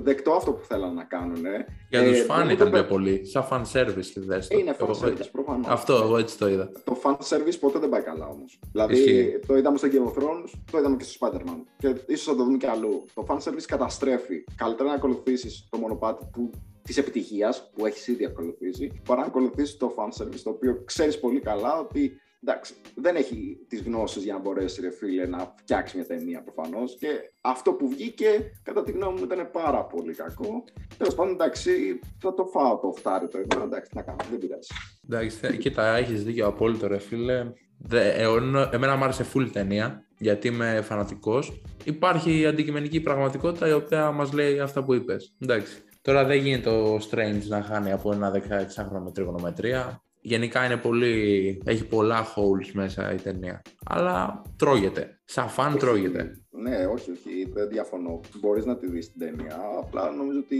δεκτό 0.00 0.32
αυτό 0.32 0.52
που 0.52 0.64
θέλανε 0.64 0.92
να 0.92 1.04
κάνουν. 1.04 1.44
Για 1.88 2.04
τους 2.04 2.18
ε, 2.20 2.22
φαν 2.22 2.48
ήταν 2.48 2.70
πιο 2.70 2.84
πολύ. 2.84 3.26
Σαν 3.26 3.46
fan 3.50 3.62
service 3.72 4.06
και 4.12 4.20
δες 4.20 4.48
Είναι 4.50 4.76
fan 4.78 4.86
service, 4.86 5.30
προφανώς. 5.32 5.66
Αυτό, 5.68 5.94
εγώ 5.94 6.16
έτσι 6.16 6.38
το 6.38 6.48
είδα. 6.48 6.70
Το 6.84 7.00
fan 7.02 7.16
service 7.16 7.58
ποτέ 7.60 7.78
δεν 7.78 7.88
πάει 7.88 8.02
καλά 8.02 8.26
όμως. 8.26 8.58
Δηλαδή, 8.72 9.40
το 9.46 9.56
είδαμε 9.56 9.78
στο 9.78 9.88
Game 9.92 10.08
of 10.08 10.22
Thrones, 10.22 10.50
το 10.70 10.78
είδαμε 10.78 10.96
και 10.96 11.04
στο 11.04 11.26
Spider-Man. 11.26 11.62
Και 11.78 11.94
ίσως 12.06 12.24
θα 12.24 12.36
το 12.36 12.44
δούμε 12.44 12.56
και 12.56 12.68
αλλού. 12.68 13.04
Το 13.14 13.26
fan 13.28 13.36
service 13.36 13.64
καταστρέφει. 13.66 14.44
Καλύτερα 14.56 14.88
να 14.88 14.94
ακολουθήσεις 14.94 15.66
το 15.70 15.78
μονοπάτι 15.78 16.28
που 16.32 16.50
της 16.82 16.96
επιτυχίας 16.96 17.70
που 17.74 17.86
έχεις 17.86 18.06
ήδη 18.06 18.24
ακολουθήσει, 18.24 19.02
παρά 19.08 19.20
να 19.20 19.26
ακολουθήσεις 19.26 19.76
το 19.76 19.94
fan 19.96 20.22
service, 20.22 20.40
το 20.44 20.50
οποίο 20.50 20.82
ξέρεις 20.84 21.18
πολύ 21.18 21.40
καλά 21.40 21.78
ότι 21.78 22.20
εντάξει, 22.46 22.74
δεν 22.94 23.16
έχει 23.16 23.58
τις 23.68 23.82
γνώσεις 23.82 24.24
για 24.24 24.32
να 24.32 24.40
μπορέσει 24.40 24.80
ρε 24.80 24.90
φίλε 24.90 25.26
να 25.26 25.54
φτιάξει 25.56 25.96
μια 25.96 26.06
ταινία 26.06 26.42
προφανώς. 26.42 26.96
Και 26.98 27.08
αυτό 27.40 27.72
που 27.72 27.88
βγήκε, 27.88 28.50
κατά 28.62 28.82
τη 28.82 28.92
γνώμη 28.92 29.18
μου, 29.18 29.24
ήταν 29.24 29.50
πάρα 29.52 29.84
πολύ 29.84 30.14
κακό. 30.14 30.64
Τέλος 30.96 31.14
πάντων, 31.14 31.32
εντάξει, 31.32 31.98
θα 32.18 32.34
το 32.34 32.44
φάω 32.44 32.78
το 32.78 32.92
φτάρι 32.92 33.28
το 33.28 33.38
εδώ. 33.38 33.64
Εντάξει, 33.64 33.90
να 33.94 34.02
κάνω, 34.02 34.18
δεν 34.30 34.38
πειράζει. 34.38 34.68
Εντάξει, 35.04 35.58
κοίτα, 35.58 35.96
έχεις 35.96 36.24
δίκιο 36.24 36.46
απόλυτο, 36.46 36.86
ρε 36.86 36.98
φίλε. 36.98 37.52
Δε, 37.78 38.08
ε, 38.08 38.26
εμένα 38.72 38.96
μου 38.96 39.04
άρεσε 39.04 39.26
full 39.34 39.48
ταινία, 39.52 40.06
γιατί 40.18 40.48
είμαι 40.48 40.80
φανατικός. 40.80 41.62
Υπάρχει 41.84 42.40
η 42.40 42.46
αντικειμενική 42.46 43.00
πραγματικότητα 43.00 43.68
η 43.68 43.72
οποία 43.72 44.10
μας 44.10 44.32
λέει 44.32 44.60
αυτά 44.60 44.84
που 44.84 44.94
είπες. 44.94 45.36
Εντάξει. 45.42 45.76
Τώρα 46.02 46.24
δεν 46.24 46.38
γίνεται 46.38 46.70
ο 46.70 46.98
Strange 47.10 47.42
να 47.48 47.62
χάνει 47.62 47.92
από 47.92 48.12
ένα 48.12 48.32
16χρονο 48.32 49.00
με 49.04 49.10
τριγωνομετρία 49.12 50.03
γενικά 50.26 50.64
είναι 50.64 50.76
πολύ, 50.76 51.62
έχει 51.64 51.84
πολλά 51.84 52.26
holes 52.34 52.70
μέσα 52.72 53.12
η 53.12 53.16
ταινία. 53.16 53.62
Αλλά 53.84 54.42
τρώγεται. 54.56 55.18
Σαν 55.24 55.48
φαν 55.48 55.78
τρώγεται. 55.78 56.38
Ναι, 56.50 56.86
όχι, 56.86 57.10
όχι, 57.10 57.50
δεν 57.52 57.68
διαφωνώ. 57.68 58.20
Μπορείς 58.40 58.64
να 58.64 58.76
τη 58.76 58.86
δεις 58.86 59.12
την 59.12 59.20
ταινία. 59.20 59.60
Απλά 59.78 60.10
νομίζω 60.10 60.38
ότι 60.38 60.58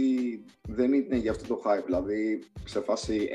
δεν 0.67 0.93
είναι 0.93 1.17
για 1.17 1.31
αυτό 1.31 1.47
το 1.47 1.61
hype. 1.65 1.83
Δηλαδή, 1.85 2.43
σε 2.65 2.79
φάση 2.79 3.29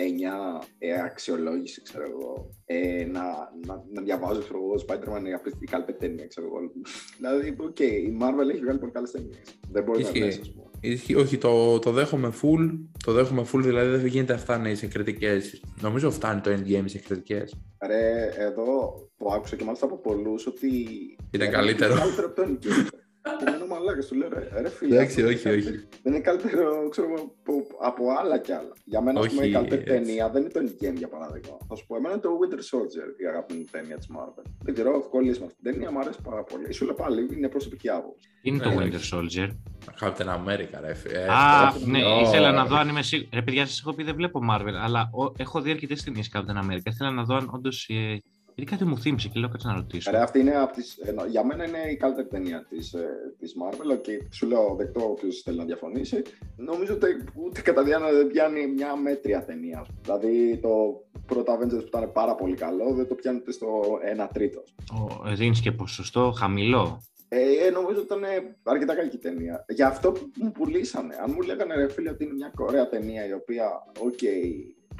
9 0.61 0.64
ε, 0.79 1.01
αξιολόγηση, 1.01 1.83
ξέρω 1.83 2.05
εγώ, 2.05 2.51
ε, 2.64 3.05
να, 3.05 3.23
να, 3.66 3.85
να 3.93 4.03
διαβάζω, 4.03 4.40
ξέρω 4.40 4.59
εγώ, 4.59 4.75
Spider-Man 4.87 5.19
είναι 5.19 5.40
η 5.61 5.66
καλύτερη 5.66 5.99
ταινία, 5.99 6.27
ξέρω 6.27 6.47
εγώ. 6.47 6.59
δηλαδή, 7.16 7.57
οκ, 7.59 7.77
okay, 7.79 7.83
η 7.83 8.19
Marvel 8.21 8.49
έχει 8.51 8.61
βγάλει 8.61 8.79
πολύ 8.79 8.93
καλές 8.93 9.11
ταινίες. 9.11 9.43
Δεν 9.71 9.85
μπορεί 9.85 10.03
να 10.03 10.11
είναι 10.14 10.40
όχι, 11.16 11.38
το, 11.38 11.79
το 11.79 11.90
δέχομαι 11.93 12.33
full. 12.43 12.79
Το 13.05 13.12
δέχομαι 13.12 13.47
full, 13.53 13.61
δηλαδή 13.62 13.97
δεν 13.97 14.07
γίνεται 14.07 14.33
να 14.33 14.38
φτάνει 14.38 14.75
σε 14.75 14.87
κριτικές. 14.87 15.62
Νομίζω 15.81 16.11
φτάνει 16.11 16.40
το 16.40 16.51
endgame 16.51 16.85
σε 16.85 16.99
κριτικές. 16.99 17.61
Ρε, 17.87 18.31
εδώ 18.37 18.95
το 19.16 19.29
άκουσα 19.33 19.57
και 19.57 19.64
μάλιστα 19.64 19.87
από 19.87 19.97
πολλούς 19.97 20.47
ότι. 20.47 20.69
Είναι 21.31 21.47
καλύτερο. 21.49 21.93
Είναι 21.93 22.01
καλύτερο 22.01 22.27
από 22.27 22.37
το 22.37 22.43
endgame. 23.31 23.45
Και 23.45 23.51
μένω 23.51 23.66
μαλάκα, 23.66 24.01
του 24.01 24.14
λέω 24.14 24.29
ρε, 24.29 24.69
φίλε. 24.69 24.95
Εντάξει, 24.95 25.23
όχι, 25.23 25.49
όχι. 25.49 25.71
Δεν 26.03 26.12
είναι 26.12 26.21
καλύτερο, 26.21 26.88
ξέρω 26.88 27.07
από, 27.40 27.66
από 27.81 28.03
άλλα 28.21 28.38
κι 28.38 28.53
άλλα. 28.53 28.73
Για 28.85 29.01
μένα, 29.01 29.21
όχι, 29.21 29.35
πούμε, 29.35 29.47
η 29.47 29.51
καλύτερη 29.51 29.83
ταινία 29.83 30.29
δεν 30.31 30.43
είναι 30.43 30.51
το 30.51 30.61
Endgame 30.64 30.97
για 30.97 31.09
παράδειγμα. 31.09 31.57
Θα 31.69 31.75
σου 31.75 31.87
πω, 31.87 31.97
εμένα 31.97 32.12
είναι 32.14 32.23
το 32.23 32.31
Winter 32.40 32.62
Soldier, 32.71 33.09
η 33.23 33.27
αγαπημένη 33.27 33.66
ταινία 33.71 33.97
της 33.97 34.09
Marvel. 34.16 34.45
Δεν 34.62 34.75
ξέρω, 34.75 34.90
έχω 34.90 35.09
κολλήσει 35.09 35.38
με 35.40 35.47
αυτή 35.47 35.62
την 35.62 35.73
ταινία, 35.73 35.90
μου 35.90 35.99
αρέσει 35.99 36.19
πάρα 36.23 36.43
πολύ. 36.45 36.73
Σου 36.73 36.85
λέω 36.85 36.95
πάλι, 36.95 37.29
είναι 37.37 37.49
προσωπική 37.49 37.88
άποψη. 37.88 38.29
Είναι 38.43 38.59
το 38.59 38.69
ε, 38.69 38.75
Winter 38.79 39.14
Soldier. 39.14 39.49
Captain 40.01 40.29
America, 40.38 40.79
ρε. 40.81 40.95
Ε, 41.12 41.27
Α, 41.27 41.73
ναι, 41.85 41.99
ήθελα 42.23 42.53
να 42.53 42.64
δω 42.64 42.77
αν 42.77 42.88
είμαι 42.88 43.03
σίγουρο. 43.03 43.29
Ρε, 43.33 43.43
παιδιά, 43.43 43.66
σας 43.66 43.81
έχω 43.81 43.95
πει 43.95 44.03
δεν 44.03 44.14
βλέπω 44.14 44.40
Marvel, 44.51 44.75
αλλά 44.83 45.11
έχω 45.37 45.61
δει 45.61 45.71
αρκετές 45.71 46.03
ταινίες 46.03 46.31
Captain 46.35 46.64
America. 46.64 46.85
Ήθελα 46.85 47.11
να 47.11 47.23
δω 47.25 47.35
αν 47.35 47.51
όντως 47.53 47.88
ε, 47.88 48.23
γιατί 48.61 48.77
κάτι 48.77 48.85
μου 48.85 48.99
θύμισε 48.99 49.29
και 49.29 49.40
λέω 49.40 49.49
κάτι 49.49 49.66
να 49.66 49.75
ρωτήσω. 49.75 50.11
Ρε, 50.11 50.20
αυτή 50.23 50.38
είναι 50.38 50.57
από 50.57 50.73
τις, 50.73 50.99
για 51.29 51.44
μένα 51.44 51.68
είναι 51.68 51.79
η 51.90 51.96
καλύτερη 51.96 52.29
ταινία 52.29 52.66
της 52.68 52.94
της 53.38 53.55
Marvel 53.62 53.99
και 54.03 54.27
σου 54.31 54.46
λέω 54.46 54.75
δεκτό 54.79 55.01
όποιος 55.11 55.42
θέλει 55.42 55.57
να 55.57 55.64
διαφωνήσει. 55.64 56.23
Νομίζω 56.57 56.94
ότι 56.94 57.07
ούτε 57.35 57.61
κατά 57.61 57.83
διάνοια 57.83 58.12
δεν 58.12 58.27
πιάνει 58.27 58.66
μια 58.66 58.96
μέτρια 58.96 59.44
ταινία. 59.44 59.87
Δηλαδή 60.03 60.59
το 60.62 60.70
πρώτο 61.27 61.53
Avengers 61.53 61.81
που 61.81 61.96
ήταν 61.96 62.12
πάρα 62.12 62.35
πολύ 62.35 62.57
καλό 62.57 62.94
δεν 62.94 63.09
το 63.09 63.14
πιάνετε 63.14 63.53
στο 63.53 63.68
1 64.23 64.29
τρίτο. 64.33 64.62
Δίνει 65.35 65.57
και 65.57 65.73
ποσοστό 65.73 66.33
χαμηλό. 66.37 67.03
Ε, 67.29 67.66
ε, 67.66 67.70
νομίζω 67.70 68.01
ότι 68.01 68.14
ήταν 68.14 68.23
αρκετά 68.62 68.94
καλή 68.94 69.09
ταινία. 69.09 69.64
Για 69.68 69.87
αυτό 69.87 70.12
που 70.12 70.31
μου 70.35 70.53
πουλήσανε. 70.53 71.14
Αν 71.23 71.33
μου 71.35 71.40
λέγανε 71.40 71.75
ρε 71.75 71.88
φίλε 71.88 72.11
ότι 72.11 72.25
είναι 72.25 72.35
μια 72.35 72.53
ωραία 72.57 72.88
ταινία 72.88 73.27
η 73.27 73.33
οποία, 73.33 73.66
οκ, 73.99 74.12
okay, 74.20 74.44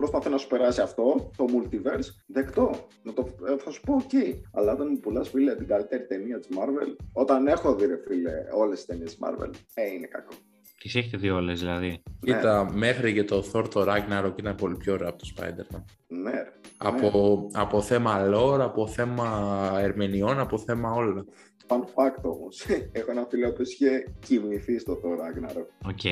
προσπαθεί 0.01 0.29
να 0.29 0.39
σου 0.39 0.49
περάσει 0.49 0.81
αυτό, 0.81 1.31
το 1.37 1.45
multiverse, 1.55 2.09
δεκτό. 2.27 2.71
Να 3.03 3.13
το, 3.13 3.29
ε, 3.49 3.57
θα 3.57 3.71
σου 3.71 3.81
πω, 3.81 3.95
οκ. 3.95 4.11
Αλλά 4.53 4.73
όταν 4.73 4.89
μου 4.91 5.01
πουλάς, 5.01 5.29
φίλε, 5.29 5.55
την 5.55 5.67
καλύτερη 5.67 6.07
ταινία 6.07 6.39
της 6.39 6.49
Marvel, 6.51 6.97
όταν 7.13 7.47
έχω 7.47 7.75
δει, 7.75 7.87
ρε 7.87 7.99
φίλε, 8.07 8.33
όλες 8.55 8.77
τις 8.77 8.87
ταινίες 8.87 9.17
της 9.17 9.19
Marvel, 9.23 9.51
ε, 9.75 9.87
είναι 9.87 10.07
κακό. 10.07 10.33
Τις 10.81 10.95
έχετε 10.95 11.17
δει 11.17 11.31
όλες, 11.31 11.59
δηλαδή. 11.61 12.03
Κοίτα, 12.21 12.65
ναι. 12.65 12.77
μέχρι 12.77 13.13
και 13.13 13.25
το 13.25 13.45
Thor 13.53 13.71
το 13.71 13.85
Ragnarok 13.89 14.33
ήταν 14.39 14.55
πολύ 14.55 14.77
πιο 14.77 14.93
ωραίο 14.93 15.09
από 15.09 15.19
το 15.19 15.29
Spider-Man. 15.37 15.85
Ναι. 16.07 16.45
Από, 16.77 17.51
ναι. 17.53 17.61
από 17.61 17.83
θέμα 17.83 18.31
lore, 18.35 18.61
από 18.61 18.87
θέμα 18.87 19.79
ερμηνεών, 19.81 20.39
από 20.39 20.59
θέμα 20.59 20.91
όλα. 20.93 21.25
Fun 21.71 21.81
fact 21.81 22.23
όμως. 22.23 22.67
Έχω 22.99 23.11
ένα 23.11 23.27
φίλο 23.31 23.53
που 23.53 23.63
είχε 23.63 24.15
κοιμηθεί 24.27 24.79
στο 24.79 25.01
Thor 25.03 25.07
Ragnarok. 25.07 25.89
Οκ. 25.89 26.05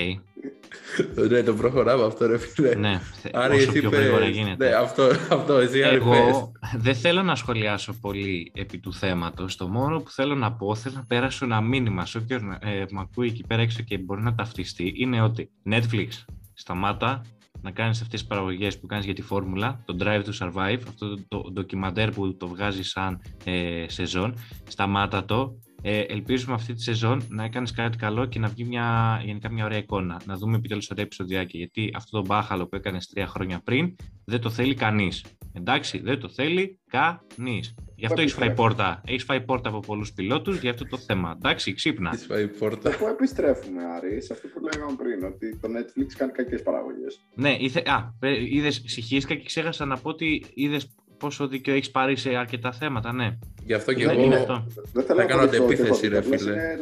ναι, 1.30 1.42
το 1.42 1.54
προχωράμε 1.54 2.04
αυτό, 2.04 2.26
ρε 2.26 2.38
φίλε. 2.38 2.74
Ναι, 2.74 3.00
Άρα 3.32 3.54
όσο 3.54 3.72
πιο 3.72 3.90
γρήγορα 3.90 4.28
γίνεται. 4.28 4.68
Ναι, 4.68 4.74
αυτό, 4.74 5.02
αυτό 5.30 5.56
εσύ 5.56 5.78
Εγώ 5.78 6.52
δεν 6.76 6.94
θέλω 6.94 7.22
να 7.22 7.34
σχολιάσω 7.34 7.92
πολύ 8.00 8.52
επί 8.54 8.78
του 8.78 8.94
θέματος. 8.94 9.56
Το 9.56 9.68
μόνο 9.68 10.00
που 10.00 10.10
θέλω 10.10 10.34
να 10.34 10.52
πω, 10.52 10.74
θέλω 10.74 10.94
να 10.94 11.04
πέρασω 11.04 11.44
ένα 11.44 11.60
μήνυμα 11.60 12.06
σε 12.06 12.18
όποιον 12.18 12.52
ε, 12.52 12.84
με 12.90 13.00
ακούει 13.00 13.26
εκεί 13.26 13.44
πέρα 13.46 13.62
έξω 13.62 13.82
και 13.82 13.98
μπορεί 13.98 14.22
να 14.22 14.34
ταυτιστεί, 14.34 14.92
είναι 14.96 15.22
ότι 15.22 15.50
Netflix 15.70 16.08
σταμάτα 16.54 17.22
να 17.62 17.70
κάνεις 17.70 18.02
αυτές 18.02 18.20
τις 18.20 18.28
παραγωγές 18.28 18.78
που 18.78 18.86
κάνεις 18.86 19.04
για 19.04 19.14
τη 19.14 19.22
φόρμουλα, 19.22 19.82
το 19.84 19.96
Drive 20.00 20.22
to 20.24 20.32
Survive, 20.38 20.80
αυτό 20.88 21.08
το, 21.08 21.24
το 21.28 21.50
ντοκιμαντέρ 21.52 22.10
που 22.10 22.36
το 22.36 22.48
βγάζει 22.48 22.82
σαν 22.82 23.20
ε, 23.44 23.84
σεζόν. 23.88 24.34
Σταμάτα 24.68 25.24
το. 25.24 25.58
Ε, 25.82 26.00
ελπίζουμε 26.00 26.54
αυτή 26.54 26.72
τη 26.72 26.82
σεζόν 26.82 27.22
να 27.28 27.44
έκανες 27.44 27.72
κάτι 27.72 27.96
καλό 27.96 28.26
και 28.26 28.38
να 28.38 28.48
βγει 28.48 28.64
μια, 28.64 29.20
γενικά 29.24 29.52
μια 29.52 29.64
ωραία 29.64 29.78
εικόνα. 29.78 30.20
Να 30.24 30.36
δούμε 30.36 30.56
επιτέλους 30.56 30.90
ωραία 30.90 31.04
επεισοδιάκια. 31.04 31.58
Γιατί 31.58 31.90
αυτό 31.94 32.20
το 32.20 32.26
μπάχαλο 32.26 32.66
που 32.66 32.76
έκανες 32.76 33.06
τρία 33.06 33.26
χρόνια 33.26 33.60
πριν 33.64 33.96
δεν 34.24 34.40
το 34.40 34.50
θέλει 34.50 34.74
κανείς. 34.74 35.24
Εντάξει, 35.52 35.98
δεν 35.98 36.20
το 36.20 36.28
θέλει 36.28 36.78
κανείς. 36.86 37.74
Γι' 37.98 38.06
αυτό 38.06 38.20
έχεις 38.20 38.32
φάει 38.32 38.54
πόρτα. 38.54 39.02
Έχεις 39.06 39.24
φάει 39.24 39.40
πόρτα 39.40 39.68
από 39.68 39.80
πολλούς 39.80 40.12
πιλότους 40.12 40.60
για 40.60 40.70
αυτό 40.70 40.86
το 40.86 40.98
θέμα. 40.98 41.34
Εντάξει, 41.36 41.74
ξύπνα. 41.74 42.10
Έχεις 42.14 42.26
φάει 42.26 42.48
πόρτα. 42.48 42.90
Πού 42.90 43.06
επιστρέφουμε, 43.06 43.84
Άρη, 43.96 44.22
σε 44.22 44.32
αυτό 44.32 44.48
που 44.48 44.60
λέγαμε 44.60 44.96
πριν, 44.96 45.24
ότι 45.24 45.58
το 45.58 45.68
Netflix 45.68 46.06
κάνει 46.16 46.32
κακές 46.32 46.62
παραγωγές. 46.62 47.20
Ναι, 47.34 47.56
ήθε... 47.58 47.82
α, 47.86 48.12
είδες, 48.50 48.82
συγχύσκα 48.84 49.34
και 49.34 49.44
ξέχασα 49.44 49.84
να 49.84 49.96
πω 49.96 50.08
ότι 50.08 50.44
είδες 50.54 50.94
πόσο 51.18 51.48
δίκιο 51.48 51.74
έχεις 51.74 51.90
πάρει 51.90 52.16
σε 52.16 52.36
αρκετά 52.36 52.72
θέματα, 52.72 53.12
ναι. 53.12 53.38
Γι' 53.64 53.74
αυτό 53.74 53.92
και 53.92 54.02
εγώ 54.02 54.34
αυτό. 54.34 54.66
δεν 54.92 55.04
θέλω 55.04 55.20
θα 55.20 55.26
κάνω 55.26 55.42
αντεπίθεση, 55.42 56.08
ρε 56.08 56.22
φίλε. 56.22 56.50
Είναι, 56.50 56.78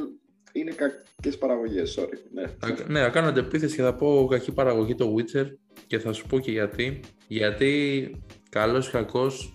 είναι 0.52 0.70
κακές 0.70 1.38
παραγωγές, 1.38 1.98
sorry. 1.98 2.18
Ναι, 2.32 2.42
ναι 2.86 3.00
θα 3.00 3.08
κάνω 3.08 3.28
αντεπίθεση 3.28 3.76
και 3.76 3.82
θα 3.82 3.94
πω 3.94 4.26
κακή 4.30 4.52
παραγωγή 4.52 4.94
το 4.94 5.14
Witcher 5.16 5.46
και 5.86 5.98
θα 5.98 6.12
σου 6.12 6.26
πω 6.26 6.38
και 6.38 6.50
γιατί. 6.50 7.00
Γιατί 7.28 8.10
καλός 8.48 8.88
ή 8.88 8.90
κακός 8.90 9.52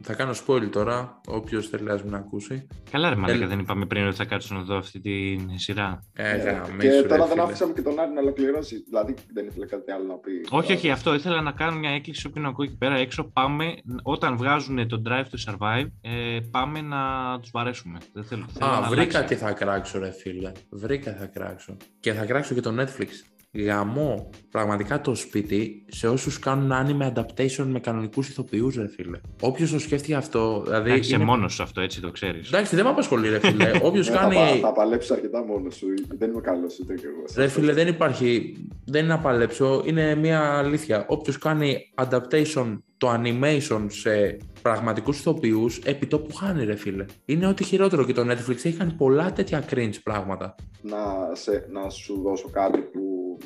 θα 0.00 0.14
κάνω 0.14 0.32
spoil 0.46 0.68
τώρα, 0.70 1.20
όποιος 1.26 1.68
θέλει 1.68 1.82
να 1.82 2.00
με 2.04 2.16
ακούσει. 2.16 2.66
Καλά, 2.90 3.08
ρε 3.08 3.16
Μαλάκα, 3.16 3.46
δεν 3.46 3.58
είπαμε 3.58 3.86
πριν 3.86 4.06
ότι 4.06 4.16
θα 4.16 4.24
κάτσω 4.24 4.54
να 4.54 4.62
δω 4.62 4.76
αυτή 4.76 5.00
τη 5.00 5.36
σειρά. 5.54 6.02
Ε, 6.12 6.30
ε, 6.30 6.62
και 6.78 7.02
τώρα 7.08 7.26
δεν 7.26 7.40
άφησαμε 7.40 7.72
και 7.72 7.82
τον 7.82 8.00
Άρη 8.00 8.12
να 8.12 8.20
ολοκληρώσει. 8.20 8.82
Δηλαδή 8.88 9.14
δεν 9.32 9.46
ήθελε 9.46 9.66
κάτι 9.66 9.90
άλλο 9.90 10.04
να 10.04 10.14
πει. 10.14 10.30
Όχι, 10.50 10.72
όχι, 10.72 10.90
αυτό 10.90 11.14
ήθελα 11.14 11.40
να 11.40 11.52
κάνω 11.52 11.78
μια 11.78 11.90
έκκληση 11.90 12.26
όποιον 12.26 12.46
ακούει 12.46 12.66
εκεί 12.66 12.76
πέρα 12.76 12.96
έξω. 12.96 13.24
Πάμε, 13.24 13.74
όταν 14.02 14.36
βγάζουν 14.36 14.88
το 14.88 15.02
Drive 15.06 15.24
to 15.24 15.52
Survive, 15.52 15.86
ε, 16.00 16.38
πάμε 16.50 16.80
να 16.80 16.98
τους 17.40 17.50
βαρέσουμε. 17.50 17.98
Δεν 18.12 18.24
θέλω, 18.24 18.46
θέλω 18.52 18.70
Α, 18.70 18.82
βρήκα 18.88 19.24
τι 19.24 19.34
θα 19.34 19.52
κράξω, 19.52 19.98
ρε 19.98 20.10
φίλε. 20.10 20.52
Βρήκα 20.70 21.14
θα 21.14 21.26
κράξω. 21.26 21.76
Και 22.00 22.12
θα 22.12 22.24
κράξω 22.24 22.54
και 22.54 22.60
το 22.60 22.74
Netflix. 22.78 23.35
Γαμώ 23.62 24.30
πραγματικά 24.50 25.00
το 25.00 25.14
σπίτι 25.14 25.84
σε 25.88 26.08
όσους 26.08 26.38
κάνουν 26.38 26.70
anime 26.72 27.12
adaptation 27.12 27.64
με 27.66 27.80
κανονικούς 27.80 28.28
ηθοποιούς, 28.28 28.76
ρε 28.76 28.88
φίλε. 28.88 29.20
Όποιος 29.40 29.70
το 29.70 29.78
σκέφτηκε 29.78 30.14
αυτό. 30.14 30.62
Δηλαδή 30.64 30.90
Εντάξει, 30.90 31.14
είναι... 31.14 31.24
μόνος 31.24 31.52
σου 31.54 31.62
αυτό, 31.62 31.80
έτσι 31.80 32.00
το 32.00 32.10
ξέρεις. 32.10 32.48
Εντάξει, 32.52 32.74
δεν 32.76 32.84
με 32.84 32.90
απασχολεί, 32.90 33.28
ρε 33.28 33.38
φίλε. 33.38 33.70
Όποιος 33.82 34.08
Ναι, 34.08 34.16
κάνει. 34.16 34.34
θα, 34.34 34.40
πα- 34.40 34.56
θα 34.60 34.72
παλέψεις 34.72 35.10
αρκετά 35.10 35.44
μόνος 35.44 35.74
σου. 35.74 35.86
Δεν 36.18 36.30
είμαι 36.30 36.40
καλός 36.40 36.78
ούτε 36.78 36.94
κι 36.94 37.04
εγώ. 37.06 37.24
Ρε 37.36 37.48
φίλε, 37.48 37.72
δεν 37.72 37.88
υπάρχει. 37.88 38.56
Δεν 38.84 39.04
είναι 39.04 39.12
να 39.14 39.20
παλέψω. 39.20 39.82
Είναι 39.86 40.14
μια 40.14 40.40
αλήθεια. 40.58 41.04
Όποιος 41.08 41.38
κάνει 41.38 41.76
adaptation 41.94 42.78
το 42.98 43.12
animation 43.22 43.84
σε 43.88 44.36
πραγματικούς 44.62 45.18
ηθοποιούς, 45.18 45.78
επί 45.78 46.06
τόπου 46.06 46.34
χάνει, 46.34 46.64
ρε 46.64 46.76
φίλε. 46.76 47.04
Είναι 47.24 47.46
ό,τι 47.46 47.64
χειρότερο 47.64 48.04
και 48.04 48.12
το 48.12 48.22
Netflix 48.22 48.50
έχει 48.64 48.72
κάνει 48.72 48.92
πολλά 48.92 49.32
τέτοια 49.32 49.64
cringe 49.70 49.94
πράγματα. 50.02 50.54
να, 50.82 50.96
σε, 51.34 51.66
να 51.70 51.90
σου 51.90 52.20
δώσω 52.22 52.48
κάτι 52.52 52.78
που 52.78 53.00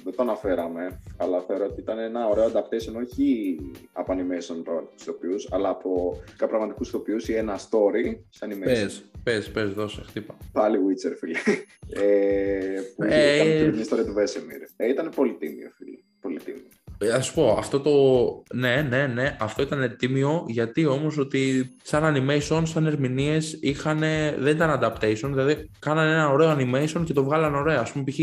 δεν 0.04 0.14
το 0.16 0.22
αναφέραμε, 0.22 1.00
αλλά 1.16 1.40
θεωρώ 1.40 1.64
ότι 1.64 1.80
ήταν 1.80 1.98
ένα 1.98 2.28
ωραίο 2.28 2.46
adaptation 2.46 3.02
όχι 3.04 3.56
από 3.92 4.12
animation 4.12 4.60
πραγματικούς 4.64 5.02
ηθοποιούς, 5.02 5.48
αλλά 5.52 5.68
από 5.68 6.22
πραγματικούς 6.36 6.88
ηθοποιούς 6.88 7.28
ή 7.28 7.34
ένα 7.34 7.58
story 7.58 8.16
σε 8.28 8.46
animation. 8.48 8.64
Πες, 8.64 9.04
πες, 9.22 9.50
πες, 9.50 9.72
δώσε, 9.72 10.02
χτύπα. 10.06 10.36
Πάλι 10.52 10.78
Witcher, 10.78 11.12
φίλε. 11.18 11.38
ε, 12.06 12.80
που 12.96 13.04
είχε 13.04 13.14
Ε, 13.34 13.38
κάνει 13.38 13.58
και 13.64 13.70
την 13.70 13.80
ιστορία 13.80 14.04
του 14.04 14.14
Vesemir. 14.16 14.68
Ε, 14.76 14.88
ήταν 14.88 15.12
πολύ 15.16 15.32
τίμιο, 15.38 15.70
φίλε. 15.76 15.96
Πολύ 16.20 16.38
τίμιο. 16.44 16.62
Ε, 17.02 17.06
Θα 17.08 17.20
σου 17.20 17.34
πω, 17.34 17.50
αυτό 17.58 17.80
το. 17.80 17.92
Ναι, 18.54 18.86
ναι, 18.88 19.06
ναι, 19.06 19.36
αυτό 19.40 19.62
ήταν 19.62 19.96
τίμιο 19.98 20.44
γιατί 20.48 20.86
όμως 20.86 21.18
ότι 21.18 21.70
σαν 21.82 22.02
animation, 22.16 22.62
σαν 22.64 22.86
ερμηνείες 22.86 23.58
είχαν. 23.60 23.98
Δεν 24.38 24.46
ήταν 24.56 24.80
adaptation, 24.82 25.28
δηλαδή 25.28 25.70
κάνανε 25.78 26.10
ένα 26.12 26.28
ωραίο 26.30 26.56
animation 26.58 27.02
και 27.04 27.12
το 27.12 27.24
βγάλανε 27.24 27.56
ωραία. 27.56 27.80
Α 27.80 27.86
πούμε, 27.92 28.04
π.χ. 28.04 28.18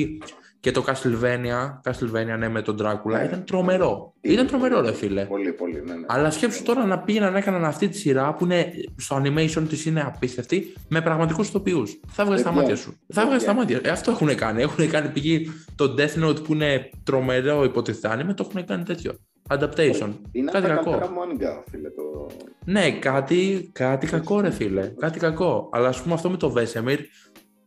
και 0.60 0.72
το 0.72 0.84
Castlevania, 0.88 1.80
Castlevania 1.92 2.38
ναι, 2.38 2.50
με 2.50 2.62
τον 2.62 2.78
Dracula, 2.82 3.12
Ναι. 3.12 3.24
ήταν 3.24 3.44
τρομερό. 3.46 4.14
Ήταν 4.22 4.48
τρομερό, 4.48 4.82
ρε 4.82 4.94
φίλε. 4.94 5.26
Πολύ, 5.26 5.52
πολύ, 5.54 5.84
ναι, 5.86 5.94
ναι. 5.96 6.06
Αλλά 6.08 6.32
σκέψου 6.32 6.64
τώρα 6.64 6.86
να 6.86 7.00
πήγαιναν 7.00 7.32
να 7.32 7.38
έκαναν 7.38 7.66
αυτή 7.66 7.88
τη 7.88 7.98
σειρά 7.98 8.34
που 8.34 8.44
είναι, 8.44 8.72
στο 8.96 9.22
animation 9.24 9.64
της 9.70 9.86
είναι 9.86 10.02
απίστευτη 10.02 10.74
με 10.90 11.02
πραγματικούς 11.02 11.48
ηθοποιούς. 11.48 12.00
Θα 12.08 12.26
βγάζει 12.26 12.44
τα 12.44 12.50
Δεν 12.50 12.60
μάτια 12.60 12.76
βγαίνει. 12.76 12.92
σου. 12.92 13.00
Δεν 13.08 13.24
Θα 13.24 13.30
βγάζει 13.30 13.46
τα 13.46 13.54
βγαίνει. 13.54 13.74
μάτια. 13.74 13.90
Ε, 13.90 13.94
αυτό 13.94 14.12
έχουν 14.12 14.36
κάνει. 14.36 14.62
Έχουν 14.62 14.90
κάνει 14.90 15.10
πηγή 15.10 15.50
το 15.76 15.96
Death 15.98 16.24
Note 16.26 16.44
που 16.44 16.54
είναι 16.54 16.90
τρομερό 17.04 17.64
υποτιθάνει, 17.64 18.24
με 18.24 18.34
το 18.34 18.48
έχουν 18.50 18.66
κάνει 18.66 18.84
τέτοιο. 18.84 19.14
Adaptation. 19.50 20.10
Είναι 20.32 20.52
κάτι 20.52 20.66
από 20.66 20.68
τα 20.68 20.76
κακό. 20.76 20.92
καλύτερα 20.92 21.10
manga, 21.10 21.64
φίλε. 21.72 21.90
Το... 21.90 22.28
Ναι, 22.66 22.92
κάτι, 22.92 23.70
κάτι 23.74 24.08
κακό, 24.08 24.42
ρε 24.42 24.50
φίλε. 24.52 24.88
Κάτι 25.00 25.20
κακό. 25.20 25.70
Αλλά 25.72 25.88
ας 25.88 26.02
πούμε 26.02 26.14
αυτό 26.14 26.30
με 26.30 26.38
το 26.38 26.54
Vesemir, 26.58 26.98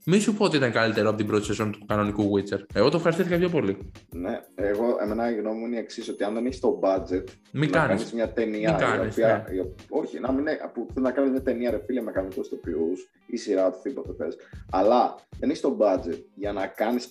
μη 0.06 0.18
σου 0.18 0.34
πω 0.34 0.44
ότι 0.44 0.56
ήταν 0.56 0.72
καλύτερο 0.72 1.08
από 1.08 1.16
την 1.18 1.26
πρώτη 1.26 1.44
σεζόν 1.44 1.72
του 1.72 1.78
κανονικού 1.86 2.22
Witcher. 2.36 2.58
Εγώ 2.74 2.88
το 2.88 2.96
ευχαριστήθηκα 2.96 3.36
πιο 3.38 3.48
πολύ. 3.48 3.90
Ναι, 4.14 4.40
εγώ, 4.54 4.96
εμένα 5.02 5.30
η 5.30 5.34
γνώμη 5.34 5.58
μου 5.58 5.66
είναι 5.66 5.76
η 5.76 5.78
εξής, 5.78 6.08
ότι 6.08 6.24
αν 6.24 6.34
δεν 6.34 6.46
έχεις 6.46 6.60
το 6.60 6.80
budget, 6.82 7.24
Μην 7.52 7.70
να 7.70 7.76
κάνεις. 7.78 7.88
κάνεις 7.96 8.12
μια 8.12 8.32
ταινία. 8.32 8.70
Μην 8.70 8.78
η 8.80 8.82
κάνεις, 8.82 9.12
οποία, 9.14 9.44
ναι. 9.48 9.54
η 9.54 9.58
ο- 9.58 9.74
όχι, 9.88 10.20
να 10.20 10.30
μην 10.32 10.40
είναι, 10.40 10.58
που 10.74 10.86
θέλεις 10.94 11.08
να 11.08 11.10
κάνεις 11.10 11.30
μια 11.30 11.42
ταινία 11.42 11.70
ρε 11.70 11.80
φίλε 11.86 12.00
με 12.02 12.10
κανονικούς 12.10 12.48
τοπιού 12.48 12.92
ή 13.26 13.36
σειρά, 13.36 13.66
οτιδήποτε 13.66 14.12
θες. 14.18 14.36
Αλλά 14.70 15.14
δεν 15.38 15.48
έχεις 15.48 15.60
το 15.62 15.76
budget 15.80 16.18
για 16.34 16.52
να 16.52 16.66
κάνεις 16.66 17.08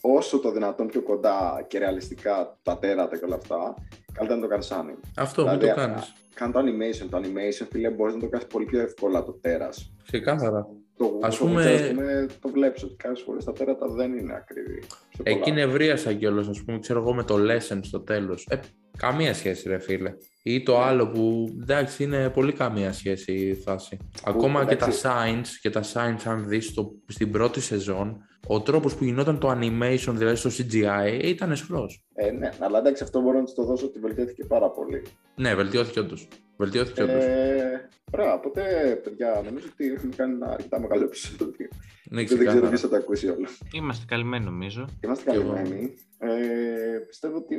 όσο 0.00 0.38
το 0.38 0.50
δυνατόν 0.52 0.86
πιο 0.86 1.02
κοντά 1.02 1.64
και 1.68 1.78
ρεαλιστικά 1.78 2.58
τα 2.62 2.78
τέρατα 2.78 3.18
και 3.18 3.24
όλα 3.24 3.34
αυτά, 3.34 3.74
καλύτερα 4.12 4.40
να 4.40 4.46
το 4.46 4.50
κάνεις 4.52 4.72
anime. 4.72 5.00
Αυτό, 5.16 5.42
μην 5.42 5.58
Δηλαδή, 5.58 5.68
το 5.80 5.86
κάνεις. 5.86 6.12
Κάνε 6.34 6.52
το 6.52 6.60
animation. 6.60 7.06
Το 7.10 7.18
animation, 7.18 7.66
φίλε, 7.70 7.90
μπορείς 7.90 8.14
να 8.14 8.20
το 8.20 8.28
κάνεις 8.28 8.46
πολύ 8.46 8.64
πιο 8.64 8.80
εύκολα 8.80 9.22
το 9.24 9.32
τέρας. 9.32 9.92
Ξεκάθαρα. 10.06 10.66
Το, 10.98 11.18
Ας 11.22 11.38
το 11.38 11.44
πούμε- 11.44 11.64
Witcher, 11.64 11.80
ας 11.82 11.88
πούμε, 11.88 12.26
το 12.40 12.48
βλέπεις 12.48 12.82
ότι 12.82 12.94
κάποιες 12.96 13.20
φορές 13.22 13.44
τα 13.44 13.52
τέρατα 13.52 13.86
δεν 13.88 14.12
είναι 14.18 14.34
ακριβή. 14.34 14.82
Σε 14.82 15.22
πολλά. 15.22 15.36
Εκεί 15.36 15.52
νευρίασα 15.52 16.12
κιόλας, 16.12 16.48
ας 16.48 16.62
πούμε, 16.64 16.78
ξέρω 16.78 17.00
εγώ 17.00 17.14
με 17.14 17.22
το 17.24 17.34
lesson 17.38 17.78
στο 17.82 18.00
τέλος. 18.00 18.46
Ε, 18.50 18.56
καμία 18.98 19.34
σχέση, 19.34 19.68
ρε 19.68 19.78
φίλε. 19.78 20.14
Ή 20.42 20.62
το 20.62 20.80
άλλο 20.80 21.08
που 21.08 21.48
εντάξει 21.60 22.02
είναι 22.04 22.30
πολύ 22.30 22.52
καμία 22.52 22.92
σχέση 22.92 23.32
η 23.32 23.54
φάση. 23.54 23.96
Ακόμα 24.24 24.64
και 24.64 24.76
τα 24.76 24.84
εντάξει. 24.84 25.00
signs, 25.04 25.46
και 25.60 25.70
τα 25.70 25.82
signs, 25.92 26.20
αν 26.24 26.48
δεις 26.48 26.74
στην 27.06 27.30
πρώτη 27.30 27.60
σεζόν, 27.60 28.16
ο 28.46 28.60
τρόπος 28.60 28.94
που 28.96 29.04
γινόταν 29.04 29.38
το 29.38 29.50
animation, 29.50 30.12
δηλαδή 30.14 30.36
στο 30.36 30.50
CGI, 30.50 31.20
ήταν 31.22 31.50
εσχρός. 31.50 32.04
Ε, 32.14 32.30
ναι, 32.30 32.48
αλλά 32.58 32.78
εντάξει, 32.78 33.02
αυτό 33.02 33.20
μπορώ 33.20 33.38
να 33.38 33.44
τη 33.44 33.54
το 33.54 33.64
δώσω 33.64 33.86
ότι 33.86 33.98
βελτιώθηκε 33.98 34.44
πάρα 34.44 34.70
πολύ. 34.70 35.02
Ναι, 35.34 35.54
βελτιώθηκε 35.54 36.00
όντως. 36.00 36.28
Βελτιώθηκε 36.56 37.02
όντως. 37.02 37.24
Ε, 37.24 37.88
ωραία, 38.10 38.34
οπότε 38.34 38.62
παιδιά, 39.04 39.42
νομίζω 39.44 39.66
ότι 39.72 39.92
έχουμε 39.92 40.14
κάνει 40.16 40.34
ένα 40.34 40.46
αρκετά 40.52 40.80
μεγάλο 40.80 41.04
επεισόδιο. 41.04 41.46
ναι, 41.58 42.16
Δεν 42.16 42.24
ξέρω 42.24 42.40
ξεκάθαρα. 42.40 42.68
ποιος 42.68 42.80
θα 42.80 42.88
τα 42.88 42.96
ακούσει 42.96 43.28
όλα. 43.28 43.48
Είμαστε 43.72 44.04
καλυμμένοι 44.08 44.44
νομίζω. 44.44 44.88
Είμαστε 45.04 45.30
Κι 45.30 45.36
εγώ. 45.36 45.52
καλυμμένοι. 45.52 45.94
Ε, 46.18 46.98
πιστεύω 47.08 47.36
ότι. 47.36 47.56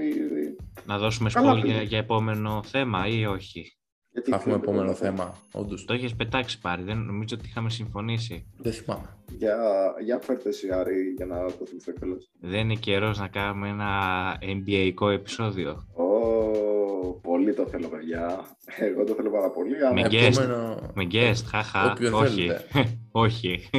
Να 0.86 0.98
δώσουμε 0.98 1.30
Καλά 1.34 1.54
spoil 1.54 1.62
πήγε. 1.62 1.74
για, 1.74 1.82
για 1.82 1.98
επόμενο 1.98 2.64
θέμα 2.66 3.08
ή 3.08 3.26
όχι; 3.26 3.74
Γιατί 4.12 4.30
Θα 4.30 4.36
έχουμε 4.36 4.54
ξέρετε, 4.54 4.72
επόμενο 4.72 4.94
παιδιά, 4.98 5.10
θέμα, 5.10 5.36
όντως. 5.52 5.86
Το 5.86 5.94
έχεις 5.94 6.16
πετάξει 6.16 6.60
πάρει, 6.62 6.84
δεν 6.84 6.98
νομίζω 6.98 7.36
ότι 7.40 7.46
είχαμε 7.48 7.70
συμφωνήσει. 7.70 8.52
Δεν 8.58 8.74
θυμάμαι. 8.74 9.18
Για, 9.38 9.58
για 10.04 10.20
φέρτε 10.20 10.50
εσύ, 10.50 10.70
Άρη, 10.72 11.14
για 11.18 11.26
να 11.26 11.46
το 11.46 11.66
θυμηθώ 11.66 11.92
κιόλας. 11.92 12.30
Δεν 12.42 12.60
είναι 12.60 12.76
καιρός 12.80 13.20
να 13.20 13.28
κάνουμε 13.28 13.68
ένα 13.70 13.90
NBA 14.42 15.12
επεισόδιο. 15.14 15.72
Ω, 15.94 16.09
πολύ 17.12 17.54
το 17.54 17.66
θέλω, 17.66 17.88
παιδιά. 17.88 18.46
Εγώ 18.80 19.04
το 19.04 19.14
θέλω 19.14 19.32
πάρα 19.32 19.50
πολύ. 19.50 19.76
αλλά- 19.76 19.94
Με 19.94 20.02
guest. 20.10 20.38
Επόμενο, 20.38 20.92
Με 20.94 21.08
guest, 21.12 21.44
χαχα. 21.46 21.92
Όποιον 21.92 22.14
όχι. 22.14 22.46
θέλετε. 22.48 22.64
όχι. 23.12 23.70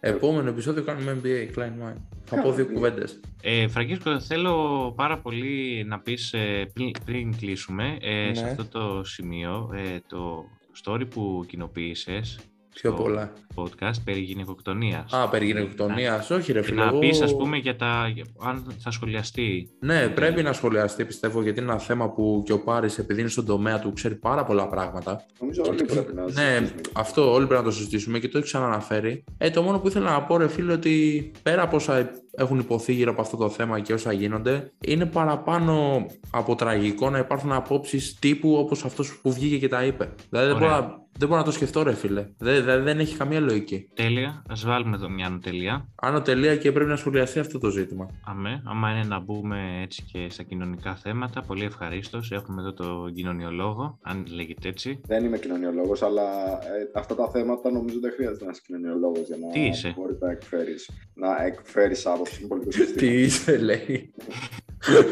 επόμενο 0.00 0.48
επεισόδιο 0.48 0.82
κάνουμε 0.82 1.20
NBA, 1.22 1.58
Klein 1.58 1.62
Mind. 1.88 1.96
Θα 2.24 2.36
πω 2.36 2.42
Κάνουμε 2.42 2.54
δύο 2.54 2.64
NBA. 2.64 2.72
κουβέντες. 2.74 3.20
Ε, 3.42 3.68
Φραγκίσκο, 3.68 4.20
θέλω 4.20 4.92
πάρα 4.96 5.18
πολύ 5.18 5.84
να 5.86 5.98
πεις 6.00 6.32
ε, 6.32 6.70
πριν, 6.72 6.90
πριν 7.04 7.36
κλείσουμε 7.36 7.96
ε, 8.00 8.34
σε 8.34 8.42
Ναι. 8.44 8.50
αυτό 8.50 8.64
το 8.64 9.04
σημείο 9.04 9.70
ε, 9.74 9.98
το 10.08 10.44
story 10.84 11.02
που 11.10 11.44
κοινοποίησες 11.48 12.38
Πιο 12.74 12.90
στο 12.92 13.02
πολλά. 13.02 13.32
podcast 13.54 13.94
περί 14.04 14.20
γυναικοκτονίας. 14.20 15.12
Α, 15.12 15.28
περί 15.28 15.46
γυναικοκτονίας. 15.46 16.30
Όχι, 16.30 16.52
ρε 16.52 16.60
Και 16.60 16.66
φίλε. 16.66 16.80
να 16.82 16.88
εγώ- 16.88 16.98
πεις 16.98 17.20
ας 17.20 17.36
πούμε 17.36 17.56
για 17.56 17.76
τα, 17.76 18.10
για- 18.14 18.24
αν 18.44 18.74
θα 18.78 18.90
σχολιαστεί. 18.90 19.70
Ναι, 19.80 20.08
πρέπει 20.08 20.42
να 20.42 20.52
σχολιαστεί 20.52 21.04
πιστεύω 21.04 21.42
γιατί 21.42 21.60
είναι 21.60 21.70
ένα 21.70 21.80
θέμα 21.80 22.10
που 22.10 22.42
και 22.46 22.52
ο 22.52 22.60
Πάρης 22.60 22.98
επειδή 22.98 23.20
είναι 23.20 23.28
στον 23.30 23.46
τομέα 23.46 23.78
του 23.80 23.92
ξέρει 23.92 24.14
πάρα 24.14 24.44
πολλά 24.44 24.68
πράγματα. 24.68 25.24
Νομίζω 25.40 25.62
όλοι 25.68 25.82
πρέπει 25.84 26.14
να 26.14 26.22
Ναι, 26.22 26.28
συζητήσουμε. 26.30 26.80
αυτό 26.92 27.32
όλοι 27.32 27.46
πρέπει 27.46 27.62
να 27.62 27.68
το 27.70 27.74
συζητήσουμε 27.76 28.18
και 28.18 28.28
το 28.28 28.38
έχει 28.38 28.46
ξαναναφέρει. 28.46 29.24
Ε, 29.38 29.50
το 29.50 29.62
μόνο 29.62 29.78
που 29.78 29.88
ήθελα 29.88 30.10
να 30.10 30.22
πω, 30.22 30.36
ρε 30.36 30.48
φίλε, 30.48 30.72
ότι 30.72 31.30
πέρα 31.42 31.62
από 31.62 31.76
όσα 31.76 32.10
έχουν 32.36 32.58
υποθεί 32.58 32.92
γύρω 32.92 33.10
από 33.10 33.20
αυτό 33.20 33.36
το 33.36 33.48
θέμα 33.48 33.80
και 33.80 33.92
όσα 33.92 34.12
γίνονται, 34.12 34.72
είναι 34.86 35.06
παραπάνω 35.06 36.06
από 36.30 36.54
τραγικό 36.54 37.10
να 37.10 37.18
υπάρχουν 37.18 37.52
απόψεις 37.52 38.18
τύπου 38.18 38.54
όπως 38.54 38.84
αυτός 38.84 39.20
που 39.22 39.32
βγήκε 39.32 39.58
και 39.58 39.68
τα 39.68 39.84
είπε. 39.84 40.08
Δηλαδή 40.30 40.48
δεν 40.48 40.56
Ωραία. 40.56 40.68
μπορώ, 40.68 40.80
να, 40.80 40.98
δεν 41.18 41.28
μπορώ 41.28 41.40
να 41.40 41.46
το 41.46 41.52
σκεφτώ, 41.52 41.82
ρε 41.82 41.94
φίλε. 41.94 42.26
Δεν, 42.38 42.64
δεν, 42.64 42.82
δεν 42.82 42.98
έχει 42.98 43.16
καμία 43.16 43.40
λογική. 43.40 43.88
Τέλεια, 43.94 44.42
ας 44.48 44.64
βάλουμε 44.64 44.96
εδώ 44.96 45.08
μια 45.08 45.26
ανωτελεία. 45.26 45.88
Άνω 45.94 46.20
τελεία 46.20 46.56
και 46.56 46.72
πρέπει 46.72 46.90
να 46.90 46.96
σχολιαστεί 46.96 47.38
αυτό 47.38 47.58
το 47.58 47.70
ζήτημα. 47.70 48.10
Αμέ, 48.24 48.62
άμα 48.64 48.90
είναι 48.90 49.04
να 49.04 49.20
μπούμε 49.20 49.80
έτσι 49.82 50.02
και 50.12 50.26
στα 50.30 50.42
κοινωνικά 50.42 50.94
θέματα, 50.94 51.42
πολύ 51.42 51.64
ευχαρίστως. 51.64 52.30
Έχουμε 52.30 52.60
εδώ 52.60 52.72
τον 52.72 53.12
κοινωνιολόγο, 53.14 53.98
αν 54.02 54.26
λέγεται 54.34 54.68
έτσι. 54.68 55.00
Δεν 55.06 55.24
είμαι 55.24 55.38
κοινωνιολόγος, 55.38 56.02
αλλά 56.02 56.22
ε, 56.52 56.90
αυτά 56.94 57.14
τα 57.14 57.28
θέματα 57.28 57.70
νομίζω 57.70 58.00
δεν 58.00 58.12
χρειάζεται 58.12 58.44
να 58.44 58.50
είσαι 58.50 58.62
κοινωνιολόγος 58.66 59.26
για 59.26 59.36
να 59.36 59.48
Τι 59.48 59.60
είσαι; 59.60 59.94
μπορεί 59.96 60.16
να 60.20 60.30
εκφέρει 60.30 60.74
να 61.14 61.44
εκφέρεις 61.44 62.06
άποψη. 62.20 62.38
Είναι 62.40 62.48
πολύ 62.48 62.64
το 62.96 63.06
είσαι, 63.06 63.56
λέει. 63.58 64.12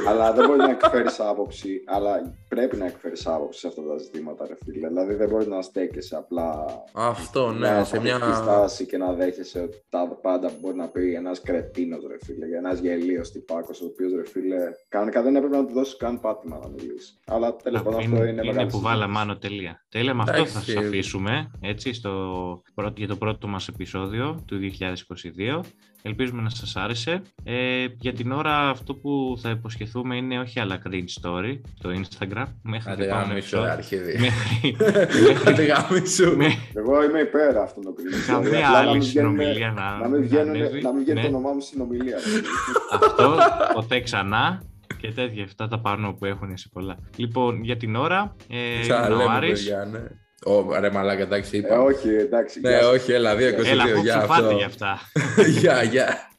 αλλά 0.09 0.33
δεν 0.33 0.47
μπορεί 0.47 0.59
να 0.59 0.71
εκφέρεις 0.71 1.21
άποψη, 1.21 1.83
αλλά 1.87 2.35
πρέπει 2.49 2.77
να 2.77 2.87
εκφέρεις 2.87 3.27
άποψη 3.27 3.59
σε 3.61 3.67
αυτά 3.67 3.83
τα 3.83 3.99
ζητήματα, 3.99 4.47
ρε 4.47 4.55
φίλε. 4.65 4.89
Δηλαδή 4.89 5.15
δεν 5.15 5.29
μπορεί 5.29 5.47
να 5.49 5.63
στέκεσαι 5.63 6.17
απλά 6.17 6.67
Αυτό, 6.93 7.55
μια 7.59 7.77
ναι, 7.79 7.85
σε 7.85 8.01
μια. 8.01 8.19
παθητική 8.19 8.43
στάση 8.43 8.87
και 8.87 8.97
να 8.97 9.13
δέχεσαι 9.13 9.61
ότι 9.61 9.83
τα 9.89 10.19
πάντα 10.23 10.49
που 10.49 10.55
μπορεί 10.61 10.77
να 10.77 10.89
πει 10.89 11.15
ένας 11.15 11.41
κρετίνος, 11.41 12.05
ρε 12.09 12.17
φίλε, 12.25 12.47
για 12.47 12.59
ένας 12.59 12.79
γελίος 12.81 13.31
τυπάκος, 13.33 13.81
ο 13.81 13.85
οποίος 13.85 14.13
ρε 14.13 14.27
φίλε, 14.27 14.57
κανονικά 14.89 15.23
δεν 15.23 15.37
έπρεπε 15.37 15.57
να 15.57 15.67
του 15.67 15.73
δώσεις 15.73 15.97
καν 15.97 16.21
πάτημα 16.21 16.59
να 16.63 16.69
μιλήσει. 16.69 17.19
Αλλά 17.27 17.57
τέλος 17.57 17.83
πάντων 17.83 18.01
αυτό 18.01 18.17
είναι, 18.17 18.25
είναι 18.25 18.33
μεγάλη 18.33 18.53
που 18.55 18.61
συζήτηση. 18.61 18.83
βάλαμε 18.83 19.19
άνω 19.19 19.37
τελεία. 19.39 19.85
Τέλεια, 19.89 20.15
με 20.15 20.21
αυτό 20.23 20.33
θα 20.35 20.39
Εντάξει. 20.41 20.71
σας 20.73 20.85
αφήσουμε 20.85 21.51
έτσι, 21.61 21.93
στο, 21.93 22.11
πρώτο- 22.75 22.95
για 22.97 23.09
το 23.09 23.17
πρώτο 23.17 23.47
μας 23.49 23.69
επεισόδιο 23.69 24.45
του 24.47 24.59
2022. 24.59 25.61
Ελπίζουμε 26.03 26.43
να 26.43 26.49
σας 26.51 26.77
άρεσε. 26.77 27.23
Ε, 27.45 27.87
για 27.99 28.13
την 28.13 28.33
ώρα 28.33 28.69
αυτό 28.69 28.95
που 28.95 29.37
θα 29.43 29.51
υποσχεθούμε 29.51 30.17
είναι 30.17 30.39
όχι 30.39 30.61
άλλα 30.61 30.83
cringe 30.89 31.23
story 31.23 31.61
στο 31.79 31.91
Instagram. 31.91 32.45
Μέχρι 32.63 32.85
το 32.85 32.91
Άντε, 32.91 33.05
επόμενο 33.05 33.27
γάμισου, 33.27 33.37
επεισόδιο. 33.57 33.73
αρχίδι. 33.73 34.19
Μέχρι- 34.19 35.49
Άντε, 35.49 35.63
γάμισου. 35.65 36.37
με- 36.37 36.47
Εγώ 36.81 37.05
είμαι 37.05 37.21
υπέρ 37.21 37.57
αυτών 37.59 37.83
των 37.85 37.95
κριτικών. 37.95 38.43
Καμία 38.43 38.69
άλλη 38.69 39.03
συνομιλία 39.03 39.71
να, 39.71 39.99
Να 39.99 40.09
μην, 40.09 40.23
βγαίνουν, 40.23 40.49
ανέβει. 40.55 40.81
να 40.83 40.93
μην 40.93 41.03
βγαίνει 41.03 41.21
Ναι. 41.21 41.29
το 41.29 41.37
όνομά 41.37 41.53
μου 41.53 41.61
στην 41.61 41.81
ομιλία. 41.81 42.17
Αυτό 42.93 43.37
ποτέ 43.75 44.01
ξανά 44.01 44.63
και 45.01 45.13
τέτοια 45.13 45.45
αυτά 45.45 45.69
τα 45.69 45.81
πάνω 45.81 46.13
που 46.13 46.25
έχουν 46.25 46.57
σε 46.57 46.69
πολλά. 46.73 46.97
Λοιπόν, 47.17 47.63
για 47.65 47.77
την 47.77 47.97
ώρα, 47.97 48.37
ε, 48.49 48.57
είναι 48.57 48.77
ο 48.79 48.81
Ξαναλέμε, 48.81 49.25
Άρης. 49.33 49.69
Παιδιά, 50.45 50.61
ναι. 50.61 50.77
Ω, 50.77 50.81
ρε 50.81 50.91
μαλάκα, 50.91 51.23
εντάξει, 51.23 51.51
ε, 51.55 51.59
είπα. 51.59 51.81
όχι, 51.81 52.09
εντάξει. 52.09 52.61
Ναι, 52.61 52.69
γεια 52.71 52.79
σας. 52.83 52.89
όχι, 52.93 53.13
έλα, 53.13 53.35
2-22 53.35 53.39
Έλα, 53.39 53.85
για 53.85 53.95
κόψου 53.95 54.13
αυτό. 54.19 54.33
φάτε 54.35 54.55
για 54.55 54.67
αυτά. 54.67 55.01
Γεια, 55.61 55.83
γεια. 55.83 56.31